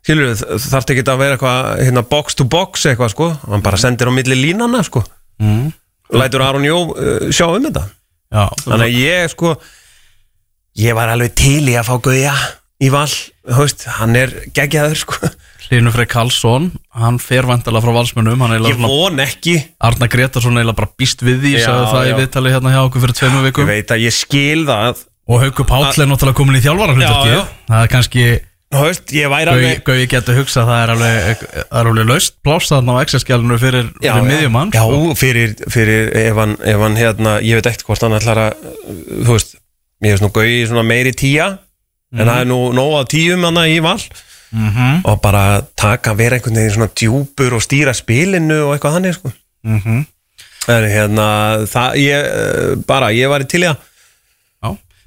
[0.02, 3.30] skilur þarf ekki að vera eitthvað hérna box to box eitthvað sko.
[3.48, 5.04] Hann bara sendir á milli línana sko.
[5.42, 5.70] Mm.
[6.12, 7.86] lætur Aron Jó uh, sjá um þetta.
[8.32, 9.54] Já, Þannig að ég sko
[10.80, 12.32] Ég var alveg til í að fá Gauja
[12.80, 13.10] í val
[13.52, 15.18] Haust, Hann er geggjaður sko.
[15.72, 16.66] Hlynur Frey Karlsson,
[17.00, 17.94] hann fer vandalega frá
[18.56, 19.54] er Ég von ekki.
[19.80, 22.10] Arna Gretarsson eiginlega bara býst við því, Já, sagði það já.
[22.10, 23.70] í viðtali hérna hjá okkur fyrir tveimur Ég vikum.
[23.70, 25.04] veit að ég skil það.
[25.32, 26.62] Og Haukur Páll er náttúrulega komin í
[27.32, 27.40] já.
[27.70, 28.26] það er kannski
[28.72, 32.72] Haust, Ég væri Gauði alveg Gauði getur hugsað það er alveg, er alveg laust pláss
[32.72, 34.28] þarna á Excel-skjálinu fyrir, Já, fyrir já.
[34.30, 35.16] miðjumann Já, sko.
[35.20, 38.66] fyrir, fyrir ef, hann, ef hann hérna Ég veit ekkert hvort hann ætlar að
[39.12, 39.56] Þú veist,
[40.06, 41.48] ég veist nú svona meiri tíja
[42.12, 44.00] En það er nú nóg að tíum hann í val
[44.52, 49.14] Mhm, Og bara taka vera einhvern veginn svona djúpur Og stýra spilinu og eitthvað þannig
[49.16, 49.30] sko
[49.64, 50.02] mhm.
[50.70, 51.24] En hérna,
[51.66, 53.91] það, ég, eh, bara, ég var í til í það Já,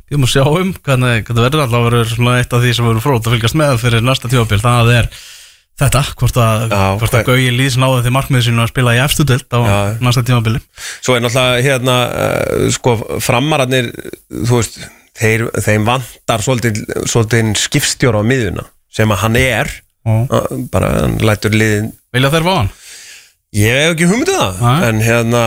[0.09, 1.63] við múum sjá um hvernig, hvernig verður.
[1.65, 4.91] Alltaf verður eitt af því sem verður frót að fylgjast með fyrir næsta tjóðbíl það
[4.95, 5.09] er
[5.75, 9.01] þetta, hvort að, Já, hvort að Gauji Lýðs náði því markmiði sínu að spila í
[9.03, 9.79] efstu deild á Já.
[10.07, 10.61] næsta tímabili.
[11.03, 12.95] Svo er náttúrulega hérna uh, sko
[13.25, 13.89] framararnir
[14.31, 14.79] þú veist,
[15.19, 16.79] þeir, þeim vantar svolítið,
[17.11, 19.73] svolítið skipstjóra á miðuna sem að hann er.
[20.05, 22.73] Og uh, bara hann lætur liðin vilja þeir fá hann?
[23.55, 24.87] Ég hef ekki hugmyndið það Nei.
[24.87, 25.43] en hérna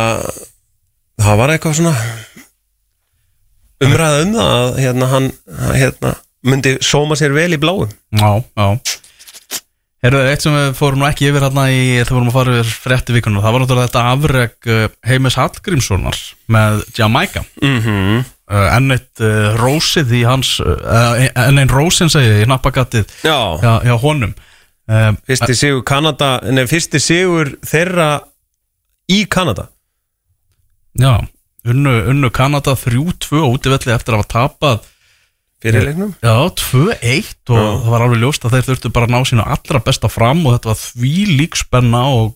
[1.23, 1.93] það var eitthvað svona
[3.85, 5.29] umræða um það að hérna hann
[5.75, 6.15] hérna,
[6.47, 7.91] myndi sóma sér vel í bláum.
[8.15, 8.99] Já, já.
[9.99, 12.59] Herðu, eitt sem við fórum nú ekki yfir hérna í þegar við vorum að fara
[12.61, 16.21] yfir frétti vikunum það var náttúrulega þetta afreg uh, Heimis Hallgrímssonar
[16.55, 17.43] með Jamaica.
[17.59, 18.29] Mm -hmm.
[18.77, 23.73] enn eitt uh, rósið í hans enn einn rósin segi ég, í nappagattið Já, hjá,
[23.89, 24.37] hjá honum.
[25.27, 28.23] Fyrsti sigur Kanada nei, fyrsti sigur þeirra
[29.11, 29.67] í Kanada.
[30.99, 31.27] Já,
[31.73, 34.89] unnu, unnu Kanada 3-2 útivelli eftir að hafa tapað
[35.63, 36.15] fyrir leiknum?
[36.23, 39.85] Já, 2-1 og það var alveg ljóst að þeir þurftu bara að ná sínu allra
[39.85, 42.35] besta fram og þetta var því líkspenna og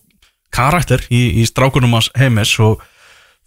[0.53, 2.83] karakter í, í strákunum hans heimis og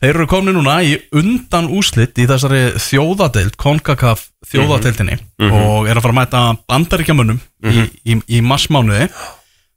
[0.03, 6.05] þeir eru komni núna í undan úslit í þessari þjóðadeild, CONCACAF þjóðadeildinni og er að
[6.05, 9.09] fara að mæta bandaríkjamunum í, í, í massmánuði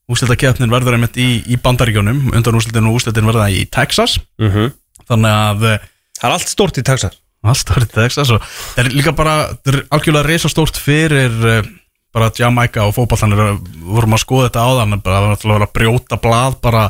[0.10, 4.18] úslitakeppnin verður einmitt í, í bandaríkjunum undan úslitin og úslitin verða í Texas.
[4.42, 4.72] Mm -hmm.
[5.10, 5.88] þannig að eh,
[6.20, 7.18] Það er allt stórt í Texas.
[7.48, 11.70] Allt árið Texas og það er líka bara, það er algjörlega reisastórt fyrir uh,
[12.12, 16.20] bara Jamaica og fótballanir vorum að skoða þetta áðan bara það að vera að brjóta
[16.20, 16.82] blað bara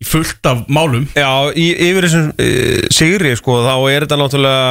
[0.00, 1.04] í fullt af málum.
[1.12, 4.62] Já, í, yfir þessum uh, sigri sko, þá er þetta náttúrulega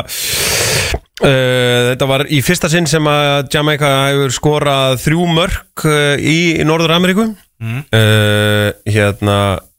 [1.23, 6.37] uh, þetta var í fyrsta sinn sem að Jamaica hefur skorað þrjú mörk uh, í,
[6.57, 7.29] í Norður Ameríku
[7.63, 7.83] Mm.
[7.95, 9.35] uh, hérna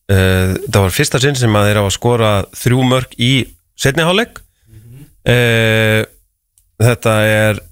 [0.09, 3.29] þetta var fyrsta sinn sem að þeir hafa skorað þrjú mörk í
[3.81, 4.41] setniháleik
[5.29, 6.03] uh,
[6.83, 7.65] þetta er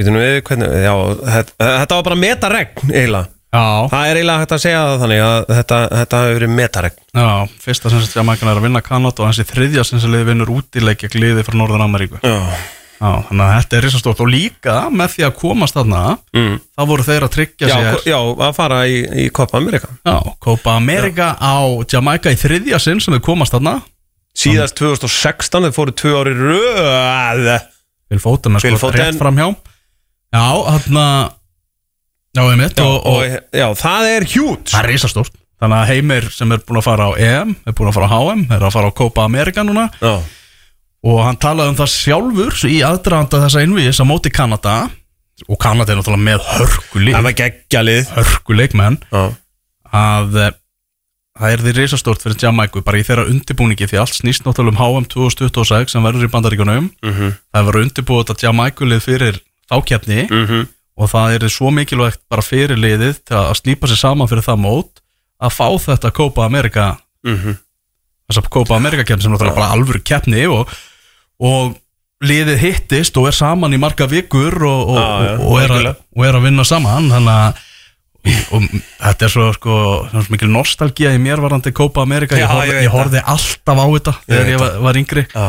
[0.00, 0.94] við hvernig já,
[1.26, 3.28] þetta, þetta var bara metaregn eiginlega.
[3.50, 7.00] Já, Það er eiginlega hægt að segja það þannig að þetta, þetta hefur verið metaregn.
[7.18, 7.30] Já,
[7.64, 10.28] fyrsta sem sem Jamaica er að vinna Kanada og hans í þriðja sem sem liði
[10.28, 12.20] vinnur útileik gegn liði frá Norður Ameríku.
[12.22, 12.38] Já,
[13.00, 16.00] Já, þannig að þetta er reisastórt og líka með því að komast þarna
[16.36, 16.56] mm.
[16.76, 19.88] þá voru þeir að tryggja já, sér já að fara í, í Copa America.
[20.04, 21.56] Já, Copa America á
[21.88, 23.78] Jamaica í þriðja sinn sem við komast þarna
[24.36, 27.50] Síðast 2016 þeir fóru tvö ári röð.
[28.10, 29.48] Phil Foden er sko rétt fram hjá
[30.30, 31.36] Já, hann
[32.30, 35.38] Já, einmitt já, og, og, og, já, það er hjút það er risastórt.
[35.60, 38.12] Þannig að Heimir sem er búin að fara á EM er búin að fara á
[38.14, 39.88] HM, er að fara á Copa America núna.
[39.98, 40.12] Já,
[41.10, 44.76] og hann talaði um það sjálfur í aðdraðanda þessa innvíðis á móti Kanada.
[45.48, 47.16] Og Kanada er náttúrulega með hörkuleik.
[47.16, 48.98] Það var geggjalið hörkuleikmenn.
[49.10, 49.22] Já,
[50.00, 50.50] að eh,
[51.38, 54.80] það er því risastórt fyrir Jamaica bara í þeirra undirbúningi því allt snýst náttúrulega um
[54.80, 60.24] HM 2026 sem verður í bandaríkunum mhm, það verður undirbúið þetta Jamaica lið fyrir þákjefni
[60.26, 60.66] mhm.
[60.98, 65.04] og það er svo mikilvægt bara fyrir liðið að slípa sér saman fyrir það mót
[65.40, 66.96] að fá þetta Copa America.
[67.24, 67.58] Mhm.
[68.30, 70.68] þessa Copa America keppni sem náttúrulega bara alvöru keppni og,
[71.42, 71.74] og
[72.22, 76.38] liðið hittist og er saman í marga vikur og, og, og, er, að, og er
[76.38, 77.08] að vinna saman.
[77.10, 77.64] Þannig að
[78.54, 78.66] og,
[79.00, 79.76] þetta er svo sko
[80.32, 82.36] mikil nostalgía í mér varandi Copa America.
[82.38, 85.26] Já, ég, horfði, ég ég horfði alltaf á þetta þegar ég var, var yngri.
[85.34, 85.46] Já,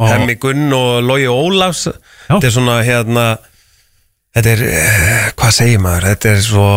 [0.00, 3.24] Og- Hemmi Gunn og Logi Ólafs Þetta er svona hérna
[4.32, 6.06] Þetta er, eh, hvað segir maður?
[6.14, 6.68] Þetta er svo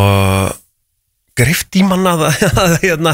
[1.38, 3.13] grift í manna að, að, hérna,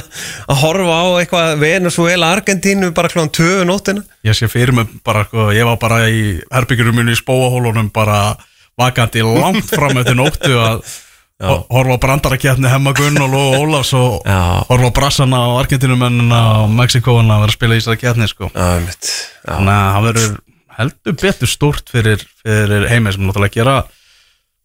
[0.50, 4.04] að horfa á eitthvað Venezuela, Argentínu bara klón 2 nóttina.
[4.28, 8.36] Ég sé fyrir mig bara sko, ég var bara í herbyggjum minni í spóahólunum bara
[8.80, 10.82] vakandi langt fram eftir nóttu að
[11.40, 14.26] horfa á brandaraketni Hemma Gunn og Lóa Ólafs og
[14.70, 18.50] horfa á brassana og argentinumennina og Mexikóana að vera að spila í þessari ketni sko.
[18.52, 20.36] Þannig að það verður
[20.80, 23.78] heldur betur stórt fyrir, fyrir heimi sem náttúrulega gera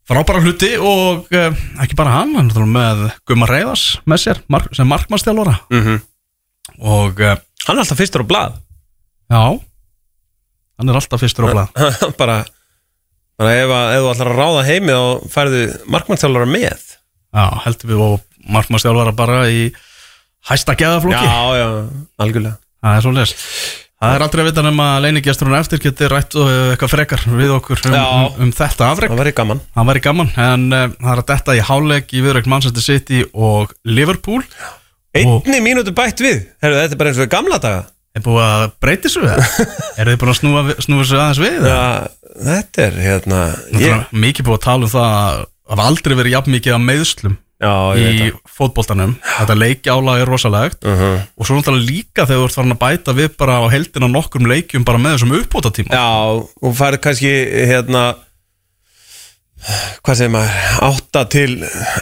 [0.05, 4.67] frábæra hluti og uh, ekki bara hann, hann náttúrulega með Gumma Reyðars með sér mark,
[4.77, 6.01] sem markmannstjálfara Mhm.
[6.83, 7.35] og uh,
[7.65, 8.59] Hann er alltaf fyrstur á blað.
[9.33, 9.41] Já.
[10.77, 11.71] Hann er alltaf fyrstur á blað.
[12.19, 12.35] Bara,
[13.39, 15.63] bara ef, að, ef þú ætlar að ráða heimi þá færðu
[15.95, 16.85] markmannstjálfara með.
[17.35, 18.21] Já, heldur við og
[18.55, 19.65] markmannstjálfara bara í
[20.45, 21.67] hæsta geðaflokki Já, já,
[22.21, 22.59] algjörlega.
[22.85, 23.33] Það er svo les
[23.95, 27.53] Það er aldrei að vita nema að leinigesturinn eftir geti rætt uh, eitthvað frekar við
[27.55, 29.61] okkur um, um, um þetta afreg Það væri gaman.
[29.73, 33.23] Það væri gaman, en uh, það er að detta í háleik í viðrögn Manchester City
[33.31, 34.43] og Liverpool.
[35.15, 36.43] Einni mínútu bætt við.
[36.61, 39.39] Herru, þetta er bara eins og gamla daga Er búið að breyti svo við
[39.99, 41.65] Er þið búin að snúa, snúa svo aðeins við?
[41.67, 41.81] Já,
[42.49, 43.41] þetta er hérna
[43.81, 44.05] Ég...
[44.15, 47.71] Mikið búið að tala um það að það aldrei verið jafn mikið af meðslum Já,
[47.95, 51.21] í veit fótboltanum Þetta leikjálag er rosalegt það uh -huh.
[51.39, 54.49] og svo náttúrulega líka þegar þú ert farin að bæta við bara á heldina nokkrum
[54.51, 57.31] leikjum bara með þessum uppbóta tíma Já, og færð kannski
[57.71, 58.03] hérna
[60.05, 60.51] hvað segir maður
[60.89, 61.53] 8 til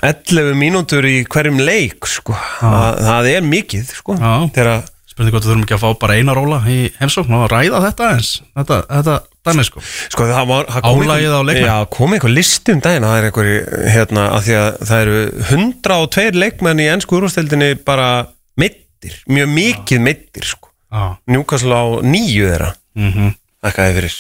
[0.01, 2.35] 11 mínútur í hverjum leik sko.
[2.59, 4.17] það, það er mikið sko.
[4.55, 7.81] Þegar Spurning hvort við þurfum ekki að fá bara eina róla í heimsókn og ræða
[7.85, 11.67] þetta eins Þetta, þetta dæmi sko Sko það var það einhver- á leikmenn.
[11.69, 13.49] Já, kom einhver listi um daginn Það er einhver,
[13.93, 15.19] hérna, að því að það eru
[15.53, 18.09] 102 leikmenn í ennsku úrvasteldinni bara
[18.57, 23.35] meittir Mjög mikið meittir, sko Já Njúkastle á nýju þeirra mm -hmm.
[23.63, 24.17] Þakkaði fyrir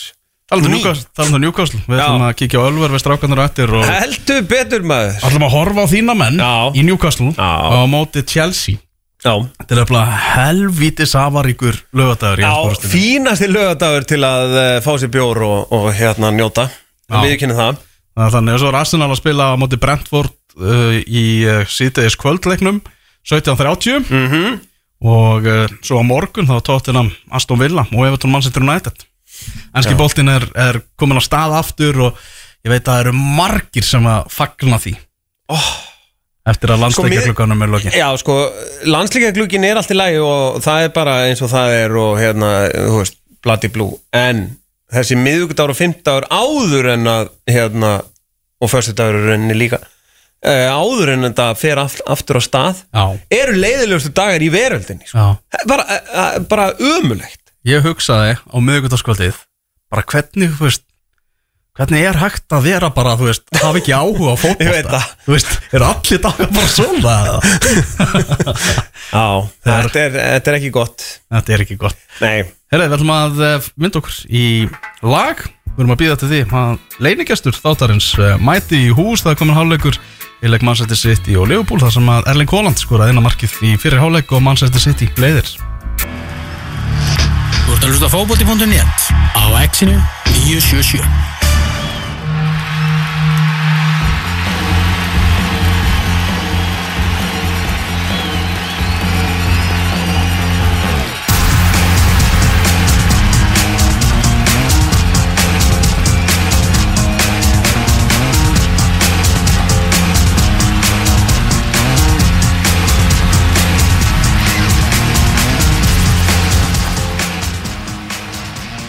[0.53, 0.77] Talandi Níu.
[0.77, 4.83] Newcastle, Newcastle Við ætlum að kíkja á Ölver við strákanar og eftir og Heldur betur
[4.83, 6.53] maður ætlum að horfa á þína menn Já.
[6.77, 7.51] í Newcastle Já.
[7.73, 8.75] á móti Chelsea
[9.23, 9.99] Þetta er eftir
[10.33, 15.87] helvíti safaríkur lögadagur í Já fínasti lögadagur til að uh, fá sér bjór og, og
[15.95, 16.67] hérna njóta.
[17.13, 17.79] Við kynum það.
[18.13, 21.63] Það er Þannig að svo er Arsenal að spila á móti Brentford uh, í uh,
[21.71, 22.81] síðdeis kvöldleiknum
[23.23, 24.59] 17.30 mm -hmm.
[25.07, 25.47] og
[25.79, 29.07] svo á morgun þá tóttinam Aston Villa og Everton Manchester United.
[29.73, 32.19] Enski boltinn er, er komin á stað aftur og
[32.65, 34.95] ég veit að það eru margir sem að fagna því.
[35.47, 35.92] Oh.
[36.49, 37.97] Eftir að landsleikjarklukkanum er lokið.
[37.97, 38.37] Já, sko,
[38.89, 42.51] landslíkaglugginn er allt í lagi og það er bara eins og það er og hérna,
[42.73, 43.99] þú veist, bloody blue.
[44.15, 44.45] En
[44.93, 47.93] þessi miðugudagur og fimmdagur áður en að hérna,
[48.63, 49.79] og förstudagur er rauninni líka
[50.43, 53.03] uh, áður en þetta fer aft, aftur á stað Já,
[53.39, 55.33] eru leiðilegustu dagar í veröldinni sko.
[55.69, 59.39] bara, uh, bara ömulegt Ég hugsaði á miðugutaskvöldið
[59.93, 60.85] bara hvernig, þú veist
[61.73, 64.91] hvernig er hægt að vera bara, þú veist hafa ekki áhuga á Ég veit fótbolta
[64.93, 65.07] það.
[65.25, 67.15] Þú veist, er allir dagar bara svona?
[69.13, 69.25] Já,
[69.65, 71.05] þetta er, þetta er ekki gott.
[71.33, 72.05] Þetta er ekki gott.
[72.21, 74.45] Nei, Herra, við ætlum að eh, mynda okkur í
[75.01, 75.43] lag.
[75.73, 79.25] Við erum að býða til því að leinigestur þáttarins eh, mæti í hús.
[79.25, 79.97] Það er komin hálfleikur
[80.43, 83.75] í leik Manchester City og Liverpool þar sem að Erling Haaland skoraði eina markið í
[83.81, 85.55] fyrir hálfleik og Manchester City leiðir.
[87.63, 89.97] Þú ert að hlusta á fótbolti.net á exinu
[90.43, 91.42] 977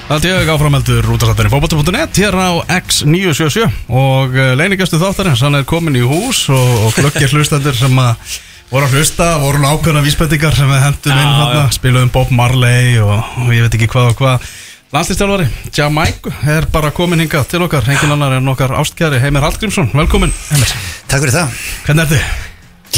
[0.04, 5.64] Það er ég áframeldur útastættinni fótbolti.net hér á X977 og uh, leinigestu þáttarins, hann er
[5.64, 8.34] komin í hús og, og glöggir hlustendur sem að
[8.68, 13.16] voru að hlusta, voru nákvæmna vísbendingar sem við hendum inn hérna, spiluðum Bob Marley og,
[13.46, 14.46] og ég veit ekki hvað og hvað.
[14.92, 19.88] Landslýstjálfari, Jamaica er bara komin hingað til okkar, hengin annar en okkar ástkjæri Heimir Hallgrímsson,
[19.96, 20.76] velkomin Heimir,
[21.08, 21.58] Takk fyrir það.
[21.88, 22.22] Hvernig ertu?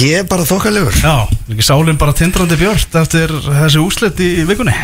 [0.02, 1.14] Ég er bara þokkalegur Já,
[1.54, 4.74] ekki sálinn bara tindrandi björt eftir þessi úslit í, í vikunni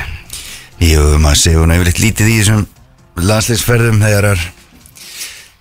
[0.83, 2.63] Jú, maður séu nú yfirleitt lítið í þessum
[3.23, 4.41] landsleisferðum þegar er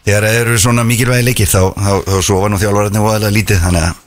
[0.08, 4.00] þegar eru svona mikilvægi leikir þá, þá, þá sofa nú þjálfararnir voðalega lítið þannig að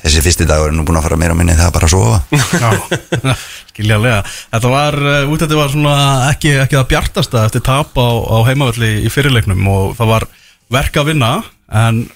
[0.00, 2.18] þessi fyrsti dagur er nú búin að fara meira minni það er bara að sofa.
[2.64, 3.36] Já,
[3.70, 4.18] skiljanlega.
[4.56, 4.98] Þetta var,
[5.30, 5.96] út þetta var svona
[6.32, 10.30] ekki, ekki það bjartasta eftir tap á, á heimavöldi í fyrirleiknum og það var
[10.74, 11.32] verk að vinna
[11.70, 12.06] en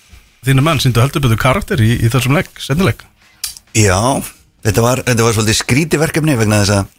[0.46, 3.06] þínu menn síndu heldur betur karakter í, í þessum leik, sendileik
[3.78, 4.18] Já,
[4.66, 6.96] þetta var, þetta var svolítið skríti verkefni vegna þess að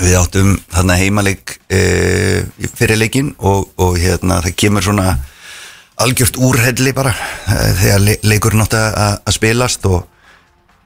[0.00, 1.82] við áttum þarna heimaleik e,
[2.78, 5.16] fyrir leikin og, og hérna það kemur svona
[6.02, 10.00] algjört úrhelli bara e, þegar le leikurinn átti að að spilast og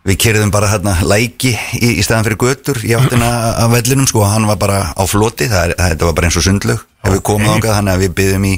[0.07, 3.31] við kerðum bara hérna læki í, í staðan fyrir götur í áttina
[3.63, 6.47] af vellinum sko, hann var bara á floti það er, þetta var bara eins og
[6.47, 8.55] sundlög ef við komum þangað þannig að við byggðum í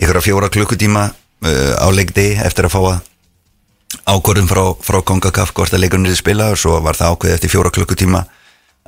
[0.00, 2.98] ykkur fjóra klukkutíma uh, á leikdegi eftir að fá að
[4.10, 7.52] ákvörðum frá, frá Kongakaf hvort að leikurinn er spilað og svo var það ákveðið eftir
[7.54, 8.24] fjóra klukkutíma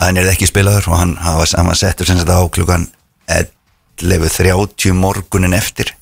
[0.03, 2.43] að hann er ekki spilaður og hann, hann, var, hann var settur sem sagt á
[2.51, 2.89] klukkan
[3.31, 5.95] 11.30 morgunin eftir.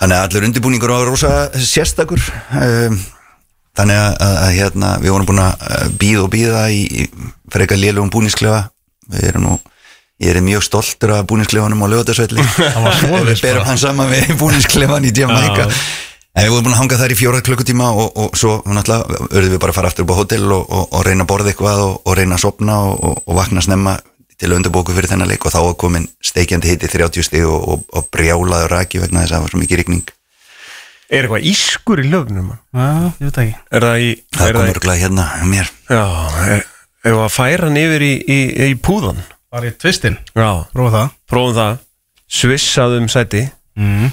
[0.00, 2.22] Þannig að allur undirbúningur var rosa sérstakur.
[2.56, 3.00] Um,
[3.76, 7.08] þannig að, að, hérna, við vorum búin að býða og býða í,
[7.52, 8.62] frekar lélugum búningsklefa.
[9.10, 9.56] Við erum nú
[10.20, 11.88] ég er mjög stoltur af búningsklefanum á
[13.00, 15.64] svoleiðis við berum hann saman við búningsklefan í Jamaica
[16.34, 19.54] en við vorum búin að hanga þar í fjóra klukkutíma og, og svo náttúrulega örðum
[19.56, 21.82] við bara að fara aftur upp á hótel og, og, og reyna að borða eitthvað
[21.86, 23.96] og, og reyna að sopna og, og vakna snemma
[24.40, 25.44] til undirbóku fyrir þennan leik.
[25.44, 29.34] Og þá var komin steikjandi hitti 30 stig og, og, og brjálaður raki vegna þess
[29.34, 30.14] að það var svo mikið rigning.
[31.10, 32.52] Er eitthvað ískur í lögnum?
[32.70, 32.86] Já,
[33.18, 33.56] ég veit ekki.
[33.74, 35.70] Er það í það er kom í- hérna mér.
[35.90, 36.02] Já,
[36.54, 36.64] er,
[37.10, 38.40] ef að færa hann yfir í, í,
[38.70, 39.18] í púðan.
[39.50, 41.08] Var í tvistinn, Já, prófa það.
[41.28, 41.80] Prófum það.
[42.30, 43.42] Svissaðum sæti.
[43.74, 44.12] Mm.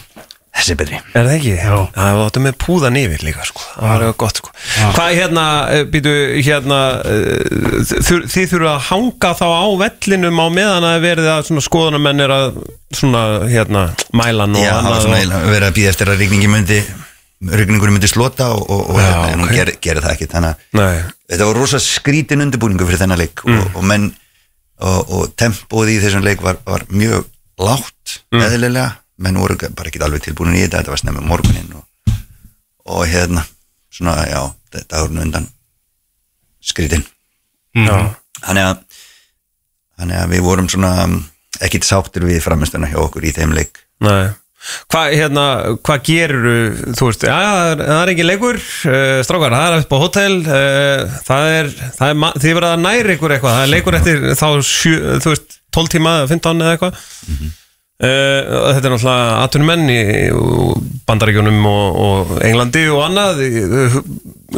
[0.57, 1.53] Þessi er betri Er það ekki?
[1.57, 1.75] Já.
[1.95, 3.63] Það var áttu með púðan yfir líka sko.
[3.75, 4.53] Það var eitthvað gott sko.
[4.97, 5.45] Hvað hérna,
[5.93, 6.13] býtu,
[6.47, 11.43] hérna eh, þur, Þið þurfa að hanga þá á vellinum á meðan að verið að
[11.49, 12.61] svona skoðanamenn er að
[12.97, 13.83] svona, hérna,
[14.15, 16.79] mælan og Já, það var annað svona eiginlega verið að býða eftir að rigningi myndi
[17.53, 19.55] rigningur myndi slota og, og, og Já, hérna, en hún ok.
[19.59, 23.43] ger, gerir það ekki þannig að Nei, þetta var rosa skrítin undirbúningu fyrir þennan leik
[23.45, 23.59] Mm.
[23.61, 24.07] og, og menn
[24.81, 27.27] og, og tempóð í þessum leik var, var mjög
[27.61, 27.93] lágt
[28.33, 28.41] Mm.
[28.47, 32.15] eðlilega menn voru bara ekki alveg tilbúin í þetta þetta var snemmi morgunin og,
[32.93, 33.43] og hérna,
[33.93, 34.41] svona, já
[34.75, 35.47] þetta var undan
[36.61, 37.05] skrítin
[37.73, 38.13] já,
[38.43, 38.83] þannig að
[39.97, 41.21] þannig að við vorum svona um,
[41.63, 43.81] ekkit sáttir við framistuna hjá okkur í þeim leik.
[44.05, 44.29] Nei.
[44.91, 45.43] Hvað, hérna,
[45.85, 46.47] hvað gerur
[46.97, 47.07] þú?
[47.07, 51.51] Veist, já, það er, ekki leikur uh, strákar, það er upp á hótel uh, það
[51.53, 54.97] er, það er þið verða að næra ykkur eitthvað, það er leikur eftir þá sjö,
[55.23, 57.05] þú veist, 12 tíma eða 15 eða eitthvað
[58.03, 59.99] uh, og þetta er náttúrulega atvinnumenn í
[61.07, 63.41] bandaríkjunum og, og Englandi og annað.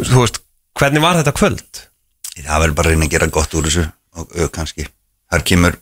[0.00, 0.40] Þú veist,
[0.80, 1.86] hvernig var þetta kvöld?
[2.40, 3.82] það verður bara að reyna að gera gott úr þessu
[4.16, 4.86] og ö, kannski,
[5.30, 5.74] þar kemur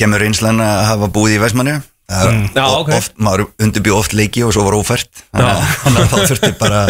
[0.00, 1.74] kemur einslan að hafa búið í Vestmanni
[2.10, 2.88] það er Já, ok.
[2.96, 5.10] oft, maður undirbjó oft leiki og svo var ófært.
[5.30, 6.80] Þannig að- þannig að þá þurfti bara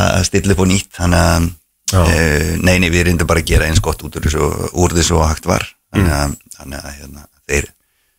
[0.00, 0.88] að stilla upp á nýtt.
[0.96, 1.20] Þannig
[2.00, 5.28] að e, neini, við reyndum bara að gera eins gott úr þessu, úr þessu og
[5.30, 5.68] hægt var.
[5.94, 7.68] Þannig að, þannig að hérna, þeir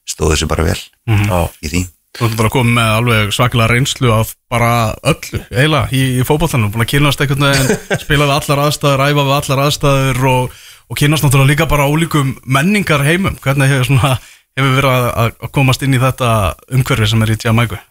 [0.08, 1.84] stóðu þessu bara vel Já, í því.
[2.18, 4.70] Þú ert bara koma með alveg svakalega reynslu af bara
[5.06, 9.26] öllu, eiginlega, í, í fótbollanum búin að kynast einhvern veginn, spila við allar aðstæður æfa
[9.28, 10.58] við allar aðstæður og,
[10.88, 14.16] og kynast náttúrulega líka bara ólíkum menningar heimum, hvernig hefur, svona,
[14.58, 16.32] hefur verið að, að komast inn í þetta
[16.80, 17.84] umhverfi sem er í Jamaica?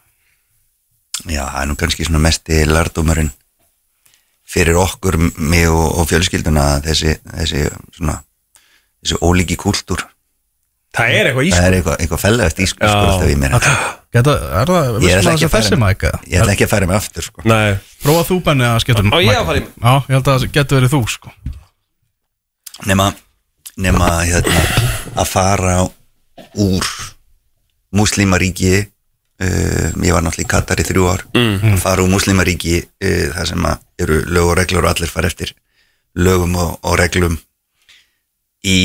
[1.22, 3.30] Já, það er nú kannski svona mesti lardómarinn
[4.46, 8.18] fyrir okkur, mig og, og fjölskylduna þessi, þessi svona
[9.02, 10.02] þessi ólíki kúltúr
[10.96, 13.10] það er eitthvað það ísk er eitthvað, eitthvað fellegt ískur sko Já.
[13.12, 13.56] alltaf í mér.
[14.16, 16.86] Geta, er það, Ég vissum ætla að ekki þessi mæka ég ætla ekki að færa
[16.88, 17.42] mig aftur sko.
[17.44, 20.30] Nei, Prófa þú benni að skipta um Á, ég að fara í- Já, ég held
[20.32, 21.32] að það getur verið þú sko.
[22.86, 23.06] Nema,
[23.76, 24.62] nema hérna,
[25.16, 25.76] að fara
[26.56, 26.88] úr
[27.96, 28.72] múslimaríki
[29.40, 31.22] uh, ég var náttúrulega í Katar í þrjú ár.
[31.36, 35.30] Að fara úr múslimaríki uh, þar sem að eru lög og reglur og allir fara
[35.32, 35.52] eftir
[36.16, 37.36] lögum og, og reglum
[38.66, 38.78] í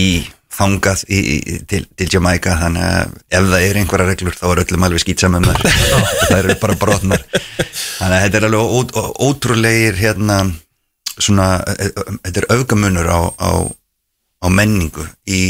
[0.62, 4.64] þangað í, í, til, til Jamaica þannig að ef það er einhverja reglur þá er
[4.64, 5.64] öllum alveg skýtsamum þar
[6.30, 7.26] það eru bara brotnar.
[7.32, 10.40] Þannig að þetta er alveg ó, ó, ótrúlegir hérna
[11.18, 13.52] svona, eh, eh, þetta er öfgamunur á, á,
[14.42, 15.42] á menningu í,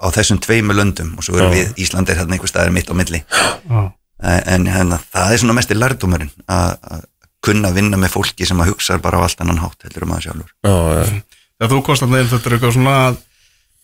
[0.00, 1.14] á þessum tveimu löndum.
[1.16, 3.24] Og svo erum við, Ísland er hérna einhver staðar mitt á milli.
[3.68, 3.90] Já.
[4.22, 7.08] en hérna, það er svona mesti lærdómurinn að að
[7.42, 10.28] kunna vinna með fólki sem að hugsa bara á allt annan hátt heldur um að
[10.28, 10.52] sjálfur.
[10.62, 11.22] Já, já.
[11.58, 13.18] Þegar þú komst að þetta er eitthvað svona að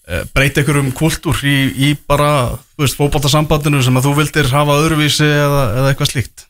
[0.09, 1.57] eh, breyta einhverjum kultúr í,
[1.89, 2.31] í bara,
[2.77, 6.45] þú veist, fótboltasambandinu sem að þú vildir hafa öðruvísi eða, eða eitthvað slíkt?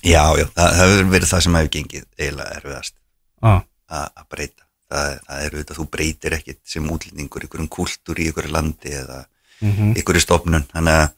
[0.00, 2.94] Já, já, það, hefur verið það sem hefur gengið eiginlega erfiðast
[3.40, 3.54] Já,
[3.90, 4.64] að breyta.
[4.90, 9.20] Það, það er auðvitað, þú breytir ekkit sem útlendingur einhverjum kultúr í einhverju landi eða
[9.60, 9.90] Mhm.
[9.92, 10.64] einhverju stofnun.
[10.72, 11.10] Þannig að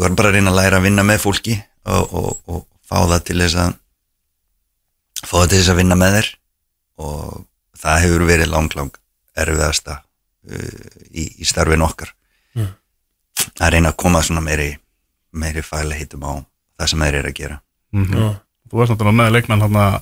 [0.00, 1.54] þú er bara að reyna að læra að vinna með fólki
[1.84, 3.74] og, og, og fá það til þess að
[5.26, 6.28] fá það til þess að vinna með þér.
[7.04, 7.44] Og
[7.82, 8.96] það hefur verið lang, lang
[9.44, 9.98] erfiðasta
[11.12, 12.12] í, í starfin okkar.
[13.60, 14.70] Að reyna að koma svona meiri
[15.32, 16.32] meiri fæla heitum á
[16.80, 17.58] það sem þeir eru að gera.
[18.70, 20.00] Þú varst náttúrulega með leikmenn hann að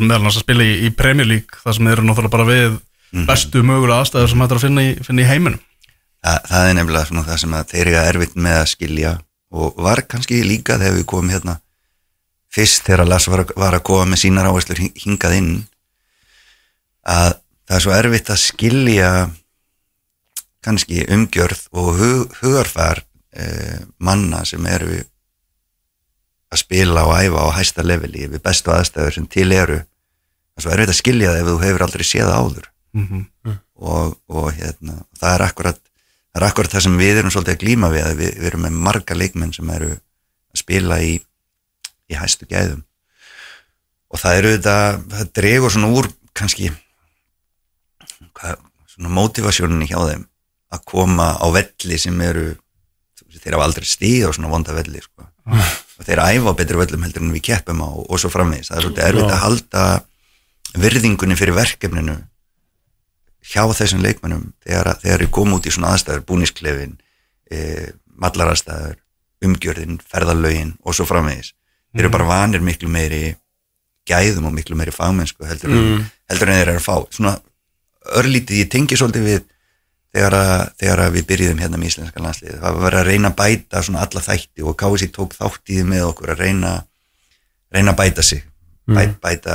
[0.00, 2.76] meðal hans að spila í, í Premier League það sem eru náttúrulega bara við
[3.28, 5.60] bestu mögulega aðstæður sem hættir að finna í, finna í heiminum.
[6.26, 9.12] Þa, það er nefnilega svona það sem að þeir eru erfitt með að skilja
[9.56, 11.54] og var kannski líka þegar við komum hérna
[12.56, 15.52] fyrst þegar Lass var, var að koma með sínar áherslur hin- hingað inn
[17.06, 17.36] að
[17.68, 19.10] það er svo erfitt að skilja
[20.64, 23.02] kannski umgjörð og hug, hugarfar
[23.36, 25.02] eh, manna sem eru
[26.52, 29.80] að spila og æfa á hæsta leveli við bestu aðstæður sem til eru
[30.56, 32.68] það er svo erfitt að skilja það ef þú hefur aldrei séð áður.
[33.76, 37.62] Og, og hérna, það er akkurat það er akkurat það sem við erum svolítið að
[37.64, 41.18] glíma við að við, við erum með marga leikmenn sem eru að spila í,
[42.08, 42.84] í hæstu gæðum.
[44.08, 44.76] Og það eru þetta
[45.12, 46.70] það dregur svona úr kannski
[48.32, 48.64] hvað,
[48.94, 50.24] svona motivasjóninni hjá þeim
[50.74, 52.54] að koma á velli sem eru
[53.36, 55.26] þeir hafa aldrei stíð á svona vonda velli sko.
[55.46, 58.78] og þeir æfa á betri vellum heldur en við keppum á og svo framvegis það
[58.78, 59.84] er svolítið erfitt að halda
[60.76, 62.16] virðingunni fyrir verkefninu
[63.46, 66.96] hjá þessum leikmennum þegar, þegar ég kom út í svona aðstæður búnisklefin,
[67.50, 68.96] e, mallaraðstæður
[69.46, 71.52] umgjörðin, ferðalögin og svo framvegis.
[71.94, 73.36] Þeir eru bara vanir miklu meiri
[74.08, 76.08] gæðum og miklu meiri fagmennsku heldur, mm.
[76.32, 77.36] heldur en þeir eru að fá svona
[78.16, 79.46] örlítið, ég tengi svolítið við
[80.16, 83.38] þegar að, þegar að við byrjuðum hérna með íslenska landsliði það var að reyna að
[83.42, 86.70] bæta svona alla þætti og KSI tók þátt í því með okkur að reyna
[87.76, 88.44] reyna að bæta sig.
[88.86, 89.54] Bæta, bæta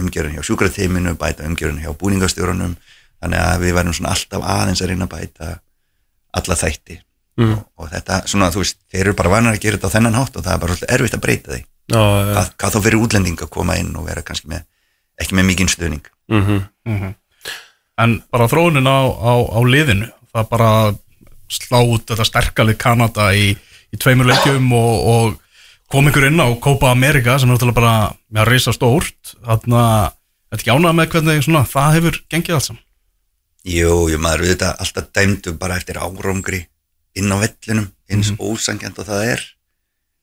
[0.00, 2.74] umgjörun hjá sjúkrateiminu bæta umgjörun hjá búningastjórunum.
[3.20, 5.50] Þannig að við værum svona alltaf aðeins að reyna að bæta
[6.40, 6.96] alla þætti.
[7.54, 10.16] Og, og þetta svona þú veist þeir eru bara vanar að gera þetta á þennan
[10.18, 11.64] hátt og það er bara svolítið erfitt að breyta já.
[12.34, 14.64] hvað, hvað þá fyrir útlending að koma inn og vera kannski með
[15.20, 16.10] ekki með mikinn stöðning
[16.88, 17.14] Mhm.
[18.00, 20.70] En bara þróunin á, á, á liðinu Það bara
[21.50, 23.50] slá út þetta sterkalið Kanada í,
[23.90, 27.94] í tveimur leikjum og, og kom ykkur inn á Copa America sem er náttúrulega bara
[28.30, 30.06] með að reysa stórt Þannig að
[30.50, 32.84] þetta ekki ánað með hvernig svona, það hefur gengið allt saman?
[33.60, 36.62] Jú, jú, maður við þetta alltaf dæmdu bara eftir árangri
[37.18, 39.44] inn á vellinum, eins mm ósangjant og það er.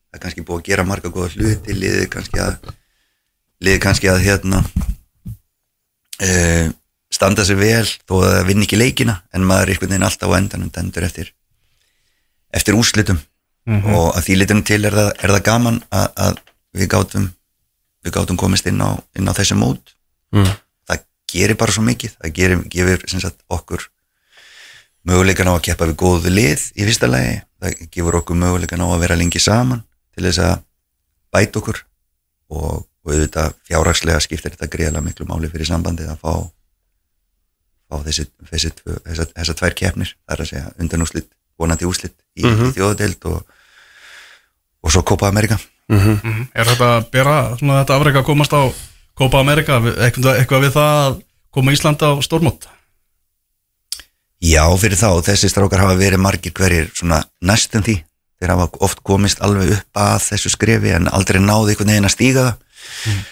[0.08, 2.72] Það er kannski búið að gera marga góða hluti liðið kannski að
[3.62, 4.62] liðið kannski að hérna
[6.24, 6.68] uh,
[7.18, 10.30] standa sig vel þó að það vinn ekki leikina en maður er einhvern veginn alltaf
[10.30, 11.34] á endanum dendur eftir
[12.56, 13.19] eftir úrslitum.
[13.68, 16.38] Og að því litunum til er það, er það gaman að, að
[16.77, 17.26] við gátum
[18.06, 19.94] við gátum komist inn á, inn á þessi mót.
[20.35, 20.49] Mm.
[20.88, 22.15] það gerir bara svo mikið.
[22.22, 23.88] Það gerir, gefur sagt, okkur
[25.07, 28.88] möguleikan á að keppa við góðu lið í fyrsta lagi, það gefur okkur möguleikan á
[28.88, 29.84] að vera lengi saman
[30.15, 30.56] til þess að
[31.35, 31.81] bæta okkur.
[32.48, 36.34] Og, og auðvitað fjárhagslega skiptir þetta greiðlega miklu máli fyrir sambandið að fá
[37.88, 42.14] fá þessi, þessi, tvö- þessa, þessa tvær keppnir, það er að segja undanúslit vonandi úslit
[42.35, 42.69] í, mm -hmm.
[42.69, 43.43] í þjóðadeild og,
[44.84, 45.57] og svo Copa America
[45.88, 46.49] Mhm.
[46.53, 48.61] Er þetta að bera svona, þetta afreika að komast á
[49.15, 51.22] Copa America eitthvað, eitthvað við það að
[51.55, 52.68] koma Ísland á stórmót?
[54.43, 58.03] Já, fyrir þá, þessi strákar hafa verið margir hverjir svona næstum því
[58.38, 62.14] þeir hafa oft komist alveg upp að þessu skrefi en aldrei náði einhvern veginn að
[62.14, 63.23] stíga það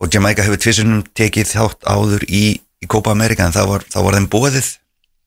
[0.00, 4.06] og Jamaica hefur tvisunum tekið þátt áður í, í Copa America en það var, það
[4.06, 4.72] var þeim bóðið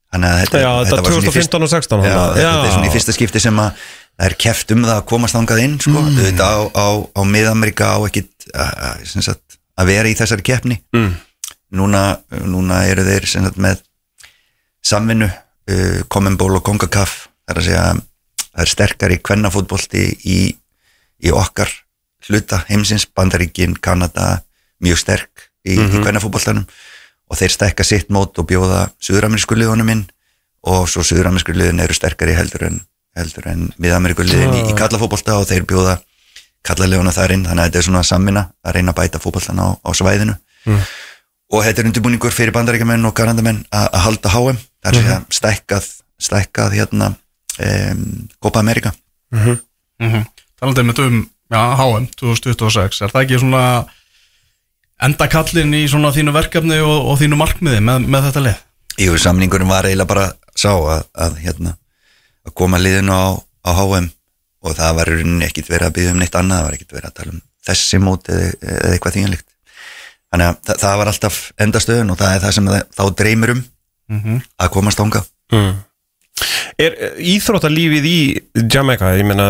[0.08, 2.76] þannig að þetta, Já, þetta var svona í 2015 og 16 Já, þetta þetta er
[2.76, 5.78] svona í fyrsta skipti sem að það er keft um það að komast þangað inn
[5.82, 6.02] sko.
[6.02, 6.20] mm.
[6.26, 9.02] þetta á, á, á Mið-Amerika á ekkit að,
[9.78, 10.80] að, vera í þessari keppni.
[10.96, 11.12] Mm.
[11.78, 12.04] núna,
[12.48, 13.84] núna eru þeir sagt, með
[14.82, 17.28] samvinnu uh, Common Bowl og CONCACAF.
[17.46, 17.84] Það er að segja
[18.58, 20.40] það er sterkari kvennafótbolti í,
[21.22, 21.70] í okkar
[22.28, 24.42] hluta heimsins, Bandaríkin, Kanada
[24.84, 26.66] mjög sterk í, mm í kvennafótboltanum
[27.28, 30.04] og þeir stekka sitt mót og bjóða Suður-Amerísku liðunum inn.
[30.68, 32.80] Og svo Suður-Amerísku liðun eru sterkari heldur en,
[33.18, 35.98] heldur en Mið-Ameríku liðin í, í kallafótbolta og þeir bjóða
[36.68, 39.68] kallaliðuna þar inn, þannig að þetta er svona samvinna að reyna að bæta fótboltan á,
[39.80, 40.36] á svæðinu.
[41.48, 45.06] Og þetta er undirbúningur fyrir bandaríkjamenn og garandamenn að að halda HM það er að
[45.06, 45.88] segja stækkað,
[46.28, 48.04] stækkað hérna um,
[48.44, 48.92] Copa America.
[49.32, 49.60] Mm
[50.00, 50.26] -hmm.
[50.60, 53.64] Talandi með um já, HM 2026, er það ekki svona
[55.04, 58.62] endakallin í svona þínu verkefni og, og þínu markmiði með, með þetta lið?
[58.98, 61.76] Jú, samningurum var eiginlega bara sá að, að hérna
[62.48, 64.10] að koma liðinu á, á HM
[64.66, 65.14] og það var
[65.46, 68.00] ekkit verið að byggja um neitt annað, það var ekkit verið að tala um þessi
[68.02, 69.48] mót eða, eða eitthvað þínlíkt
[70.28, 73.54] þannig að það, það var alltaf endastöðun og það er það sem það, þá dreymir
[73.54, 73.66] um
[74.58, 75.78] að komast ánga Mm.
[76.78, 78.18] Er íþróttalífið í
[78.70, 79.46] Jamaica, ég meina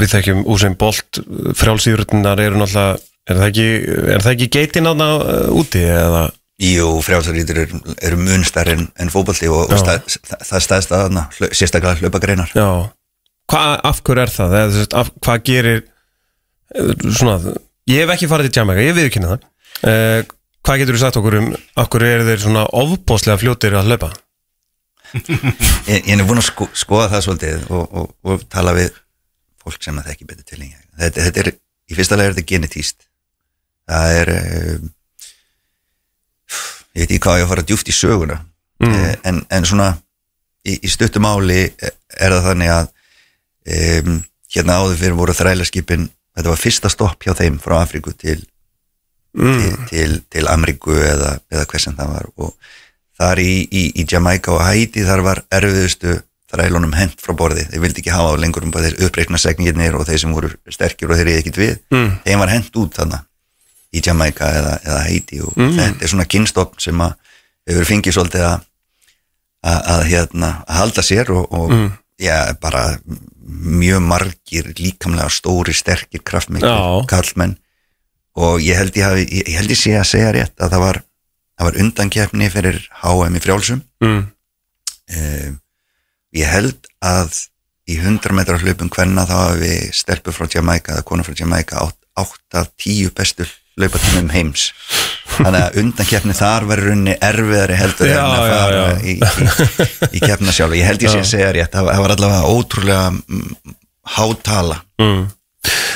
[0.00, 1.20] við þekkjum Usain Bolt,
[1.60, 2.96] frjálsýrurnar eru náttúrulega,
[3.26, 3.66] er það ekki
[4.16, 5.08] er það ekki geitin aðna
[5.56, 6.26] úti eða?
[6.62, 10.94] Jú, frjálsarítur eru er mun stærri en, en fótbolti og, og stað, það, það stæðst
[10.96, 12.54] að þarna, hlau- sérstaklega hlaupagreinar.
[12.56, 12.68] Já,
[13.46, 14.54] Hva, af hverju er það?
[14.58, 17.36] Eða, þú veist, af, hvað gerir eh, svona,
[17.92, 19.44] ég hef ekki farið til Jamaica, ég viðkynna það.
[19.84, 20.32] Uh,
[20.66, 24.08] Hvað getur þú sagt okkur um af hverju eru þeir svona ofbóðslega fljótir að hlaupa?
[25.86, 28.96] Ég, ég er búin að sko, skoða það svolítið og, og, og tala við
[29.62, 31.50] fólk sem að þekki betur til þetta, þetta er,
[31.86, 33.06] í fyrsta lega er þetta genetíst
[33.86, 34.90] það er um,
[36.96, 38.42] ég veit ekki hvað ég að fara djúft í söguna.
[38.76, 38.92] Mm.
[39.24, 39.94] en, en svona
[40.68, 42.90] í, í stuttumáli er það þannig að
[43.72, 44.18] um,
[44.52, 48.42] hérna áður fyrir voru þrælaskipin þetta var fyrsta stopp hjá þeim frá Afríku til,
[49.32, 52.30] til, til, til Ameríku eða, eða hvers sem það var.
[52.36, 52.52] Og
[53.16, 56.18] þar í, í, í Jamaica og Haiti þar var erfiðustu
[56.52, 60.04] þrælunum hent frá borði, þeir vildi ekki hafa lengur um bara þeir uppreikna segnirnir og
[60.06, 62.12] þeir sem voru sterkir og þeir eru ekkit við, mm.
[62.28, 63.24] þeim var hent út þannig
[63.96, 67.14] í Jamaica eða, eða Haiti og þetta er svona kynstofn sem að
[67.66, 68.58] hefur fengið svolítið að
[69.66, 71.72] að, að, hérna, að halda sér og, og
[72.22, 72.82] já, bara
[73.46, 77.06] mjög margir líkamlega stóri, sterkir, kraftmiklir Já.
[77.10, 77.56] karlmenn
[78.36, 81.00] og ég held ég, hafi, ég, held ég sé að segja rétt að það var,
[81.56, 84.24] það var undankeppni fyrir HM í frjálsum Mm.
[85.16, 85.54] um,
[86.36, 87.36] ég held að
[87.88, 91.98] í 100 metra hlaupum hvenna þá hafi stelpur frá Jamaica eða konu frá Jamaica átt,
[92.18, 93.46] átt af tíu bestu
[93.76, 94.68] hlaupatímum heims
[95.36, 98.92] þannig að undankeppni þar verður unni erfiðari heldur Já, en að já, fara já.
[98.96, 102.52] í, í, í keppna sjálf ég held ég sé að segja rétt, það var- allavega
[102.54, 103.74] ótrúlega mm,
[104.16, 105.26] hátala mm.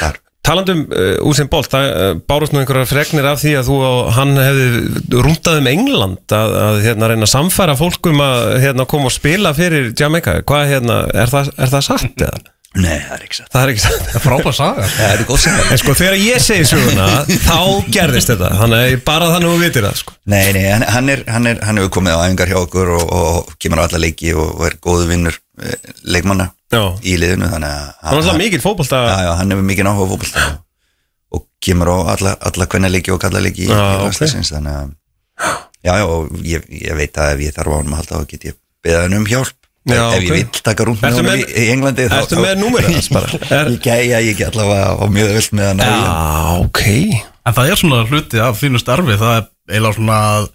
[0.00, 0.20] þar
[0.50, 4.06] Talandum uh, Úsinn Bolt, það uh, bárust nú einhverjar fregnir af því að þú og
[4.16, 9.10] hann hefði rúndað um England að, að hérna, reyna að samfæra fólkum að hérna, koma
[9.10, 10.38] og spila fyrir Jamaica.
[10.48, 12.40] Hvað, hérna, er það, er það satt eða?
[12.78, 14.10] Nei, það er ekki satt Það er ekki satt.
[14.22, 17.06] Frábær saga Það er góð saga En sko, þegar ég segi söguna,
[17.42, 17.56] þá
[17.96, 18.50] gerðist þetta.
[18.60, 20.14] Þannig að bara þannig að þú vitir það, sko.
[20.30, 23.04] Nei, nei, hann, hann, er, hann, er, hann hefur komið á æfingar hjá okkur og,
[23.18, 26.82] og kemur á alla leiki og, og er góðu vinnur eh, leikmanna Já.
[27.02, 29.02] í liðinu þannig að Það var alltaf mikið fótbolta.
[29.10, 30.60] já, já, hann hefur mikið áhuga á fótbolta og,
[31.40, 34.04] og kemur á alla, alla kvenna leiki og kalla leiki í, Já, í ok.
[34.06, 34.92] landsliðsins þannig að
[35.82, 38.30] já, já, og ég, ég veit að ef ég þarf á hann að halda þá
[38.30, 39.56] get ég beða hann um hjálp
[39.88, 40.24] Já, ef ok.
[40.26, 42.42] ég vill taka rúnd með honum í, með- í Englandi þá- þá-
[43.72, 46.82] ég gæja, ég get allavega á mjög vilt með hann á Já, ok.
[47.48, 50.48] En það er svona hluti af þínu starfi Það er eiginlega svona að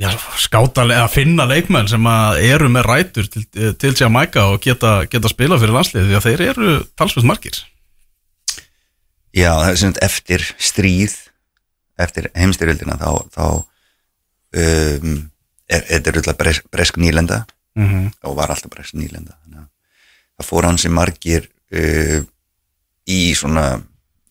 [0.00, 0.10] já,
[0.42, 3.44] skáta að finna leikmenn sem að eru með rætur til,
[3.78, 7.58] til Jamaica og geta, geta spila fyrir landslið því að þeir eru talsveit margir.
[9.36, 11.14] Já, það er sagt eftir stríð
[12.00, 13.44] eftir heimstyrjöldina þá, þá
[14.56, 15.16] um,
[15.70, 17.44] er þetta er alltaf bresk, bresk nýlenda
[17.74, 18.12] mm -hmm.
[18.22, 19.36] og var alltaf bresk nýlenda
[20.38, 22.24] það fór hansi margir uh,
[23.06, 23.82] í svona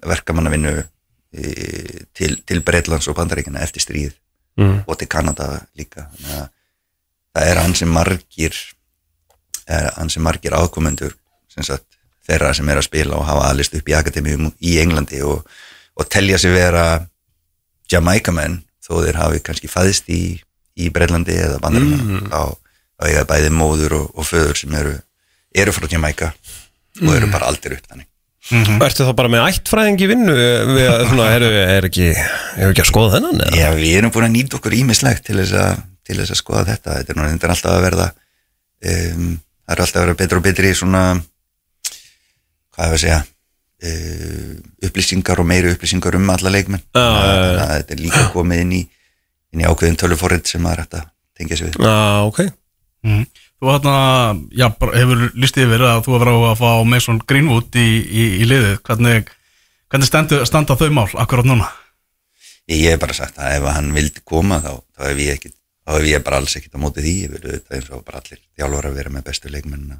[0.05, 4.13] verkamannavinnu uh, til, til Breitlands og Bandaríkina eftir stríð
[4.59, 4.83] Mm.
[4.87, 8.55] og til Kanada líka það er hansi margir
[9.67, 11.13] er hansi margir ákomendur
[11.47, 11.85] sem sagt
[12.27, 15.45] þeirra sem er að spila og hafa aðlist upp í akademíum í Englandi og,
[15.95, 17.05] og telja sig vera
[17.91, 20.41] Jamaica menn þó þeir hafi kannski fæðist í,
[20.75, 22.27] í Breitlandi eða bandaríkina mm.
[22.33, 22.68] þá,
[22.99, 24.93] þá eiga bæði móður og, og föður sem eru,
[25.55, 26.33] eru frá Jamaica
[26.99, 28.07] og eru bara aldir upp þannig
[28.49, 31.43] Ertu þá bara með ættfræðing í vinnu við að, svona, er,
[31.75, 33.41] er ekki, er ekki að skoða þennan?
[33.45, 33.57] eða?
[33.59, 36.63] Já, við erum búin að nýta okkur ímislegt til þess að, til þess að skoða
[36.71, 40.39] þetta þetta er nú reyndar alltaf að verða um, það er alltaf að vera betur
[40.39, 44.55] og betri í svona hvað hefur að segja uh,
[44.89, 48.81] upplýsingar og meiri upplýsingar um alla leikmenn að þetta er líka komið inn í,
[49.53, 50.87] inn í ákveðin töluforrið sem að
[51.37, 52.41] tengja sig við Já, ok.
[53.05, 53.25] Mm.
[53.59, 53.93] Þú hérna,
[54.55, 58.25] já, bara hefur listið yfir að þú hefur á að fá Mason Greenwood í, í,
[58.39, 59.31] í liðið hvernig,
[59.91, 61.67] hvernig stendu, standa þau mál akkurat núna?
[62.69, 65.91] ég hef bara sagt að ef hann vildi koma þá, þá hef ég ekki þá
[65.97, 68.39] hef ég bara alls ekkert á móti því ég vil auðvitað eins og bara allir
[68.55, 69.99] þjálfur að vera með bestu leikmennina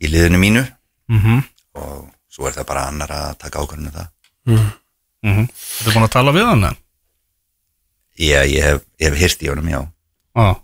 [0.00, 0.64] í liðinu mínu
[1.08, 1.40] Mm -hmm.
[1.74, 4.08] og svo er það bara annar að taka ákvörðinu það
[4.48, 4.70] Mm
[5.44, 6.64] Þú er búin að tala við hann?
[6.64, 6.76] eða?
[8.18, 9.80] Já, ég hef, ég hef hýrt í honum, já.
[10.36, 10.63] Já,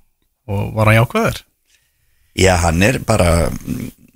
[0.51, 1.41] og var hann jákvæður?
[2.41, 3.31] Já, hann er bara,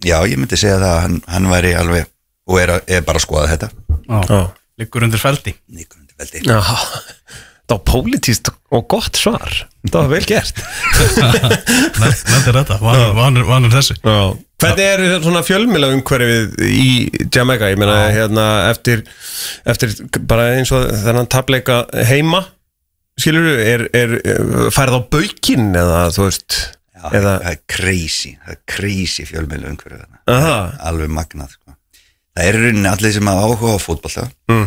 [0.05, 2.11] já, ég myndi segja það að hann, hann væri alveg,
[2.51, 3.73] og er, er bara að skoða þetta.
[4.05, 4.40] Já, Já.
[4.82, 6.43] liggur undir feldi Nýkur undir veldi.
[6.44, 6.59] Já,
[7.65, 9.55] það var pólitíst og gott svar.
[9.89, 10.61] Það var vel gert.
[12.01, 14.19] Nefndir þetta, vanur, þessu Já.
[14.65, 16.90] Hvernig er svona fjölmila umhverfið í
[17.35, 17.69] Jamaica?
[17.73, 19.02] Ég meina, hérna, eftir,
[19.69, 19.93] eftir
[20.31, 22.44] bara eins og þennan tapleika heima,
[23.20, 26.60] skilur er, er, er færð á baukinn eða, þú veist,
[26.94, 30.22] Já, eða, það er crazy, það er crazy fjölmjölu umhverju þarna.
[30.90, 31.76] Alveg magnað, sko.
[32.34, 34.64] Það er í rauninni allir sem hafa áhuga á fótballta, mm.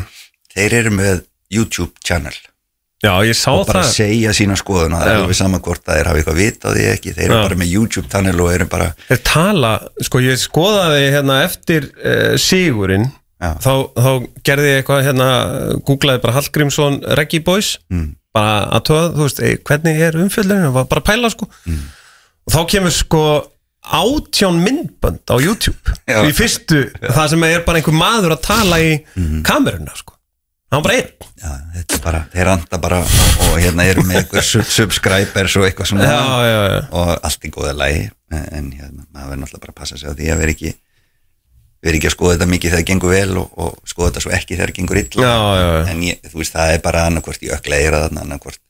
[0.53, 2.35] þeir eru með YouTube channel
[3.03, 3.93] já, ég sá og bara það.
[3.93, 7.13] segja sína skoðun það er alveg sama hvort að þeir hafa eitthvað vitað því ekki,
[7.13, 7.43] þeir eru Já.
[7.45, 9.71] bara með YouTube channel og eru bara, Þeir tala,
[10.07, 14.11] sko ég skoðaði hérna eftir uh, sigurinn þá, þá
[14.49, 15.29] gerði ég eitthvað hérna,
[15.85, 20.73] googlaði bara Hallgrímsson Reggie Boys, mm, bara að tóða, þú veist, ei, hvernig er umfjöldinu
[20.77, 21.49] bara að pæla sko.
[22.47, 23.23] Og þá kemur sko
[23.87, 25.95] átján myndbönd á YouTube.
[26.07, 26.21] Já.
[26.27, 28.93] í fyrstu, það sem er bara einhver maður að tala í
[29.47, 30.17] kameruna sko.
[30.67, 31.27] Hann var bara einn.
[31.39, 33.11] Já, þetta er bara, þeir anda bara og,
[33.45, 36.09] og hérna eru með eitthvað sub subscribers og eitthvað svona.
[36.09, 36.81] Já, já, já.
[36.91, 38.01] og allt í góða lægi
[38.35, 40.73] en, hérna, maður verður náttúrulega bara að passa sig á því að vera ekki
[41.83, 44.31] vera ekki að skoða þetta mikið þegar það gengur vel og, og skoða þetta svo
[44.37, 45.27] ekki þegar það gengur illa.
[45.27, 45.83] Já, já, já.
[45.91, 48.61] en ég, þú veist, það er bara annarkvort í ökla eira þarna, annarkvort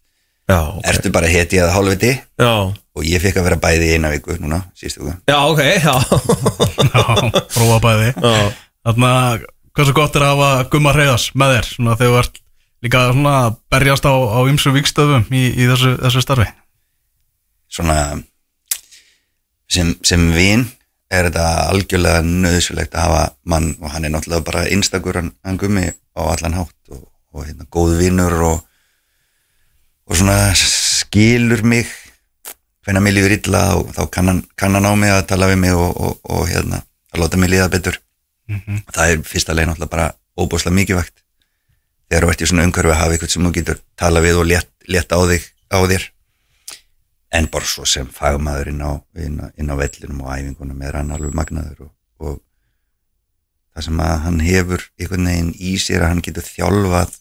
[0.48, 0.82] já, ok.
[0.92, 2.14] ertu bara heti að hálfviti.
[2.44, 2.54] Já,
[2.98, 5.18] og ég fekk að vera bæði í eina viku núna, síðustu viku.
[5.30, 5.96] Já, ok, já.
[6.88, 7.04] Já,
[7.54, 8.12] prófa bæði.
[8.88, 9.48] Þannig að
[9.78, 11.68] hversu gott er að hafa gumma hreiðas með þér?
[11.74, 12.40] Svona þegar þú ert
[12.86, 16.48] líka að berjast á, á ymsu vikstöfum í, í þessu, þessu starfi.
[17.78, 17.98] Svona
[19.70, 20.66] sem, sem vin
[21.14, 25.86] er þetta algjörlega nöðsulegt að hafa mann og hann er náttúrulega bara einstakur hann, gummi
[25.88, 28.66] á allan hátt og, og hérna, góð vinnur og,
[30.08, 31.88] og svona skilur mig.
[32.88, 35.62] Hvenær mér líður illa og þá kann hann, kann hann á mig að tala við
[35.64, 36.82] mig og, og, og hérna,
[37.14, 38.00] að láta mig líða betur.
[38.96, 41.24] Það er fyrsta leið náttúrulega bara óbúslega mikið vægt
[42.08, 44.48] þegar þú ert í svona umhverfi að hafa eitthvað sem þú getur tala við og
[44.48, 46.06] létt, létt á, þig, á þér
[47.32, 51.00] en bara svo sem fagmaður inn á, inn á, inn á vellinum og æfingunum er
[51.00, 51.92] hann alveg magnaður og,
[52.24, 52.38] og
[53.76, 57.20] það sem að hann hefur einhvern veginn í sér að hann getur þjálfað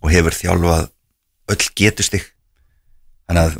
[0.00, 0.84] og hefur þjálfað
[1.50, 2.26] öll getustig.
[3.30, 3.56] Þannig að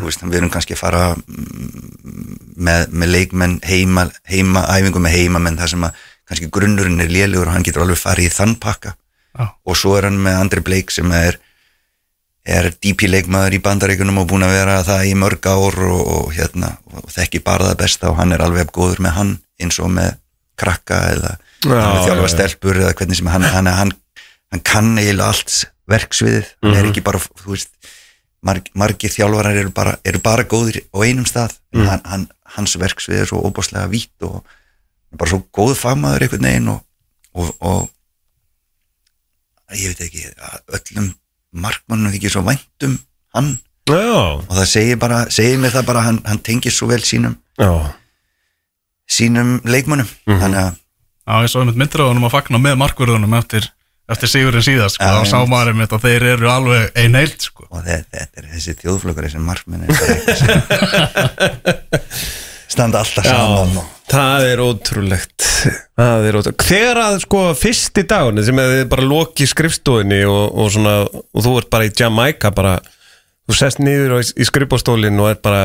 [0.00, 5.16] þú veist, við erum kannski að fara mm, með, með leikmenn heima, heima, æfingu með
[5.18, 8.56] heimamenn þar sem að kannski grunnurinn er lélegur og hann getur alveg farið í þann
[8.62, 8.94] pakka.
[9.34, 9.48] Já.
[9.66, 11.40] og svo er hann með Andri Blake sem er
[12.44, 16.32] er DP leikmaður í bandaríkunum og búin að vera það í mörg ár og, og
[16.36, 19.88] hérna, og þekki bara það besta og hann er alveg góður með hann eins og
[19.96, 20.16] með
[20.60, 21.30] krakka eða
[21.64, 22.32] þjálfa já, já.
[22.34, 23.92] stelpur eða hvernig sem hann, hann, hann,
[24.52, 26.78] hann kann eiginlega allt verksviðið, hann Mhm.
[26.82, 27.70] er ekki bara þú veist,
[28.44, 31.80] marg, margir þjálfarar eru bara, eru bara góðir á einum stað Mhm.
[31.80, 34.44] en hann, hann, hans verksvið er svo óbáslega vítt og
[35.16, 36.84] bara svo góð fagmaður einhvern veginn og,
[37.34, 37.90] og, og
[39.74, 40.24] ég veit ekki
[40.76, 41.14] öllum
[41.54, 42.98] markmannum þykir svo væntum
[43.34, 43.54] hann
[43.84, 44.00] Já,
[44.40, 47.70] og það segir bara, segir mér það bara hann, hann tengir svo vel sínum já,
[49.10, 50.40] sínum leikmönnum Mhm.
[50.40, 50.74] þannig að
[51.24, 53.64] Já, ég svo einmitt myndir á honum að fagna með markverðunum eftir,
[54.12, 55.04] eftir sigurinn síðast sko.
[55.04, 55.50] Já, þá sá einmitt.
[55.54, 57.64] maður einmitt að þeir eru alveg ein heilt sko.
[57.70, 60.52] og þetta, þetta er þessi þjóðflokkur þessi markmenn er bara eitthvað sem
[62.74, 65.46] standa alltaf saman og það er ótrúlegt.
[65.96, 70.68] Það er ótrúlegt Þegar að sko fyrsti dagunni sem þið bara loki skrifstofinni og, og
[70.74, 72.74] svona og þú ert bara í Jamaica bara
[73.48, 75.62] þú sest niður á- í skrifbóstólinn og er bara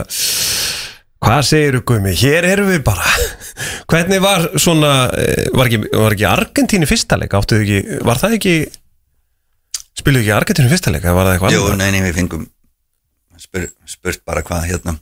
[1.19, 3.03] hvað segir þú gumi, hér erum við bara.
[3.91, 7.33] Hvernig var svona eh, var ekki, var ekki Argentínu fyrsta leik?
[7.35, 8.53] Áttuðu ekki, var það ekki
[9.99, 11.81] spiluðu ekki Argentínu fyrsta leik eða var það eitthvað Jú, annað?
[11.81, 12.45] nei, nei, við fengum
[13.39, 14.95] spur, spurt bara hvað hérna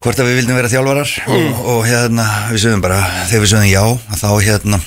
[0.00, 2.24] hvort að við vildum vera þjálfarar og, og hérna,
[2.54, 3.82] við sögum bara þegar við sögum já,
[4.16, 4.78] þá hérna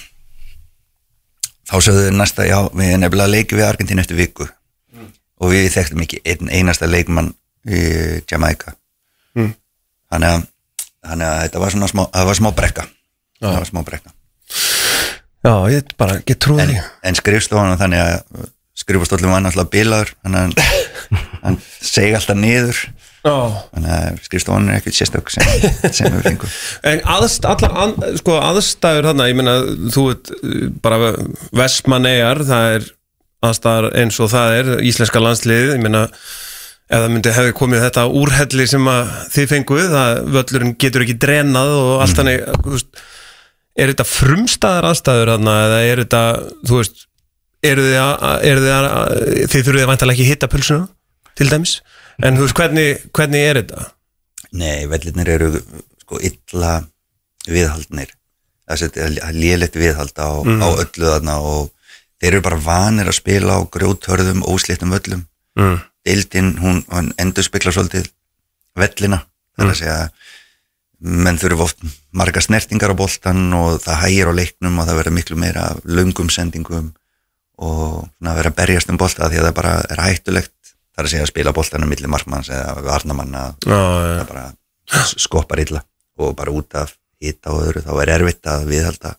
[1.70, 4.48] þá sögðu við næsta já, við nefnilega leikum við Argentínu eftir viku.
[5.44, 7.34] Og við þekktum ekki einn einasta leikmann
[7.68, 7.84] í
[8.30, 8.76] Jamaica.
[9.34, 9.54] Mm.
[10.14, 10.42] þannig að
[11.04, 12.84] þannig að þetta var svona smá, var smá brekka.
[13.42, 14.14] Það var smá brekka.
[15.44, 18.46] Já, ég bara, ég trúi en, en skrifstofan þannig að
[18.80, 22.86] skrifastóllum var náttúrulega bilaður þannig að hann, hann segi alltaf niður.
[22.88, 25.46] Já þannig að skrifstofan er ekkert sérstök sem,
[25.96, 26.56] sem við fengum
[26.92, 29.54] En aðst, allar an, sko, aðstæður þarna, ég meina,
[29.96, 30.32] þú veit,
[30.84, 31.14] bara
[31.56, 32.90] Vestmannegar, það er
[33.48, 36.04] aðstæður eins og það er, íslenska landslið, ég meina,
[36.90, 41.18] ef það myndi hefði komið þetta úrhelli sem að þið fenguð, það völlurinn getur ekki
[41.24, 43.04] drenað og allt þannig, þú veist,
[43.74, 46.24] er þetta frumstæðar aðstæður þarna, eða er þetta,
[46.68, 47.08] þú veist,
[47.64, 48.28] eru þið að,
[48.92, 49.18] að,
[49.48, 50.88] þið þurfið væntalega ekki hitta pulsuna,
[51.40, 51.78] til dæmis,
[52.22, 53.88] en þú veist, hvernig, hvernig er þetta?
[54.60, 55.52] Nei, vellirnir eru
[56.04, 56.74] sko illa
[57.50, 58.14] viðhaldnir.
[58.70, 61.72] Það lélegt viðhald á, á öllu þarna og
[62.22, 65.26] þeir eru bara vanir að spila á grjóthörðum óslittum völlum.
[65.54, 65.82] Mm.
[66.04, 68.08] deildin, hún, hún endur spekla svolítið
[68.76, 69.20] vellina
[69.54, 69.98] það er að segja.
[71.04, 71.82] Menn þurfa oft
[72.16, 75.82] marga snertingar á boltan og það hægir á leiknum og það verður miklu meira af
[75.84, 76.94] löngum sendingum
[77.60, 80.63] og svona að vera að berjast um bolta því að það bara er hættulegt
[80.94, 84.46] það er að segja að spila boltanum milli markmanns eða varnamanna það bara
[85.18, 85.84] skoppar illa
[86.22, 86.94] og bara út af
[87.24, 89.16] hita og öðru þá er erfitt að viðhalda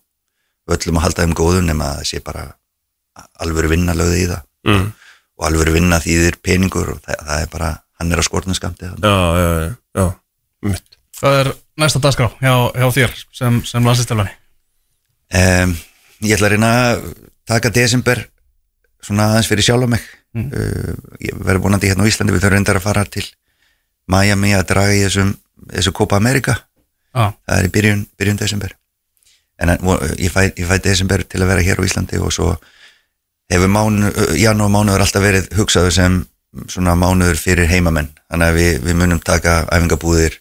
[0.75, 2.45] öllum að halda þeim góðum nema að það sé bara
[3.43, 4.85] alvöru vinna lögði í það mm.
[5.39, 8.87] og alvöru vinna þýðir peningur og það, það er bara, hann er að skortna skamti
[8.87, 10.07] já, já, já, já.
[10.65, 10.97] Mitt.
[11.19, 14.33] Hvað er næsta dagskrá hjá, hjá þér sem, sem landsistelvani?
[15.41, 15.75] um,
[16.25, 17.05] ég ætla að reyna að
[17.47, 18.23] taka desember
[19.03, 20.05] svona aðeins fyrir sjálf mig.
[20.35, 20.49] Mm.
[20.51, 23.23] uh, ég verður vonandi hérna á Íslandi við þurfum reyndar að fara til
[24.11, 25.35] Miami að draga í þessum
[25.71, 26.57] þessu Copa America.
[27.15, 28.73] Já, það er í byrjun, byrjun desember.
[29.63, 32.49] En vo- ég fæ, ég fæ desember til að vera hér á Íslandi og svo
[33.51, 36.17] hefur mánu, janúar mánuður alltaf verið hugsaður sem
[36.67, 38.09] svona mánuður fyrir heimamenn.
[38.27, 40.35] Þannig að við, við munum taka æfingabúðir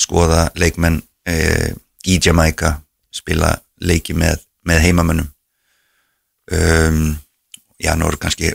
[0.00, 1.72] skoða leikmenn e,
[2.04, 2.74] í Jamaica
[3.12, 5.28] spila leiki með, með heimamennum
[6.52, 7.16] um,
[7.80, 8.52] janúar kannski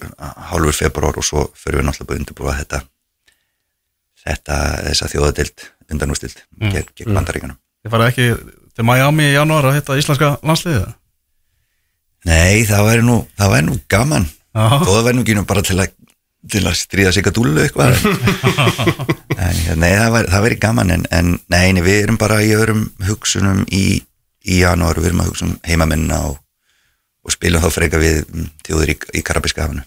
[0.51, 2.81] hálfur februar og svo fyrir við náttúrulega bara undirbúa þetta
[4.25, 6.71] þetta þessa þjóðadild undanústild mm.
[6.71, 8.29] gegn, gegn bandaríkanum þið farið ekki
[8.75, 10.87] til Miami í janúar að hitta íslenska landsliðið?
[12.25, 14.25] Nei, það væri nú, það væri nú gaman.
[14.55, 15.93] Þó það væri nú ekki nú bara til að
[16.45, 17.95] til að stríða sig að dúlu eitthvað.
[19.35, 22.53] En, Nei, það væri, það væri gaman en, en nei, nei, við erum bara í
[22.55, 23.97] öðrum hugsunum í,
[24.47, 25.01] í janúar.
[25.01, 26.37] Við erum að hugsa um heimamennina og,
[27.25, 29.85] og spilum þá freka við mm, þjóður í, í Karabíska hafinu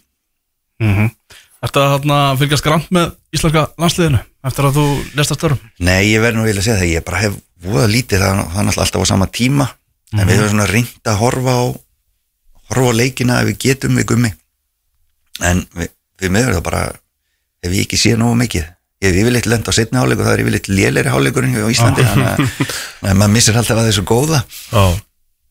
[0.78, 1.10] Mm -hmm.
[1.58, 4.84] Ertu að fylgjast grann með íslenska landsliðinu eftir að þú
[5.18, 5.58] lest að störum?
[5.78, 7.34] Nei, ég verð nú vilja segja það, ég bara hef
[7.64, 9.66] voða lítið, það, það er alltaf á sama tíma
[10.14, 11.64] en við höfum svona reynd að horfa á
[12.70, 14.32] horfa á leikina ef við getum við gummi
[15.42, 15.90] en við,
[16.20, 16.82] við meður það bara
[17.62, 18.64] ef ég ekki sé nógu mikið
[19.02, 22.06] ég hef yfirleitt lent á setni hálfleik og það er yfirleitt léleiri hálfleikurinn hjá Íslandi
[22.06, 22.38] þannig að
[23.02, 24.84] þannig að maður missir alltaf að þessu góða Já.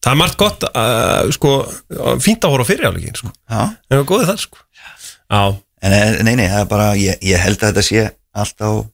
[0.03, 1.53] Það er margt gott uh, sko,
[2.23, 3.31] fínt að horfa á fyrirjáleikin sko.
[3.49, 4.61] Það er góðið það sko.
[5.87, 5.93] En
[6.25, 8.05] nei, nei, það er bara ég, ég held að þetta sé
[8.37, 8.85] alltaf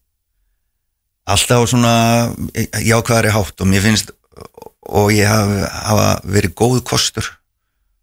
[1.23, 1.93] alltaf svona
[2.83, 4.11] jákvæðari hátt og mér finnst
[4.83, 7.29] og ég hafa, hafa verið góð kostur.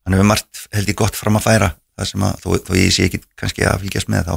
[0.04, 1.74] Hann hefur margt held ég gott fram að færa.
[2.00, 4.36] Það sem að, þó, þó ég sé ekki kannski að fylgjast með þá.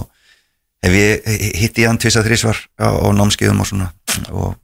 [0.83, 1.29] Hef ég
[1.61, 3.87] hitti hann tvisa þrísvar á, á námskeiðum og svona
[4.35, 4.57] og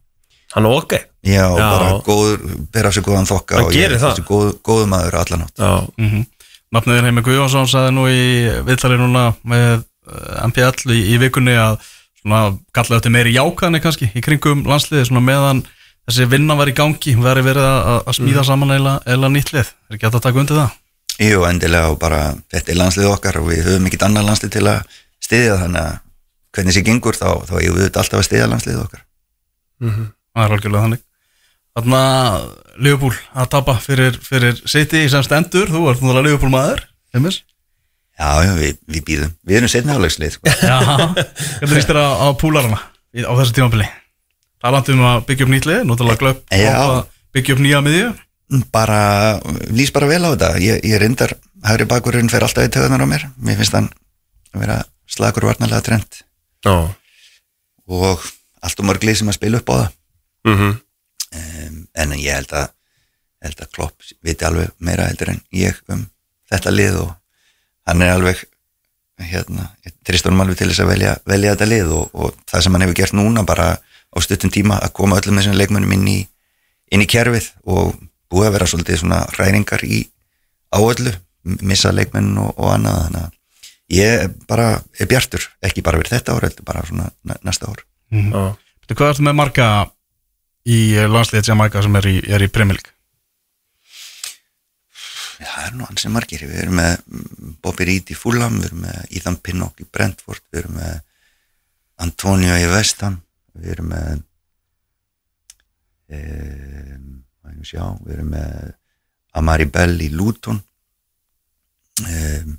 [0.54, 0.92] hann er ok.
[1.20, 1.64] Já, Já.
[1.70, 4.14] bara góður, bera sér góðan þokka Hann og ég gerir það.
[4.16, 6.22] þessi góð, góðu maður allan átt Já, mm
[6.70, 8.20] Nafniðin Heimi Guðjónsson sagði nú í
[8.62, 11.80] viðtali núna með eh, MPL í, í vikunni að
[12.20, 15.64] svona kallaði þetta meiri jákaðni kannski í kringum landsliði svona meðan
[16.06, 19.72] þessi vinna var í gangi veri verið að, að smíða saman eila, eila nýtt lið.
[19.90, 20.78] Er ekki hægt að taka undir það?
[21.26, 22.20] Jú, endilega og bara
[22.54, 24.96] þetta er landslið okkar og við höfum ekkit annar landslið til að
[25.26, 25.98] styðja þannig að
[26.54, 29.04] hvernig sér gengur þá, þá eigum við auðvitað alltaf að styðja landslið okkar
[30.34, 31.02] Það er algjörlega þannig.
[31.80, 32.48] Þannig að
[32.84, 36.82] Liverpool að tapa fyrir, fyrir City sem stendur, þú ert náttúrulega Liverpool maður
[37.14, 37.40] Heimis?
[38.20, 40.50] Já, já, við, við býðum, við erum setni álegslið sko.
[40.60, 40.76] Já,
[41.58, 42.80] hvernig líst þér á, á púlarana
[43.16, 43.86] í- á þessu tímabili?
[44.60, 46.74] Talandi um að byggja upp nýtt lið, náttúrulega glöpp Já.
[46.84, 47.00] og að
[47.38, 48.10] byggja upp nýja miðju.
[48.74, 49.00] Bara,
[49.72, 50.50] lýs bara vel á þetta.
[50.60, 51.32] Ég, ég reyndar,
[51.64, 53.88] hægri bakurinn fer alltaf í töðunar á mér, mér finnst hann
[54.52, 54.76] að vera
[55.08, 56.20] slagur varnalega trend.
[56.66, 56.74] Já.
[57.88, 58.26] Og
[58.60, 59.88] allt og mörg lið sem að spila upp á það
[60.44, 60.70] mm
[61.32, 62.68] um, en ég held að
[63.44, 66.02] held að Klopp viti alveg meira heldur en ég um
[66.50, 67.12] þetta lið og
[67.88, 68.42] hann er alveg
[69.20, 72.62] hérna, ég trist honum alveg til þess að velja, velja þetta lið og, og það
[72.64, 76.06] sem hann hefur gert núna bara á stuttum tíma að koma öllum þessum leikmönnum inn
[76.08, 76.18] í,
[76.92, 77.94] inn í kerfið og
[78.32, 80.00] búið að vera svolítið svona ræringar í
[80.74, 81.12] áöllu,
[81.66, 83.36] missa leikmenn og, og annað þannig að
[83.90, 84.66] ég bara
[85.00, 87.80] er bjartur, ekki bara verið þetta ár heldur bara svona næ- næsta ár.
[88.10, 88.44] Já.
[88.80, 89.68] Veitu, Hvað ertu með marga
[90.68, 90.78] í
[91.08, 92.50] landsliðið Jamaica sem er í, er í?
[95.40, 98.58] Já, það er nú hans sem margir, við erum með mm, Bobby Reed í Fulham,
[98.60, 100.98] við erum með Ethan Pinnock í Brentford, við erum með
[102.04, 103.16] Antonio í Vestham,
[103.56, 104.20] við erum með
[106.18, 107.08] um,
[107.64, 108.74] sjá, við erum með
[109.40, 110.60] Amari Bell í Luton.
[112.04, 112.54] Um,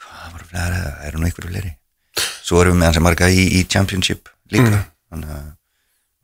[0.00, 1.06] hvað var fleira, það?
[1.10, 1.76] Eru nú einhverju fleiri?
[2.40, 4.86] Svo erum við með hans sem marga í, í Championship líka.
[5.12, 5.48] Þannig að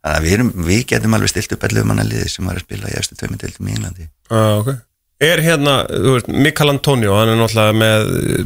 [0.07, 2.63] Þannig að við, erum, við getum alveg stilt upp 11 manna liði sem var að
[2.63, 4.05] spila í eftir tveimur deildum í Englandi.
[4.31, 4.77] Ah, okay.
[5.27, 8.45] Er hérna, þú veist, Mikael Antonio hann er náttúrulega með eh,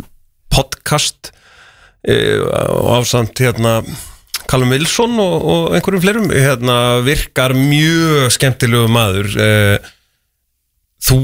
[0.52, 1.34] podcast
[2.02, 3.84] og ásamt hérna
[4.50, 9.50] Callum Wilson og, og einhverjum fleirum hérna virkar mjög skemmtilegu maður e,
[11.06, 11.20] þú,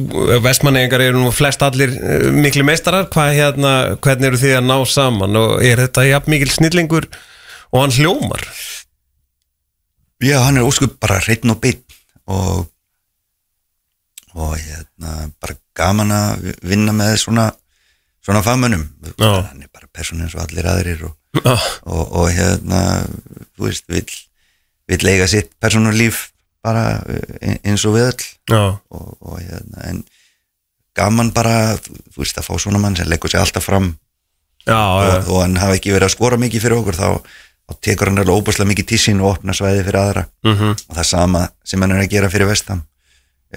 [0.45, 1.95] vestmannegingar eru nú flest allir
[2.37, 3.73] miklu meistarar hvað hérna,
[4.05, 7.09] hvernig eru þið að ná saman og er þetta jafn mikil snillingur
[7.73, 8.45] og hann hljómar
[10.23, 11.83] Já, hann er óskup bara hreitn og beinn
[12.27, 12.65] og
[14.37, 17.47] og hérna bara gaman að vinna með svona
[18.27, 18.83] svona fagmönnum.
[19.47, 21.53] Hann er bara persónu eins og allir aðrir og, Já,
[21.85, 22.81] og, og hérna
[23.55, 24.17] þú veist, vill,
[24.89, 26.27] vill eiga sitt persónulíf
[26.65, 28.27] bara eh, eins og við öll.
[28.91, 30.03] Og, og hérna en
[30.97, 33.93] gaman bara, þú veist, að fá svona mann sem leggur sig alltaf fram.
[34.67, 37.09] Já, og, og hann hafi ekki verið að skora mikið fyrir okkur þá,
[37.67, 40.27] þá tekur hann alveg óbúslega mikið tísin og opna svæði fyrir aðra.
[40.47, 42.83] Mm og það sama sem hann er að gera fyrir vestam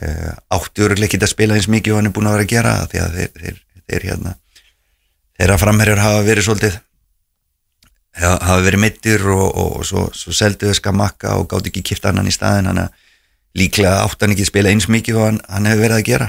[0.02, 2.54] uh, átti öruglega ekki að spila eins mikið og hann er búin að vera að
[2.54, 3.60] gera því að þeir, þeir,
[3.90, 4.36] þeir hérna
[5.38, 6.80] þeirra framherjar hafa verið svolítið
[8.20, 12.28] hafa verið mittir og, og, og svo, svo selduðu skamakka og gátt ekki kipta annan
[12.28, 12.82] í staðin hann
[13.56, 16.28] líklega átti hann ekki að spila eins mikið og hann, hann hefur verið að gera.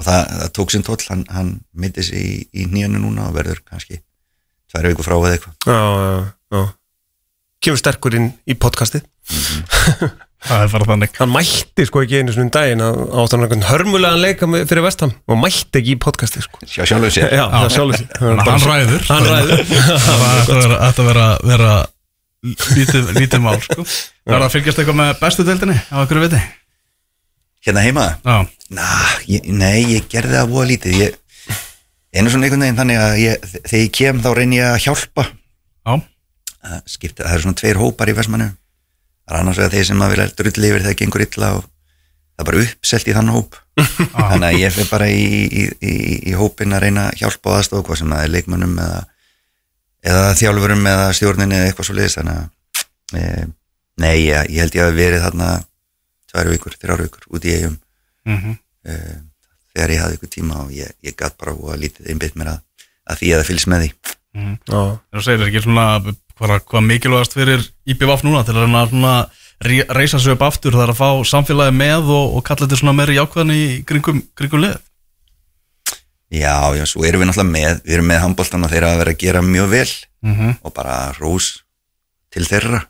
[0.00, 3.36] Og það, það tók sinn tóll hann, hann mitti sig í, í nýjanu núna og
[3.36, 4.00] verður kannski
[4.70, 5.54] tvær viku frá eða eitthvað.
[5.66, 6.64] Já, já, já.
[7.66, 9.06] kemur sterkur inn í podcastið.
[10.40, 11.16] Það er bara þannig.
[11.20, 15.10] Hann mætti sko ekki einu svona daginn að átt hann einhvern hörmulegan leika fyrir vestam
[15.28, 16.60] og mætti ekki í podcastið sko.
[16.64, 17.34] Sjá sjálfur sér.
[17.38, 17.44] Já,
[17.74, 18.08] sjálfur sér.
[18.40, 19.04] Hann ræður.
[19.10, 19.60] Hann ræður.
[20.06, 21.74] Það ætti að vera, vera, vera
[22.78, 23.84] lítið, lítið mál sko.
[23.84, 26.40] Það er að fylgjast eitthvað með bestu deildinni á einhverju viti?
[27.68, 28.06] Hérna heima?
[28.24, 28.38] Já,
[28.70, 28.86] Ná,
[29.26, 30.98] ég, nei, ég gerði það búa lítið.
[31.02, 31.16] Ég,
[32.14, 35.26] einu svona einhvern veginn þannig að ég, þegar ég kem þá reyni ég að hjálpa.
[35.86, 35.92] Já,
[36.60, 38.50] að skipta, það eru svona tveir hópar í Vestmannu
[39.30, 41.62] það er annars vegar þeir sem að vilja drulli yfir þegar það gengur illa og
[41.62, 43.58] það er bara uppselt í þann hóp.
[43.80, 45.94] Þannig að ég fyrir bara í, í, í,
[46.32, 49.00] í hópin að reyna að hjálpa og aðstofa hvað sem það er leikmönnum eða,
[50.10, 53.46] eða þjálfurum eða stjórninni eða eitthvað svo liðis þannig að e,
[54.02, 55.50] nei, ég, ég held ég að verið þarna
[56.32, 57.78] tvær vikur, þrjár vikur út í eigum
[58.28, 58.58] mhm.
[58.80, 59.16] Eh,
[59.74, 62.60] þegar ég hafði ykkur tíma og ég, ég gat bara að lítið einbytt mér að,
[63.10, 63.92] að því að það fylgst með því.
[64.70, 64.80] Já,
[65.14, 69.14] þú segir ekki svona hvað, hvað mikilvægast fyrir IPVF núna til að reyna að svona
[69.66, 72.78] re- reisa sig upp aftur það er að fá samfélagi með og, og kalla þetta
[72.80, 74.78] svona meiri jákvæðan í kringum, kringum lið
[76.30, 79.12] Já, já, svo erum við náttúrulega með við erum með handbóltan og þeirra að vera
[79.16, 79.88] að gera mjög vel.
[80.22, 81.48] Mm og bara rós
[82.30, 82.84] til þeirra.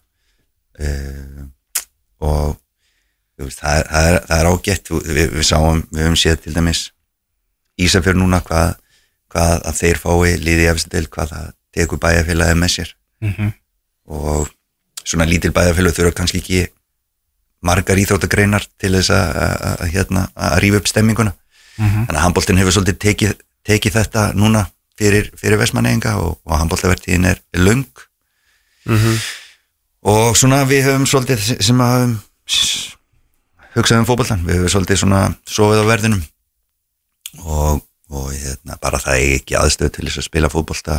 [0.77, 1.47] Uh,
[2.21, 2.59] og
[3.49, 4.91] veist, það, það, er, það er ágætt.
[4.91, 6.87] Við, við sáum, við höfum séð til dæmis
[7.81, 8.75] Ísafjör núna hvað,
[9.33, 12.91] hvað að þeir fái liði efstil hvað það tekur bæjarfélagi með sér.
[13.25, 13.53] -hmm.
[14.07, 14.51] og
[15.05, 16.67] svona lítil bæjarfélag þurfa kannski ekki
[17.63, 19.29] margar íþróttagreinar til þess að,
[19.71, 21.33] að, hérna, að rífa upp stemminguna.
[21.81, 22.07] Mhm.
[22.07, 23.35] þannig að handbóltin hefur svolítið tekið,
[23.65, 24.67] tekið þetta núna
[24.99, 27.87] fyrir, fyrir vestmanneinga og, og handbóltavertíðin er, er löng
[30.03, 32.19] og svona við höfum svolítið sem að
[33.77, 36.25] hugsað um fótboltan, við höfum svolítið svona sofið á verðinum.
[37.45, 40.99] Og, og hérna, bara það er ekki aðstöð til þess að spila fótbolta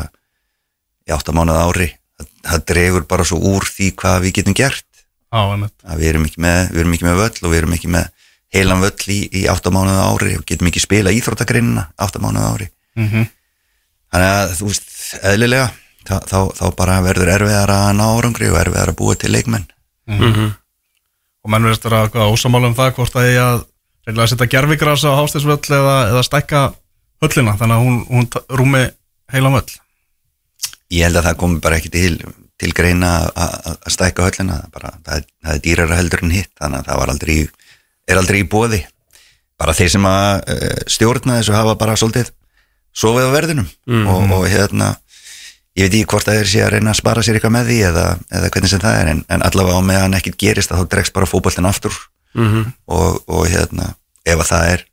[1.08, 1.90] í áttamánuð ári.
[2.18, 4.88] Það, það dregur bara svo úr því hvað við getum gert.
[5.88, 8.10] Að við erum ekki með, við erum ekki með völl og við erum ekki með
[8.52, 12.72] heilan völl í, í áttamánuð ári og getum ekki spila íþróttagreinina áttamánuð ári.
[13.00, 13.30] Mm
[14.12, 14.90] þannig að þú veist,
[15.22, 15.68] eðlilega
[16.08, 19.68] þá, þá, þá bara verður erfiðar að ná árangri og erfiðar að búa til leikmenn
[21.42, 23.62] og menn verðist vera eitthvað ósamála um það hvort það er að
[24.08, 26.62] reyna að setja gerfigras á hástisvöll eða, eða stækka
[27.22, 28.84] höllina þannig að hún, hún rúmi
[29.34, 29.76] heilan völl.
[30.92, 32.16] Ég held að það komi bara ekki til,
[32.60, 36.34] til greina að- að að stækka höllina bara, það, er, það er dýrara heldur en
[36.36, 37.38] hitt þannig að það var aldrei,
[38.12, 38.82] er aldrei í bóði
[39.62, 42.32] bara þeir sem að uh, stjórna þessu hafa bara svolítið
[42.98, 43.70] sofið á verðinum
[44.10, 44.96] og, og hérna
[45.80, 47.80] ég veit ekki hvort að þeir sé að reyna að spara sér eitthvað með því
[47.90, 48.06] eða,
[48.38, 51.16] eða hvernig sem það er en, en allavega á meðan ekkert gerist að þá dregst
[51.16, 51.96] bara fótboltin aftur.
[52.88, 53.94] Og, og hérna
[54.28, 54.86] ef að það er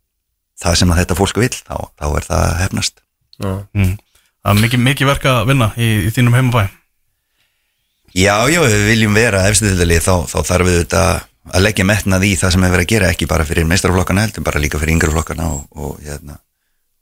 [0.59, 3.01] það sem að þetta fólk vil þá, þá er það hefnast.
[3.39, 3.95] Mm.
[4.43, 6.67] það er mikið, mikið verk að vinna í, í þínum heimabæ.
[8.17, 11.03] Já, já, ef við viljum vera efstudildalið þá, þá þarf við þetta
[11.49, 14.45] að leggja metnað í það sem er verið að gera ekki bara fyrir meistarflokkana heldur,
[14.47, 16.39] bara líka fyrir yngri flokkana og, og, hérna,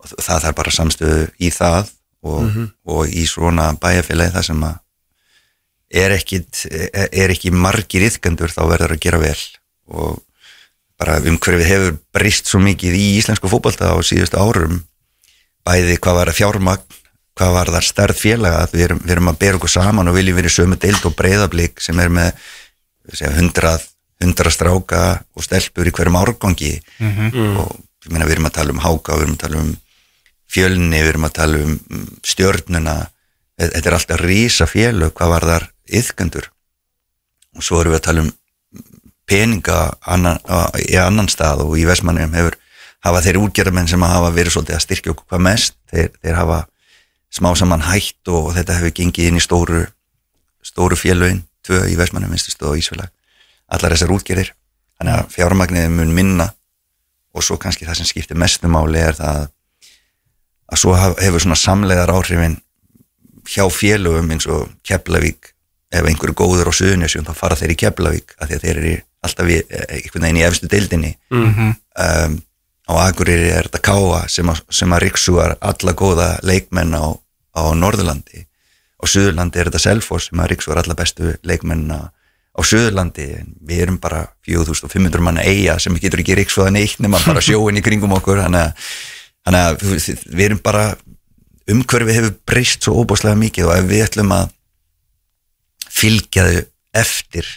[0.03, 1.93] og það þarf bara samstöðu í það
[2.27, 2.59] og,
[2.91, 4.83] og í svona bæjarfélagi það sem að
[6.03, 6.43] er ekki,
[6.93, 9.39] er ekki margir yðgendur þá verður að gera vel.
[9.95, 10.19] Og
[10.99, 14.81] bara umhverfið hefur brist svo mikið í íslensku fótbolta á síðustu árum
[15.67, 17.03] bæði hvað var að fjármagn
[17.37, 20.17] hvað var það stærð félaga að við erum, við erum að bera okkur saman og
[20.17, 22.47] viljum verið sömu deild og breyðablík sem er með
[23.37, 23.85] hundrað,
[24.25, 25.03] hundrað stráka
[25.37, 26.73] og stelpur í hverjum árgangi.
[27.61, 27.75] Og
[28.07, 29.75] ég meina við erum að tala um háka við erum að tala um
[30.51, 32.97] fjölni við erum að tala um mm, stjörnuna.
[33.57, 36.51] Þetta er alltaf rísa félög hvað var þar yðkendur
[37.57, 38.33] og svo erum við að tala um
[39.27, 40.39] peninga annan,
[40.85, 42.59] í annan stað og í Vestmannum hefur
[43.07, 46.59] hafa þeir útgerðamenn sem hafa verið svolítið að styrkja okkur hvað mest þeir, þeir hafa
[47.33, 49.87] smá saman hætt og þetta hefur gengið inn í stóru
[50.67, 53.11] stóru félögin, tvö í Vestmannum vinstustu og Ísfélag,
[53.71, 54.53] allar þessar útgerðir.
[54.99, 56.47] Þannig að fjármagnið mun minna
[57.37, 59.43] og svo kannski það sem skiptir mestu máli er það
[60.73, 62.59] að svo hefur svona samlegar áhrifin
[63.47, 65.53] hjá félögum eins og Keflavík
[65.95, 68.97] ef einhverju góður á Suðunisjum þá fara þeir í Keflavík af því að þeir eru
[69.27, 71.13] alltaf í, eh, einhvern veginn í efstu deildinni.
[71.97, 72.43] Um,
[72.87, 77.15] á Akureyri er þetta Káa sem að, að riksugar alla góða leikmenn á,
[77.55, 78.47] á Norðurlandi.
[78.97, 83.27] Á Suðurlandi er þetta Selfoss sem að riksugar alla bestu leikmenn á Suðurlandi.
[83.67, 87.85] Við erum bara 4500 manna eiga sem getur ekki riksfóða neitt nema bara sjóin í
[87.85, 88.45] kringum okkur.
[88.47, 88.89] Þannig að,
[89.47, 90.87] þannig að veist, við erum bara
[91.71, 94.51] umhverfið hefur breyst svo óbúslega mikið og ef við ætlum að
[95.97, 96.59] fylgja þau
[96.97, 97.49] eftir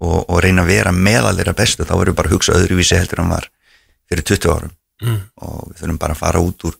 [0.00, 2.98] og, og reyna að vera meðal þeirra bestu þá verðum við bara að hugsa öðruvísi
[2.98, 3.48] heldur en var
[4.10, 4.74] fyrir 20 árum.
[5.40, 6.76] Og við þurfum bara að fara út úr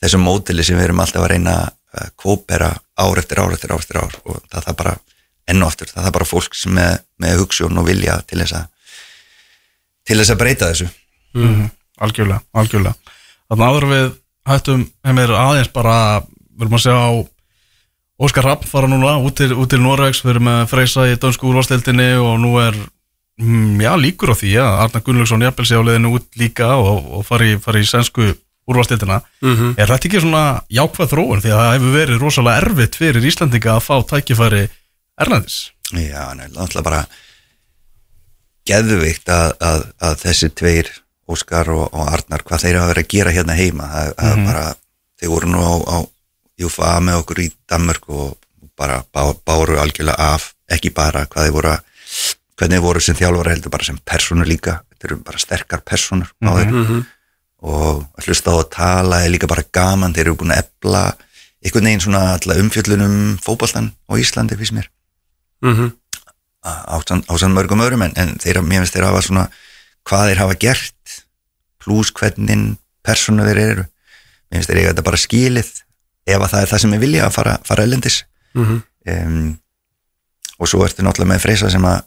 [0.00, 3.82] þessum mótili sem við erum alltaf að reyna að kópera ár eftir ár eftir ár
[3.82, 4.18] eftir ár.
[4.24, 4.96] Og það er bara
[5.50, 8.58] enn og aftur, það er bara fólk sem með, með hugsun og vilja til þess
[8.60, 8.68] að
[10.06, 10.90] til þess að breyta þessu.
[11.38, 11.66] Mm.
[12.02, 13.18] algjörlega, algjörlega
[13.50, 14.08] þannig áður en við
[14.50, 15.96] hættum heimir aðeins bara,
[16.54, 16.96] við erum að sjá
[18.20, 21.48] Óskar Rapp fara núna út til, út til Noregs, við erum með Freysa í dönsku
[21.48, 22.76] úrvastildinni og nú er
[23.40, 27.06] mm, já, líkur á því að Arna Gunnlaugsson jafnvel sé á leiðinu út líka og,
[27.16, 28.28] og fari, fari í sænsku
[28.70, 29.22] úrvastildina
[29.80, 31.42] er þetta ekki svona jákvæð þróun?
[31.42, 34.62] Því að það hefur verið rosalega erfitt fyrir Íslandinga að fá tækifæri
[35.20, 35.58] Erlendis.
[35.90, 37.00] Já, náttúrulega bara
[38.68, 40.92] geðvikt að, að, að þessi tveir
[41.30, 43.88] Óskar og, og Arnar, hvað þeir hafa verið að gera hérna heima.
[43.92, 44.46] Það, mm -hmm.
[44.50, 44.64] bara,
[45.20, 45.98] þeir voru nú á, á
[46.60, 48.36] Júfa með okkur í Danmörk og
[48.76, 51.80] bara bá, báru algjörlega af ekki bara hvað þeir voru að
[52.56, 54.82] hvernig þeir voru sem þjálfara heldur bara sem persónur líka.
[54.90, 57.04] Þetta eru bara sterkar persónur á þeir
[57.60, 61.16] og að hlusta á að tala er líka bara gaman, þeir eru búin að ebla
[61.60, 64.88] einhvern veginn svona umfjöllunum fótboltan á Íslandi fyrst mér.
[65.62, 65.92] Mhm.
[66.64, 69.48] ásann ásan mörgum öðrum en, en þeir, mér finnst þeir hafa svona
[70.04, 70.99] hvað þeir hafa gert
[71.80, 72.76] pluss hvernig
[73.06, 75.70] persónu þeir eru mér finnst þeir eiga þetta bara skilið
[76.30, 78.22] ef að það er það sem ég vilja að fara, fara elendis
[78.54, 78.80] Mhm.
[79.06, 79.58] um,
[80.60, 82.00] og svo ertu náttúrulega með freysa sem að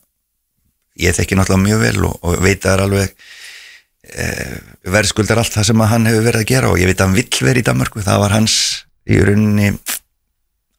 [1.01, 3.13] ég þekki náttúrulega mjög vel og, og veit að það er alveg
[4.19, 4.57] uh,
[4.93, 7.15] verðskuldar allt það sem að hann hefur verið að gera og ég veit að hann
[7.17, 8.57] vill verið í Danmarku það var hans
[9.09, 9.69] í rauninni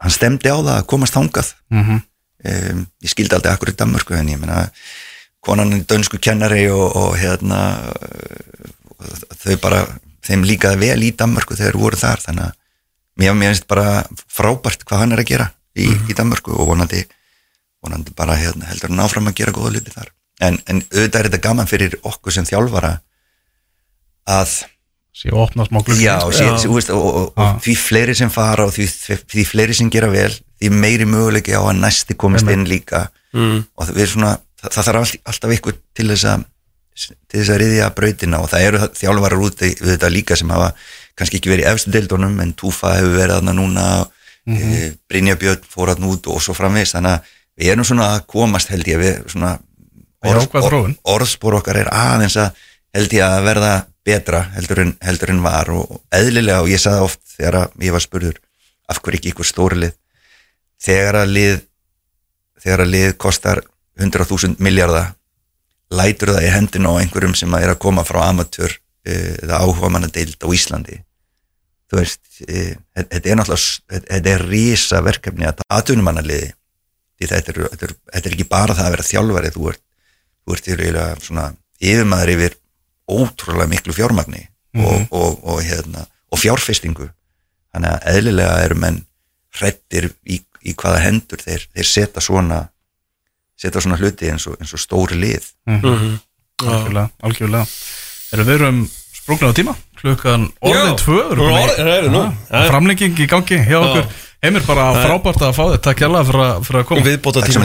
[0.05, 1.99] hann stemdi á það að komast þangað Mhm.
[2.45, 4.69] um, ég skildi aldrei akkur í Danmörku en ég meina
[5.45, 7.59] konan er dönsku kennari og, og hérna
[9.45, 9.85] þau bara
[10.25, 12.61] þeim líkaði vel í Danmörku þegar þeir voru þar þannig að
[13.21, 13.89] mér, mér finnst bara
[14.33, 17.05] frábært hvað hann er að gera í, í Danmörku og vonandi,
[17.85, 20.13] vonandi bara hérna, heldur hann áfram að gera góða hluti þar.
[20.43, 22.97] En, en auðvitað er þetta gaman fyrir okkur sem þjálfara
[24.35, 24.55] að
[25.15, 28.89] sé opna smá glugg Já, og, og, og, og því fleiri sem fara og því,
[29.31, 33.09] því fleiri sem gera vel því meiri möguleiki á að næsti komist inn líka.
[33.35, 33.65] Mm.
[33.75, 36.43] og við svona, það, það þarf all, alltaf ykkur til þess að
[36.95, 40.73] til þess að riðja brautina og það eru þjálfarar úti við þetta líka sem hafa
[41.19, 43.87] kannski ekki verið í efstu deildunum en Túfa hefur verið aðna núna
[44.47, 44.99] mm -hmm.
[45.09, 48.71] Brynja Björn fór aðna út og svo framvegist þannig að við erum svona að komast
[48.71, 49.59] held ég við svona
[50.25, 50.97] þróun.
[51.05, 52.55] orðspor okkar er aðeins að
[52.95, 57.07] held ég að verða betra heldur en, heldur en var og eðlilega og ég sagði
[57.09, 58.41] oft þegar ég var spurður
[58.89, 59.95] af hverju ekki ykkur stóri lið
[60.85, 61.61] þegar að lið
[62.65, 63.63] þegar að lið kostar
[64.01, 65.15] 100.000 miljardar
[65.99, 69.93] lætur það í hendin á einhverjum sem er að koma frá amatör uh, eða áhuga
[69.95, 71.01] manna deild á Íslandi.
[71.91, 76.53] Þú veist uh, þetta er náttúrulega þetta er rísa verkefni að aðtunum manna liði
[77.19, 79.83] því þetta er, þetta, er, þetta er ekki bara það að vera þjálfari þú ert,
[80.45, 81.47] þú ert rauðlega svona
[81.85, 82.57] yfirmaður yfir
[83.05, 87.09] ótrúlega miklu fjármagni og, og, og, hérna, og fjárfestingu.
[87.75, 89.01] Þannig að eðlilega eru menn
[89.55, 92.65] hrettir í, í hvaða hendur þeir, þeir setja svona
[93.61, 95.47] setja svona hluti eins og, eins og stóri lið.
[95.71, 96.19] Mhm.
[96.65, 97.67] algjörlega, algjörlega.
[98.33, 99.75] Erum við erum sprungna á tíma?
[100.01, 101.19] Klukkan orðið tvö
[102.71, 104.07] framlenging í gangi hjá okkur.
[104.45, 107.01] Heimir bara frábært að fá þetta takk hjá fyrir, að- fyrir að koma.
[107.09, 107.63] Viðbóta Takk sem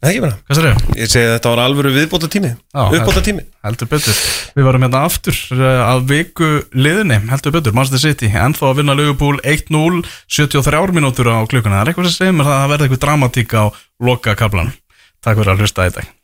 [0.00, 0.36] leiðis Ekki bara?
[0.48, 0.84] Hvað sér ég?
[0.96, 4.20] Ég segi að þetta var alvöru viðbóta tími Uppbóta tími heldur betur.
[4.56, 8.96] Við varum hérna aftur uh, að viku liðinni heldur betur, Manchester City ennþá að vinna
[8.96, 11.82] Liverpool 1-0 73 mínútur á klukkuna.
[11.82, 13.64] Það er eitthvað sem segir mér að það verði eitthvað dramatík á
[14.08, 14.72] loka kaplan
[15.20, 16.19] takk fyrir að hlusta í dag